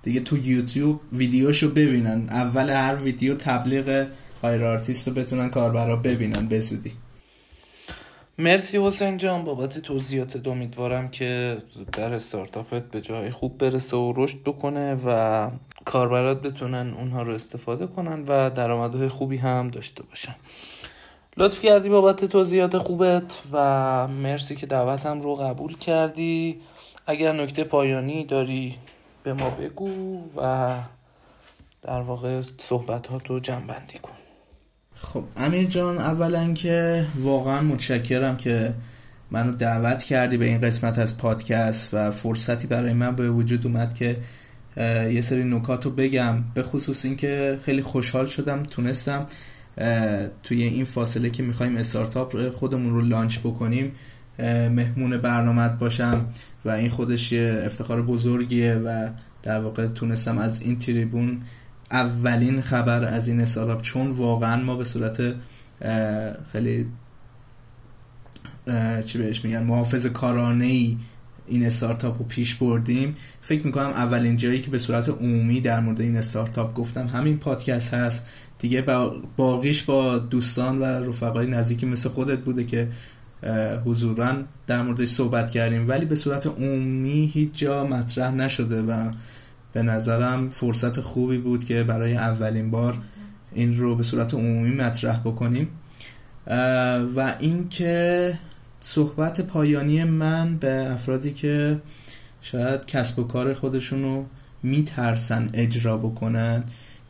دیگه 0.03 0.19
تو 0.19 0.37
یوتیوب 0.37 1.01
ویدیوشو 1.13 1.69
ببینن. 1.69 2.29
اول 2.29 2.69
هر 2.69 2.95
ویدیو 2.95 3.35
تبلیغ 3.35 4.07
هایرارتیست 4.43 5.07
رو 5.07 5.13
بتونن 5.13 5.49
کاربرا 5.49 5.95
ببینن 5.95 6.47
بزودی 6.47 6.91
مرسی 8.37 8.77
حسین 8.77 9.17
جان 9.17 9.43
بابت 9.43 9.79
توضیحاتت 9.79 10.47
امیدوارم 10.47 11.07
که 11.07 11.57
در 11.93 12.13
استارتاپت 12.13 12.83
به 12.83 13.01
جای 13.01 13.31
خوب 13.31 13.57
برسه 13.57 13.97
و 13.97 14.13
رشد 14.15 14.37
بکنه 14.45 14.97
و 15.05 15.49
کاربرات 15.85 16.41
بتونن 16.41 16.93
اونها 16.93 17.21
رو 17.21 17.33
استفاده 17.33 17.87
کنن 17.87 18.23
و 18.27 18.49
درآمدهای 18.49 19.09
خوبی 19.09 19.37
هم 19.37 19.69
داشته 19.69 20.03
باشن. 20.03 20.35
لطف 21.37 21.61
کردی 21.61 21.89
بابت 21.89 22.25
توضیحات 22.25 22.77
خوبت 22.77 23.41
و 23.51 24.07
مرسی 24.07 24.55
که 24.55 24.65
دعوتم 24.65 25.21
رو 25.21 25.35
قبول 25.35 25.77
کردی. 25.77 26.61
اگر 27.07 27.31
نکته 27.31 27.63
پایانی 27.63 28.23
داری 28.23 28.75
به 29.23 29.33
ما 29.33 29.49
بگو 29.49 30.21
و 30.37 30.73
در 31.81 32.01
واقع 32.01 32.41
صحبت 32.57 33.07
ها 33.07 33.19
تو 33.19 33.39
جنبندی 33.39 33.97
کن. 33.99 34.24
خب 35.05 35.23
امیر 35.37 35.63
جان 35.63 35.97
اولا 35.97 36.53
که 36.53 37.05
واقعا 37.19 37.61
متشکرم 37.61 38.37
که 38.37 38.73
منو 39.31 39.51
دعوت 39.51 40.03
کردی 40.03 40.37
به 40.37 40.45
این 40.45 40.61
قسمت 40.61 40.99
از 40.99 41.17
پادکست 41.17 41.89
و 41.93 42.11
فرصتی 42.11 42.67
برای 42.67 42.93
من 42.93 43.15
به 43.15 43.29
وجود 43.29 43.65
اومد 43.67 43.93
که 43.95 44.17
یه 45.11 45.21
سری 45.21 45.43
نکات 45.43 45.85
رو 45.85 45.91
بگم. 45.91 46.43
به 46.53 46.63
خصوص 46.63 47.05
اینکه 47.05 47.59
خیلی 47.63 47.81
خوشحال 47.81 48.25
شدم 48.25 48.63
تونستم 48.63 49.25
توی 50.43 50.63
این 50.63 50.85
فاصله 50.85 51.29
که 51.29 51.43
می‌خوایم 51.43 51.77
استارتاپ 51.77 52.49
خودمون 52.49 52.93
رو 52.93 53.01
لانچ 53.01 53.39
بکنیم 53.39 53.91
مهمون 54.69 55.17
برنامه 55.17 55.67
باشم 55.69 56.25
و 56.65 56.69
این 56.69 56.89
خودش 56.89 57.33
افتخار 57.33 58.01
بزرگیه 58.01 58.75
و 58.75 59.09
در 59.43 59.59
واقع 59.59 59.87
تونستم 59.87 60.37
از 60.37 60.61
این 60.61 60.79
تریبون 60.79 61.41
اولین 61.91 62.61
خبر 62.61 63.05
از 63.05 63.27
این 63.27 63.41
استارتاپ 63.41 63.81
چون 63.81 64.11
واقعا 64.11 64.63
ما 64.63 64.75
به 64.75 64.83
صورت 64.83 65.21
خیلی 66.51 66.85
چی 69.05 69.17
بهش 69.17 69.45
میگن 69.45 69.63
محافظ 69.63 70.05
کارانه 70.05 70.65
ای 70.65 70.97
این 71.47 71.65
استارتاپ 71.65 72.17
رو 72.17 72.25
پیش 72.25 72.55
بردیم 72.55 73.15
فکر 73.41 73.65
می‌کنم 73.65 73.89
اولین 73.89 74.37
جایی 74.37 74.61
که 74.61 74.71
به 74.71 74.77
صورت 74.77 75.09
عمومی 75.09 75.61
در 75.61 75.79
مورد 75.79 76.01
این 76.01 76.17
استارتاپ 76.17 76.73
گفتم 76.73 77.07
همین 77.07 77.37
پادکست 77.37 77.93
هست. 77.93 78.25
دیگه 78.59 78.83
باقیش 79.37 79.83
با 79.83 80.17
دوستان 80.17 80.79
و 80.79 80.83
رفقای 80.83 81.47
نزدیکی 81.47 81.85
مثل 81.85 82.09
خودت 82.09 82.39
بوده 82.39 82.63
که 82.63 82.87
حضورا 83.85 84.33
در 84.67 84.81
موردش 84.81 85.07
صحبت 85.07 85.51
کردیم. 85.51 85.89
ولی 85.89 86.05
به 86.05 86.15
صورت 86.15 86.47
عمومی 86.47 87.31
هیچ 87.33 87.49
جا 87.53 87.87
مطرح 87.87 88.31
نشده 88.31 88.81
و 88.81 89.11
به 89.75 89.83
نظرم 89.83 90.49
فرصت 90.49 91.01
خوبی 91.01 91.37
بود 91.37 91.65
که 91.65 91.83
برای 91.83 92.15
اولین 92.15 92.71
بار 92.71 92.97
این 93.51 93.77
رو 93.77 93.95
به 93.95 94.03
صورت 94.03 94.33
عمومی 94.33 94.75
مطرح 94.75 95.19
بکنیم. 95.19 95.67
و 97.15 97.35
اینکه 97.39 98.33
صحبت 98.79 99.41
پایانی 99.41 100.03
من 100.03 100.57
به 100.57 100.91
افرادی 100.91 101.33
که 101.33 101.81
شاید 102.41 102.85
کسب 102.85 103.19
و 103.19 103.23
کار 103.23 103.53
خودشون 103.53 104.03
رو 104.03 104.25
میترسن 104.63 105.49
اجرا 105.53 105.97
بکنن 105.97 106.63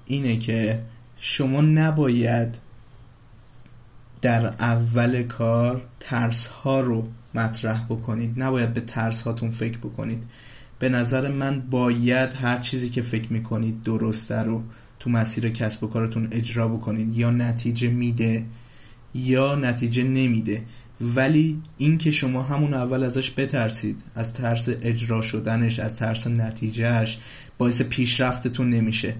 اینه 0.05 0.38
که 0.38 0.80
شما 1.18 1.61
نباید 1.61 2.57
در 4.22 4.45
اول 4.45 5.24
کار 5.24 5.82
ترس 5.99 6.47
ها 6.47 6.82
رو 6.82 7.07
مطرح 7.36 7.86
بکنید. 7.86 8.34
نباید 8.38 8.74
به 8.74 8.82
ترس 8.82 9.24
هاتون 9.24 9.51
فکر 9.51 9.78
بکنید. 9.78 10.24
به 10.80 10.89
نظر 10.89 11.32
من 11.32 11.59
باید 11.59 12.34
هر 12.34 12.57
چیزی 12.57 12.89
که 12.89 13.01
فکر 13.01 13.34
می‌کنید 13.34 13.82
درسته 13.82 14.36
رو 14.36 14.63
تو 14.99 15.09
مسیر 15.09 15.49
کسب 15.49 15.84
و 15.84 15.88
کارتون 15.88 16.28
اجرا 16.32 16.67
بکنید. 16.67 17.17
یا 17.17 17.32
نتیجه 17.32 17.89
میده 17.89 18.45
یا 19.13 19.55
نتیجه 19.55 20.03
نمیده. 20.03 20.63
ولی 21.01 21.61
اینکه 21.78 22.11
شما 22.11 22.43
همون 22.43 22.73
اول 22.73 23.03
ازش 23.03 23.32
بترسید 23.39 24.03
از 24.15 24.34
ترس 24.34 24.69
اجرا 24.69 25.21
شدنش 25.21 25.80
از 25.80 25.95
ترس 25.95 26.28
نتیجهش 26.28 27.17
باعث 27.57 27.82
پیشرفتتون 27.82 28.69
نمیشه. 28.69 29.13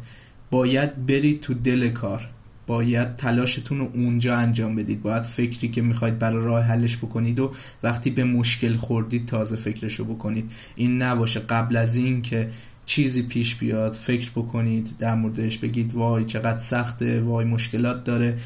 باید 0.52 1.06
برید 1.06 1.42
تو 1.42 1.54
دل 1.54 1.90
کار. 1.90 2.30
باید 2.68 3.16
تلاشتون 3.16 3.80
رو 3.80 3.92
اونجا 3.94 4.38
انجام 4.38 4.76
بدید. 4.76 5.02
باید 5.02 5.24
فکری 5.24 5.68
که 5.68 5.82
می‌خواید 5.82 6.20
برای 6.20 6.46
راه 6.46 6.64
حلش 6.64 6.98
بکنید 6.98 7.40
و 7.40 7.54
وقتی 7.84 8.10
به 8.10 8.24
مشکل 8.24 8.74
خوردید 8.74 9.26
تازه 9.26 9.56
فکرشو 9.56 10.06
بکنید. 10.06 10.52
این 10.76 11.02
نباشه. 11.02 11.40
قبل 11.40 11.78
از 11.78 11.96
این 11.96 12.22
که 12.22 12.50
چیزی 12.86 13.24
پیش 13.24 13.56
بیاد 13.56 13.94
فکر 13.94 14.30
بکنید 14.30 14.90
در 15.00 15.16
موردش 15.16 15.58
بگید 15.58 15.94
وای 15.94 16.26
چقدر 16.26 16.58
سخته 16.58 17.22
وای 17.22 17.46
مشکلات 17.46 18.04
داره 18.04 18.38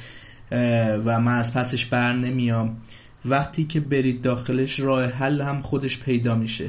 و 1.05 1.20
من 1.20 1.38
از 1.38 1.53
پسش 1.53 1.86
بر 1.86 2.13
نمیام. 2.13 2.78
وقتی 3.26 3.63
که 3.63 3.80
برید 3.80 4.22
داخلش 4.22 4.80
راه 4.80 5.05
حل 5.05 5.41
هم 5.41 5.61
خودش 5.61 5.99
پیدا 5.99 6.36
میشه. 6.36 6.65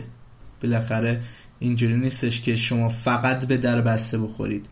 بالاخره 0.63 1.21
اینجوری 1.59 1.97
نیستش 1.97 2.41
که 2.41 2.57
شما 2.57 2.89
فقط 2.89 3.47
به 3.47 3.57
در 3.57 3.81
بسته 3.81 4.19
بخورید. 4.19 4.67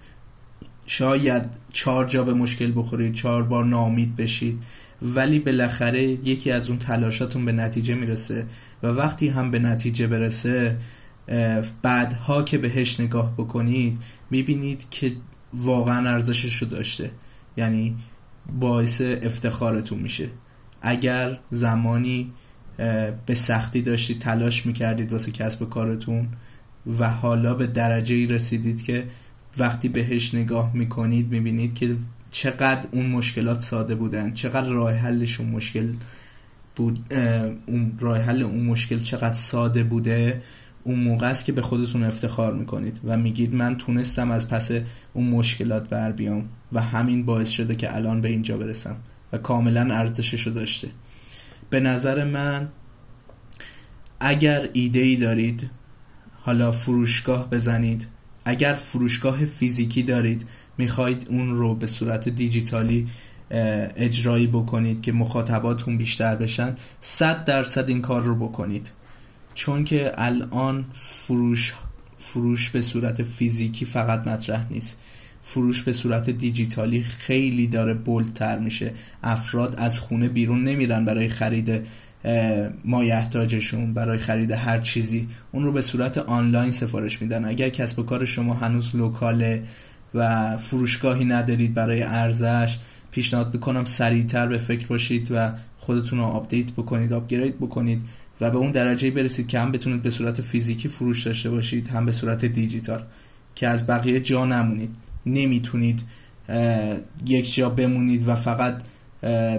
شاید 0.91 1.43
چهار 1.73 2.05
جا 2.05 2.25
به 2.25 2.35
مشکل 2.35 2.73
بخورید 2.77 3.15
چهار 3.15 3.43
بار 3.43 3.65
نامید 3.65 4.17
بشید 4.17 4.63
ولی 5.03 5.39
بالاخره 5.39 6.03
یکی 6.03 6.51
از 6.51 6.69
اون 6.69 6.79
تلاشاتون 6.79 7.45
به 7.45 7.53
نتیجه 7.53 7.95
می‌رسه 7.95 8.47
و 8.83 8.87
وقتی 8.87 9.29
هم 9.29 9.51
به 9.51 9.59
نتیجه 9.59 10.07
برسه 10.07 10.77
بعدها 11.83 12.43
که 12.43 12.59
بهش 12.59 13.01
نگاه 13.01 13.35
بکنید 13.35 13.99
می‌بینید 14.31 14.87
که 14.91 15.13
واقعا 15.55 16.11
ارزشش 16.11 16.57
رو 16.57 16.69
داشته. 16.69 17.11
یعنی 17.57 17.97
باعث 18.61 19.01
افتخارتون 19.01 19.99
میشه. 19.99 20.29
اگر 20.83 21.39
زمانی 21.51 22.33
به 23.27 23.35
سختی 23.35 23.83
داشتید 23.83 24.19
تلاش 24.19 24.67
می‌کردید 24.67 25.13
واسه 25.13 25.33
کسب 25.33 25.69
کارتون 25.69 26.29
و 26.99 27.11
حالا 27.11 27.55
به 27.55 27.67
درجه 27.67 28.15
ای 28.15 28.27
رسیدید 28.27 28.83
که 28.83 29.05
وقتی 29.59 29.89
بهش 29.89 30.35
نگاه 30.35 30.75
می‌کنید 30.75 31.31
می‌بینید 31.31 31.75
که 31.75 31.97
چقدر 32.31 32.89
اون 32.93 33.07
مشکلات 33.07 33.61
ساده 33.61 33.95
بودن 33.95 34.33
چقدر 34.33 34.69
راه 34.69 34.93
حلشون 34.93 35.47
مشکل 35.47 35.93
بود 36.77 37.13
اون 37.67 37.93
راه 38.01 38.19
حل 38.19 38.43
اون 38.43 38.65
مشکل 38.65 38.99
چقدر 38.99 39.33
ساده 39.33 39.83
بوده 39.83 40.43
اون 40.85 40.99
موقع 40.99 41.31
است 41.31 41.45
که 41.45 41.53
به 41.53 41.63
خودتون 41.63 42.05
افتخار 42.05 42.55
می‌کنید 42.55 43.01
و 43.05 43.17
میگید 43.17 43.55
من 43.55 43.77
تونستم 43.77 44.31
از 44.31 44.51
پس 44.51 44.71
اون 45.13 45.29
مشکلات 45.29 45.89
بر 45.89 46.13
بیام 46.13 46.49
و 46.73 46.83
همین 46.83 47.25
باعث 47.25 47.49
شده 47.49 47.75
که 47.77 47.97
الان 47.97 48.21
به 48.21 48.29
اینجا 48.29 48.57
برسم 48.57 48.97
و 49.33 49.39
کاملا 49.39 49.95
ارزشش 49.95 50.47
رو 50.47 50.53
داشته. 50.53 50.89
به 51.71 51.81
نظر 51.81 52.25
من 52.25 52.69
اگر 54.21 54.69
ایده 54.73 55.01
ای 55.01 55.17
دارید 55.17 55.71
حالا 56.41 56.73
فروشگاه 56.73 57.51
بزنید 57.51 58.07
اگر 58.49 58.73
فروشگاه 58.73 59.45
فیزیکی 59.45 60.03
دارید 60.03 60.47
می‌خواید 60.79 61.27
اون 61.31 61.51
رو 61.51 61.75
به 61.75 61.87
صورت 61.87 62.29
دیجیتالی 62.29 63.07
اجرایی 63.97 64.47
بکنید 64.47 65.03
که 65.03 65.13
مخاطباتون 65.13 65.99
بیشتر 65.99 66.37
بشن 66.37 66.75
صد 67.01 67.45
درصد 67.45 67.89
این 67.89 68.03
کار 68.03 68.23
رو 68.23 68.35
بکنید. 68.35 68.91
چون 69.55 69.85
که 69.85 70.13
الان 70.15 70.85
فروش 70.93 71.75
فروش 72.19 72.71
به 72.71 72.83
صورت 72.83 73.23
فیزیکی 73.23 73.85
فقط 73.85 74.29
مطرح 74.29 74.67
نیست. 74.71 75.01
فروش 75.43 75.83
به 75.83 75.93
صورت 75.93 76.31
دیجیتالی 76.31 77.03
خیلی 77.03 77.67
داره 77.67 77.95
بولتر 77.95 78.59
میشه. 78.59 78.93
افراد 79.23 79.75
از 79.77 79.99
خونه 79.99 80.29
بیرون 80.29 80.65
نمیرن 80.65 81.05
برای 81.05 81.29
خرید 81.29 81.87
مایحتاجشون 82.85 83.95
برای 83.95 84.19
خرید 84.19 84.51
هر 84.51 84.79
چیزی 84.79 85.29
اون 85.53 85.65
رو 85.65 85.73
به 85.73 85.83
صورت 85.83 86.19
آنلاین 86.19 86.71
سفارش 86.71 87.23
میدن. 87.23 87.45
اگر 87.45 87.69
کسب 87.69 87.99
و 87.99 88.03
کار 88.03 88.25
شما 88.25 88.55
هنوز 88.55 88.97
لوکاله 88.97 89.63
و 90.15 90.57
فروشگاهی 90.57 91.25
ندارید 91.25 91.75
برای 91.75 92.03
ارزش 92.03 92.79
پیشنهاد 93.11 93.53
بکنم 93.53 93.85
سریعتر 93.85 94.47
به 94.47 94.59
فکر 94.59 94.87
باشید 94.87 95.29
و 95.31 95.53
خودتون 95.79 96.19
رو 96.19 96.25
update 96.25 96.73
بکنید 96.73 97.13
upgrade 97.13 97.57
بکنید 97.57 98.03
و 98.41 98.51
به 98.51 98.59
اون 98.59 98.71
درجه 98.71 99.11
برسید 99.11 99.49
که 99.49 99.61
هم 99.61 99.73
بتونید 99.73 100.03
به 100.03 100.11
صورت 100.11 100.41
فیزیکی 100.41 100.89
فروش 100.89 101.27
داشته 101.27 101.51
باشید 101.51 101.89
هم 101.89 102.07
به 102.07 102.13
صورت 102.13 102.45
دیجیتال. 102.45 103.03
که 103.55 103.69
از 103.69 103.87
بقیه 103.87 104.21
جا 104.21 104.47
نمونید. 104.47 104.91
نمی‌تونید 105.27 106.03
یک 107.27 107.55
جا 107.55 107.71
بمونید 107.71 108.29
و 108.29 108.35
فقط 108.35 108.83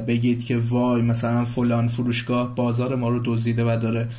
بگید 0.07 0.45
که 0.45 0.57
وای 0.57 1.01
مثلا 1.01 1.45
فلان 1.45 1.88
فروشگاه 1.88 2.55
بازار 2.55 2.95
ما 2.95 3.10
رو 3.10 3.22
دزدیده 3.26 3.64
و 3.64 3.78
داره 3.82 4.10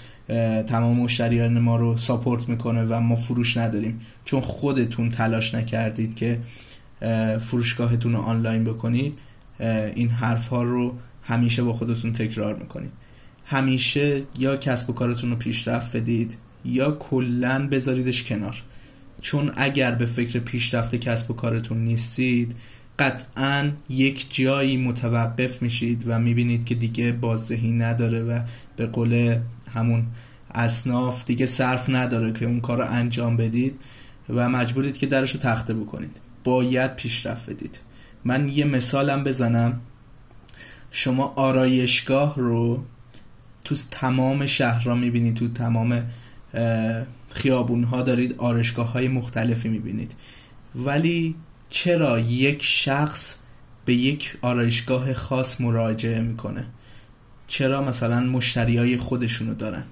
تمام 0.63 0.97
مشتریان 0.97 1.59
ما 1.59 1.77
رو 1.77 1.97
support 1.97 2.49
می‌کنه 2.49 2.85
و 2.85 3.01
ما 3.01 3.17
فروش 3.17 3.57
نداریم. 3.57 4.01
چون 4.25 4.41
خودتون 4.41 5.09
تلاش 5.09 5.55
نکردید 5.55 6.15
که 6.15 6.41
فروشگاهتون 7.41 8.13
رو 8.13 8.19
آنلاین 8.19 8.65
بکنید 8.65 9.19
این 9.95 10.09
حرف 10.09 10.49
ها 10.49 10.63
رو 10.63 10.95
همیشه 11.23 11.63
با 11.63 11.73
خودتون 11.73 12.13
تکرار 12.13 12.57
می‌کنید. 12.57 12.93
همیشه 13.45 14.23
یا 14.39 14.57
کسب 14.57 14.91
و 14.91 14.93
کارتون 14.93 15.31
رو 15.31 15.37
پیشرفت 15.37 15.97
بدید 15.97 16.37
یا 16.65 16.91
کلا 16.91 17.69
بذاریدش 17.69 18.25
کنار. 18.25 18.63
چون 19.21 19.53
اگر 19.57 19.95
به 19.95 20.07
فکر 20.07 20.39
پیشرفت 20.39 20.95
کسب 20.95 21.31
و 21.31 21.35
کارتون 21.35 21.79
نیستید 21.79 22.57
قطعا 23.01 23.71
یک 23.89 24.35
جایی 24.35 24.77
متوقف 24.77 25.63
میشید 25.63 26.05
و 26.07 26.19
می‌بینید 26.19 26.65
که 26.65 26.75
دیگه 26.75 27.13
بازدهی 27.13 27.71
نداره 27.71 28.23
و 28.23 28.41
به 28.77 28.87
قول 28.87 29.39
همون 29.75 30.07
اصناف 30.55 31.25
دیگه 31.25 31.47
صرف 31.47 31.91
نداره 31.91 32.33
که 32.33 32.47
اون 32.47 32.61
کار 32.61 32.79
رو 32.79 32.85
انجام 32.91 33.37
بدید 33.37 33.79
و 34.29 34.49
مجبورید 34.49 34.99
که 34.99 35.07
درش 35.07 35.35
رو 35.35 35.41
تخته 35.41 35.75
بکنید. 35.75 36.21
باید 36.45 36.95
پیشرفت 36.97 37.51
بدید. 37.51 37.81
من 38.25 38.49
یه 38.49 38.65
مثالم 38.65 39.25
بزنم. 39.25 39.81
شما 40.91 41.33
آرایشگاه 41.37 42.35
رو 42.37 42.85
تو 43.65 43.77
تمام 43.91 44.47
شهرها 44.47 44.95
می‌بینید 44.95 45.35
تو 45.35 45.49
تمام 45.49 46.03
خیابون 47.31 47.85
ها 47.85 48.03
دارید 48.03 48.35
آرشگاه 48.39 48.93
های 48.93 49.09
مختلفی 49.09 49.69
می‌بینید. 49.69 50.15
ولی 50.75 51.35
چرا 51.71 52.19
یک 52.19 52.63
شخص 52.63 53.35
به 53.85 53.95
یک 53.95 54.37
آرایشگاه 54.43 55.15
خاص 55.15 55.61
مراجعه 55.61 56.21
می‌کنه؟ 56.21 56.65
چرا 57.47 57.83
مثلا 57.83 58.21
مشتری 58.21 58.77
های 58.77 58.97
خودشونو 58.97 59.55
دارن؟ 59.55 59.85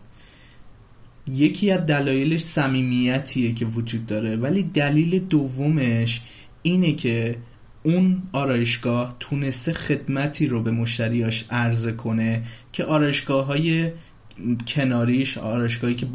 یکی 1.33 1.71
از 1.71 1.87
دلایلش 1.87 2.45
صمیمیتیه 2.45 3.55
که 3.55 3.67
وجود 3.67 4.07
داره 4.07 4.37
ولی 4.37 4.63
دلیل 4.63 5.19
دومش 5.19 6.21
اینه 6.63 6.93
که 6.93 7.37
اون 7.83 8.23
آرایشگاه 8.33 9.17
تونسته 9.21 9.73
خدمتی 9.73 10.47
رو 10.47 10.63
به 10.63 10.71
مشتریاش 10.71 11.45
عرضه 11.51 11.93
کنه 11.93 12.43
که 12.73 12.85
آرایشگاه 12.85 13.47
های 13.47 13.93
کناریش 14.67 15.39
آرایشگاهی 15.39 15.95
که 15.95 16.07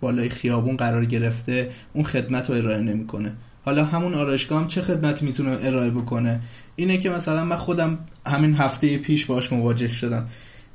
بالای 0.00 0.28
خیابون 0.28 0.76
قرار 0.76 1.04
گرفته 1.04 1.70
اون 1.92 2.04
خدمت 2.04 2.50
رو 2.50 2.56
ارائه 2.56 2.80
نمی‌کنه. 2.80 3.32
حالا 3.64 3.84
همون 3.84 4.14
آرایشگاه 4.14 4.68
چه 4.68 4.82
خدمتی 4.82 5.26
می‌تونه 5.26 5.58
ارائه 5.62 5.90
بکنه؟ 5.90 6.40
اینه 6.76 6.98
که 6.98 7.10
مثلا 7.10 7.44
من 7.44 7.56
خودم 7.56 7.98
همین 8.26 8.54
هفته 8.54 8.98
پیش 8.98 9.26
باش 9.26 9.52
مواجه 9.52 9.88
شدم. 9.88 10.26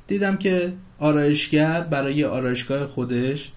دیدم 0.06 0.36
که 0.36 0.72
آرایشگر 0.98 1.80
برای 1.80 2.24
آرایشگاه 2.24 2.86
خودش 2.86 3.50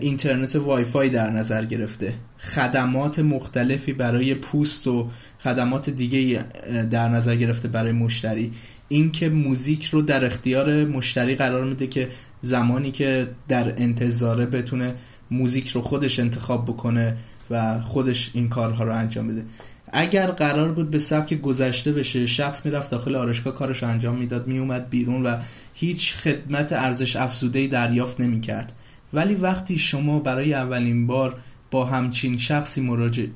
اینترنت 0.00 0.56
وای 0.56 0.84
فای 0.84 1.08
در 1.08 1.30
نظر 1.30 1.64
گرفته. 1.64 2.14
خدمات 2.38 3.18
مختلفی 3.18 3.92
برای 3.92 4.34
پوست 4.34 4.86
و 4.86 5.10
خدمات 5.38 5.90
دیگه 5.90 6.44
در 6.90 7.08
نظر 7.08 7.36
گرفته 7.36 7.68
برای 7.68 7.92
مشتری. 7.92 8.52
اینکه 8.88 9.28
موزیک 9.28 9.84
رو 9.84 10.02
در 10.02 10.24
اختیار 10.24 10.84
مشتری 10.84 11.34
قرار 11.34 11.64
میده 11.64 11.86
که 11.86 12.08
زمانی 12.42 12.90
که 12.90 13.28
در 13.48 13.72
انتظاره 13.76 14.46
بتونه 14.46 14.94
موزیک 15.30 15.68
رو 15.68 15.82
خودش 15.82 16.20
انتخاب 16.20 16.64
بکنه 16.64 17.16
و 17.52 17.80
خودش 17.80 18.30
این 18.34 18.48
کارها 18.48 18.84
رو 18.84 18.94
انجام 18.96 19.28
بده. 19.28 19.44
اگر 19.92 20.26
قرار 20.26 20.72
بود 20.72 20.90
به 20.90 20.98
سبک 20.98 21.34
گذشته 21.34 21.92
بشه 21.92 22.26
شخص 22.26 22.66
می‌رفت 22.66 22.90
داخل 22.90 23.14
آرشگاه 23.16 23.54
کارش 23.54 23.82
رو 23.82 23.88
انجام 23.88 24.16
می‌داد 24.18 24.46
میومد 24.46 24.90
بیرون 24.90 25.26
و 25.26 25.36
هیچ 25.74 26.14
خدمت 26.14 26.72
ارزش 26.72 27.16
افزوده 27.16 27.66
دریافت 27.66 28.20
نمی‌کرد. 28.20 28.72
ولی 29.12 29.34
وقتی 29.34 29.78
شما 29.78 30.18
برای 30.18 30.54
اولین 30.54 31.06
بار 31.06 31.38
با 31.70 31.84
همچین 31.84 32.38
شخصی 32.38 32.80
مراجع 32.80 33.26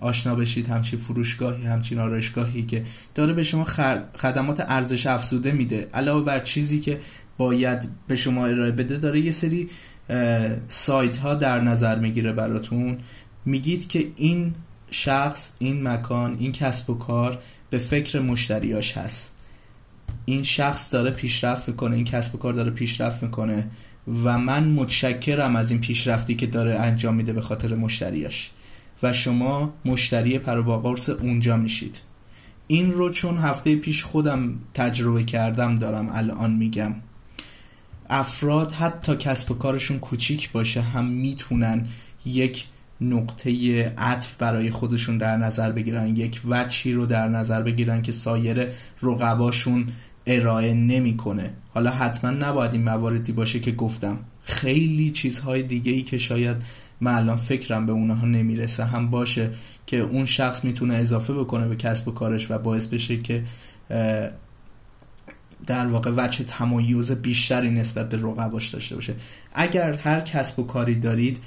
آشنا 0.00 0.34
بشید 0.34 0.68
همچین 0.68 0.98
فروشگاهی 0.98 1.64
همچین 1.66 1.98
آرایشگاهی 1.98 2.62
که 2.62 2.84
داره 3.14 3.32
به 3.32 3.42
شما 3.42 3.64
خدمات 4.16 4.64
ارزش 4.68 5.06
افزوده 5.06 5.52
میده 5.52 5.88
علاوه 5.94 6.24
بر 6.24 6.40
چیزی 6.40 6.80
که 6.80 7.00
باید 7.38 7.88
به 8.08 8.16
شما 8.16 8.46
ارائه 8.46 8.70
بده 8.70 8.96
داره 8.96 9.20
یه 9.20 9.30
سری 9.30 9.68
سایت 10.66 11.16
ها 11.16 11.34
در 11.34 11.60
نظر 11.60 11.98
می‌گیره 11.98 12.32
براتون. 12.32 12.98
میگید 13.44 13.88
که 13.88 14.12
این 14.16 14.54
شخص 14.90 15.50
این 15.58 15.88
مکان 15.88 16.36
این 16.40 16.52
کسب 16.52 16.90
و 16.90 16.94
کار 16.94 17.38
به 17.70 17.78
فکر 17.78 18.20
مشتریاش 18.20 18.96
هست. 18.96 19.34
این 20.24 20.42
شخص 20.42 20.94
داره 20.94 21.10
پیشرفت 21.10 21.68
می‌کنه 21.68 21.96
این 21.96 22.04
کسب 22.04 22.34
و 22.34 22.38
کار 22.38 22.52
داره 22.52 22.70
پیشرفت 22.70 23.22
می‌کنه 23.22 23.70
و 24.24 24.38
من 24.38 24.68
متشکرم 24.68 25.56
از 25.56 25.70
این 25.70 25.80
پیشرفتی 25.80 26.34
که 26.34 26.46
داره 26.46 26.74
انجام 26.74 27.14
میده 27.14 27.32
به 27.32 27.40
خاطر 27.40 27.74
مشتریاش. 27.74 28.50
و 29.02 29.12
شما 29.12 29.74
مشتری 29.84 30.38
پروباقرس 30.38 31.08
اونجا 31.08 31.56
میشید. 31.56 32.00
این 32.66 32.92
رو 32.92 33.10
چون 33.10 33.38
هفته 33.38 33.76
پیش 33.76 34.04
خودم 34.04 34.54
تجربه 34.74 35.24
کردم 35.24 35.76
دارم 35.76 36.08
الان 36.12 36.52
میگم. 36.52 36.94
افراد 38.10 38.72
حتی 38.72 39.16
کسب 39.16 39.50
و 39.50 39.54
کارشون 39.54 39.98
کوچیک 39.98 40.52
باشه 40.52 40.80
هم 40.80 41.06
می‌تونن 41.06 41.86
یک 42.26 42.64
نقطه 43.00 43.84
عطف 43.98 44.36
برای 44.36 44.70
خودشون 44.70 45.18
در 45.18 45.36
نظر 45.36 45.72
بگیرن. 45.72 46.16
یک 46.16 46.40
وچی 46.48 46.92
رو 46.92 47.06
در 47.06 47.28
نظر 47.28 47.62
بگیرن 47.62 48.02
که 48.02 48.12
سایر 48.12 48.66
رقباشون 49.02 49.86
ارائه 50.26 50.74
نمی‌کنه. 50.74 51.50
حالا 51.74 51.90
حتما 51.90 52.30
نباید 52.30 52.72
این 52.72 52.82
مواردی 52.82 53.32
باشه 53.32 53.60
که 53.60 53.72
گفتم. 53.72 54.18
خیلی 54.42 55.10
چیزهای 55.10 55.62
دیگه 55.62 55.92
ای 55.92 56.02
که 56.02 56.18
شاید 56.18 56.56
من 57.00 57.14
الان 57.14 57.36
فکرم 57.36 57.86
به 57.86 57.92
اونها 57.92 58.26
نمی‌رسه 58.26 58.84
هم 58.84 59.10
باشه 59.10 59.50
که 59.86 59.96
اون 59.96 60.24
شخص 60.24 60.64
می‌تونه 60.64 60.94
اضافه 60.94 61.32
بکنه 61.32 61.68
به 61.68 61.76
کسب 61.76 62.08
و 62.08 62.10
کارش 62.10 62.50
و 62.50 62.58
باعث 62.58 62.86
بشه 62.86 63.16
که 63.16 63.44
در 65.66 65.86
واقع 65.86 66.10
وجه 66.16 66.44
تمایز 66.44 67.12
بیشتری 67.12 67.70
نسبت 67.70 68.08
به 68.08 68.16
رقباش 68.16 68.68
داشته 68.68 68.94
باشه. 68.94 69.14
اگر 69.54 69.92
هر 69.92 70.20
کسب 70.20 70.58
و 70.58 70.66
کاری 70.66 70.94
دارید 70.94 71.38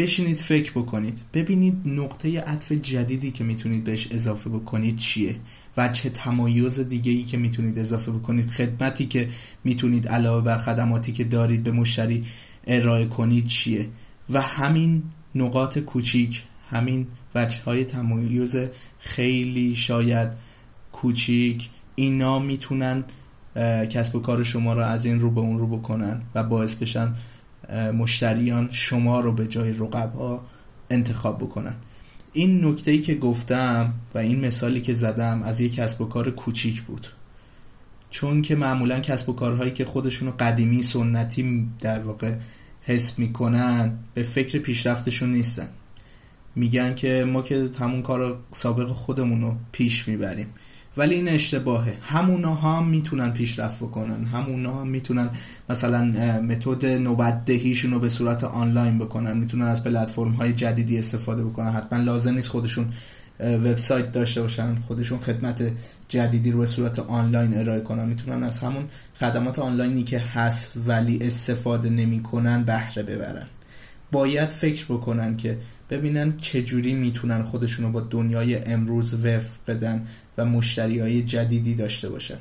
بشینید 0.00 0.38
فکر 0.38 0.72
بکنید. 0.72 1.20
ببینید 1.34 1.74
نقطه 1.84 2.40
عطف 2.40 2.72
جدیدی 2.72 3.30
که 3.30 3.44
می‌تونید 3.44 3.84
بهش 3.84 4.12
اضافه 4.12 4.50
بکنید 4.50 4.96
چیه 4.96 5.36
وجه 5.76 6.10
تمایز 6.10 6.80
دیگه 6.80 7.12
ای 7.12 7.22
که 7.22 7.36
می‌تونید 7.36 7.78
اضافه 7.78 8.12
بکنید. 8.12 8.50
خدمتی 8.50 9.06
که 9.06 9.28
می‌تونید 9.64 10.08
علاوه 10.08 10.44
بر 10.44 10.58
خدماتی 10.58 11.12
که 11.12 11.24
دارید 11.24 11.62
به 11.62 11.72
مشتری 11.72 12.24
ارائه 12.66 13.06
کنید 13.06 13.46
چیه؟ 13.46 13.88
و 14.30 14.40
همین 14.40 15.02
نقاط 15.34 15.78
کوچیک 15.78 16.42
همین 16.70 17.06
وجه 17.34 17.62
های 17.62 17.84
تمایز 17.84 18.56
خیلی 18.98 19.76
شاید 19.76 20.28
کوچیک 20.92 21.68
اینا 21.94 22.38
می‌تونن 22.38 23.04
کسب 23.90 24.16
و 24.16 24.20
کار 24.20 24.42
شما 24.42 24.72
رو 24.72 24.80
از 24.80 25.06
این 25.06 25.20
رو 25.20 25.30
به 25.30 25.40
اون 25.40 25.58
رو 25.58 25.66
بکنن 25.66 26.22
و 26.34 26.42
باعث 26.42 26.74
بشن 26.74 27.14
مشتریان 27.72 28.68
شما 28.70 29.20
رو 29.20 29.32
به 29.32 29.46
جای 29.46 29.72
رقبا 29.72 30.40
انتخاب 30.90 31.38
بکنن. 31.38 31.74
این 32.32 32.64
نکته 32.64 32.98
که 32.98 33.14
گفتم 33.14 33.94
و 34.14 34.18
این 34.18 34.46
مثالی 34.46 34.80
که 34.80 34.94
زدم 34.94 35.42
از 35.42 35.60
یک 35.60 35.74
کسب 35.74 36.00
و 36.00 36.04
کار 36.04 36.30
کوچیک 36.30 36.82
بود. 36.82 37.06
چون 38.10 38.42
که 38.42 38.54
معمولا 38.54 39.00
کسب 39.00 39.28
و 39.28 39.32
کارهایی 39.32 39.70
که 39.70 39.84
خودشونو 39.84 40.32
قدیمی 40.38 40.82
سنتی 40.82 41.68
در 41.80 41.98
واقع 41.98 42.34
حس 42.82 43.18
می‌کنن 43.18 43.98
به 44.14 44.22
فکر 44.22 44.58
پیشرفتشون 44.58 45.32
نیستن. 45.32 45.68
میگن 46.56 46.94
که 46.94 47.24
ما 47.24 47.42
که 47.42 47.70
همون 47.80 48.02
کار 48.02 48.38
سابق 48.52 48.88
خودمون 48.88 49.40
رو 49.40 49.56
پیش 49.72 50.08
می‌بریم. 50.08 50.46
ولی 50.96 51.14
این 51.14 51.28
اشتباهه. 51.28 51.94
همونا 52.02 52.54
هم 52.54 52.88
می‌تونن 52.88 53.32
پیشرفت 53.32 53.78
بکنن. 53.78 54.24
همونا 54.24 54.80
هم 54.80 54.88
می‌تونن 54.88 55.30
مثلا 55.70 56.04
متد 56.40 56.86
نوبتدهیشون 56.86 57.90
رو 57.90 58.00
به 58.00 58.08
صورت 58.08 58.44
آنلاین 58.44 58.98
بکنن. 58.98 59.36
می‌تونن 59.36 59.64
از 59.64 59.84
پلتفرم 59.84 60.32
های 60.32 60.52
جدیدی 60.52 60.98
استفاده 60.98 61.44
بکنن. 61.44 61.70
حتما 61.70 61.98
لازم 61.98 62.34
نیست 62.34 62.48
خودشون 62.48 62.86
وبسایت 63.40 64.12
داشته 64.12 64.42
باشن. 64.42 64.74
خودشون 64.74 65.18
خدمت 65.18 65.72
جدیدی 66.08 66.50
رو 66.50 66.58
به 66.58 66.66
صورت 66.66 66.98
آنلاین 66.98 67.58
ارائه 67.58 67.80
کنن. 67.80 68.08
می‌تونن 68.08 68.42
از 68.42 68.58
همون 68.58 68.84
خدمات 69.14 69.58
آنلاینی 69.58 70.02
که 70.02 70.18
هست 70.18 70.72
ولی 70.86 71.18
استفاده 71.22 71.90
نمی‌کنن 71.90 72.62
بهره 72.62 73.02
ببرن. 73.02 73.46
باید 74.12 74.48
فکر 74.48 74.84
بکنن 74.84 75.36
که 75.36 75.58
ببینن 75.90 76.36
چجوری 76.36 76.94
می‌تونن 76.94 77.42
خودشون 77.42 77.86
رو 77.86 77.92
با 77.92 78.00
دنیای 78.00 78.64
امروز 78.64 79.14
وفق 79.24 79.50
بدن. 79.68 80.06
و 80.40 80.44
مشتری 80.44 80.98
های 80.98 81.22
جدیدی 81.22 81.74
داشته 81.74 82.08
باشن. 82.08 82.38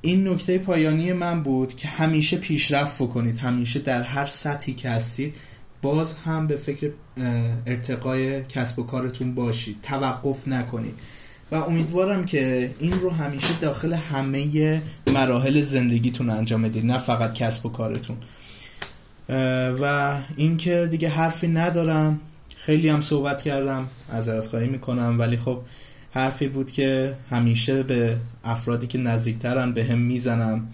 این 0.00 0.28
نکته 0.28 0.58
پایانی 0.58 1.12
من 1.12 1.42
بود 1.42 1.76
که 1.76 1.88
همیشه 1.88 2.36
پیشرفت 2.36 3.02
بکنید 3.02 3.38
همیشه 3.38 3.80
در 3.80 4.02
هر 4.02 4.26
سطحی 4.26 4.74
که 4.74 4.90
هستید 4.90 5.34
باز 5.82 6.16
هم 6.16 6.46
به 6.46 6.56
فکر 6.56 6.90
ارتقای 7.66 8.42
کسب 8.44 8.78
و 8.78 8.82
کارتون 8.82 9.34
باشید 9.34 9.76
توقف 9.82 10.48
نکنید. 10.48 10.94
و 11.52 11.54
امیدوارم 11.54 12.24
که 12.24 12.70
این 12.78 12.92
رو 12.92 13.10
همیشه 13.10 13.58
داخل 13.60 13.92
همه 13.92 14.82
مراحل 15.14 15.62
زندگیتون 15.62 16.30
انجام 16.30 16.62
بدید 16.62 16.86
نه 16.86 16.98
فقط 16.98 17.34
کسب 17.34 17.66
و 17.66 17.68
کارتون. 17.68 18.16
و 19.80 20.18
اینکه 20.36 20.88
دیگه 20.90 21.08
حرفی 21.08 21.48
ندارم. 21.48 22.20
خیلی 22.56 22.88
هم 22.88 23.00
صحبت 23.00 23.42
کردم 23.42 23.88
از 24.10 24.48
خواهی 24.48 24.68
می‌کنم 24.68 25.16
ولی 25.18 25.36
خب 25.36 25.60
حرفی 26.14 26.48
بود 26.48 26.70
که 26.72 27.16
همیشه 27.30 27.82
به 27.82 28.18
افرادی 28.44 28.86
که 28.86 28.98
نزدیکترن 28.98 29.72
به 29.72 29.84
هم 29.84 29.98
می‌زنم 29.98 30.68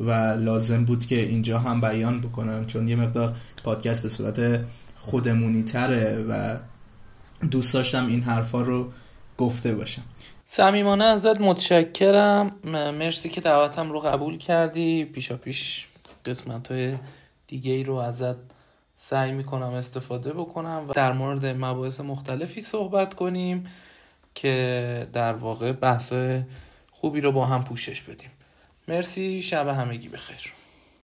و 0.00 0.10
لازم 0.38 0.84
بود 0.84 1.06
که 1.06 1.20
اینجا 1.20 1.58
هم 1.58 1.80
بیان 1.80 2.20
بکنم 2.20 2.66
چون 2.66 2.88
یه 2.88 2.96
مقدار 2.96 3.36
پادکست 3.64 4.02
به 4.02 4.08
صورت 4.08 4.60
خودمونی 5.00 5.62
تره 5.62 6.24
و 6.28 6.56
دوست 7.50 7.74
داشتم 7.74 8.06
این 8.06 8.22
حرفا 8.22 8.62
رو 8.62 8.92
گفته 9.38 9.74
باشم. 9.74 10.02
صمیمانه 10.44 11.04
ازت 11.04 11.40
متشکرم. 11.40 12.50
مرسی 12.64 13.28
که 13.28 13.40
دعوتم 13.40 13.92
رو 13.92 14.00
قبول 14.00 14.38
کردی. 14.38 15.04
پیشا 15.04 15.36
پیش 15.36 15.86
قسمت 16.24 16.72
های 16.72 16.94
دیگه 17.46 17.72
ای 17.72 17.84
رو 17.84 17.94
ازت 17.94 18.36
سعی 18.96 19.32
می‌کنم 19.32 19.68
استفاده 19.68 20.32
بکنم 20.32 20.84
و 20.88 20.92
در 20.92 21.12
مورد 21.12 21.46
مباحث 21.46 22.00
مختلفی 22.00 22.60
صحبت 22.60 23.14
کنیم. 23.14 23.66
که 24.36 25.08
در 25.12 25.32
واقع 25.32 25.72
بحث 25.72 26.12
خوبی 26.92 27.20
رو 27.20 27.32
با 27.32 27.46
هم 27.46 27.64
پوشش 27.64 28.02
بدیم. 28.02 28.30
مرسی 28.88 29.42
شب 29.42 29.68
همگی 29.68 30.08
بخیر. 30.08 30.55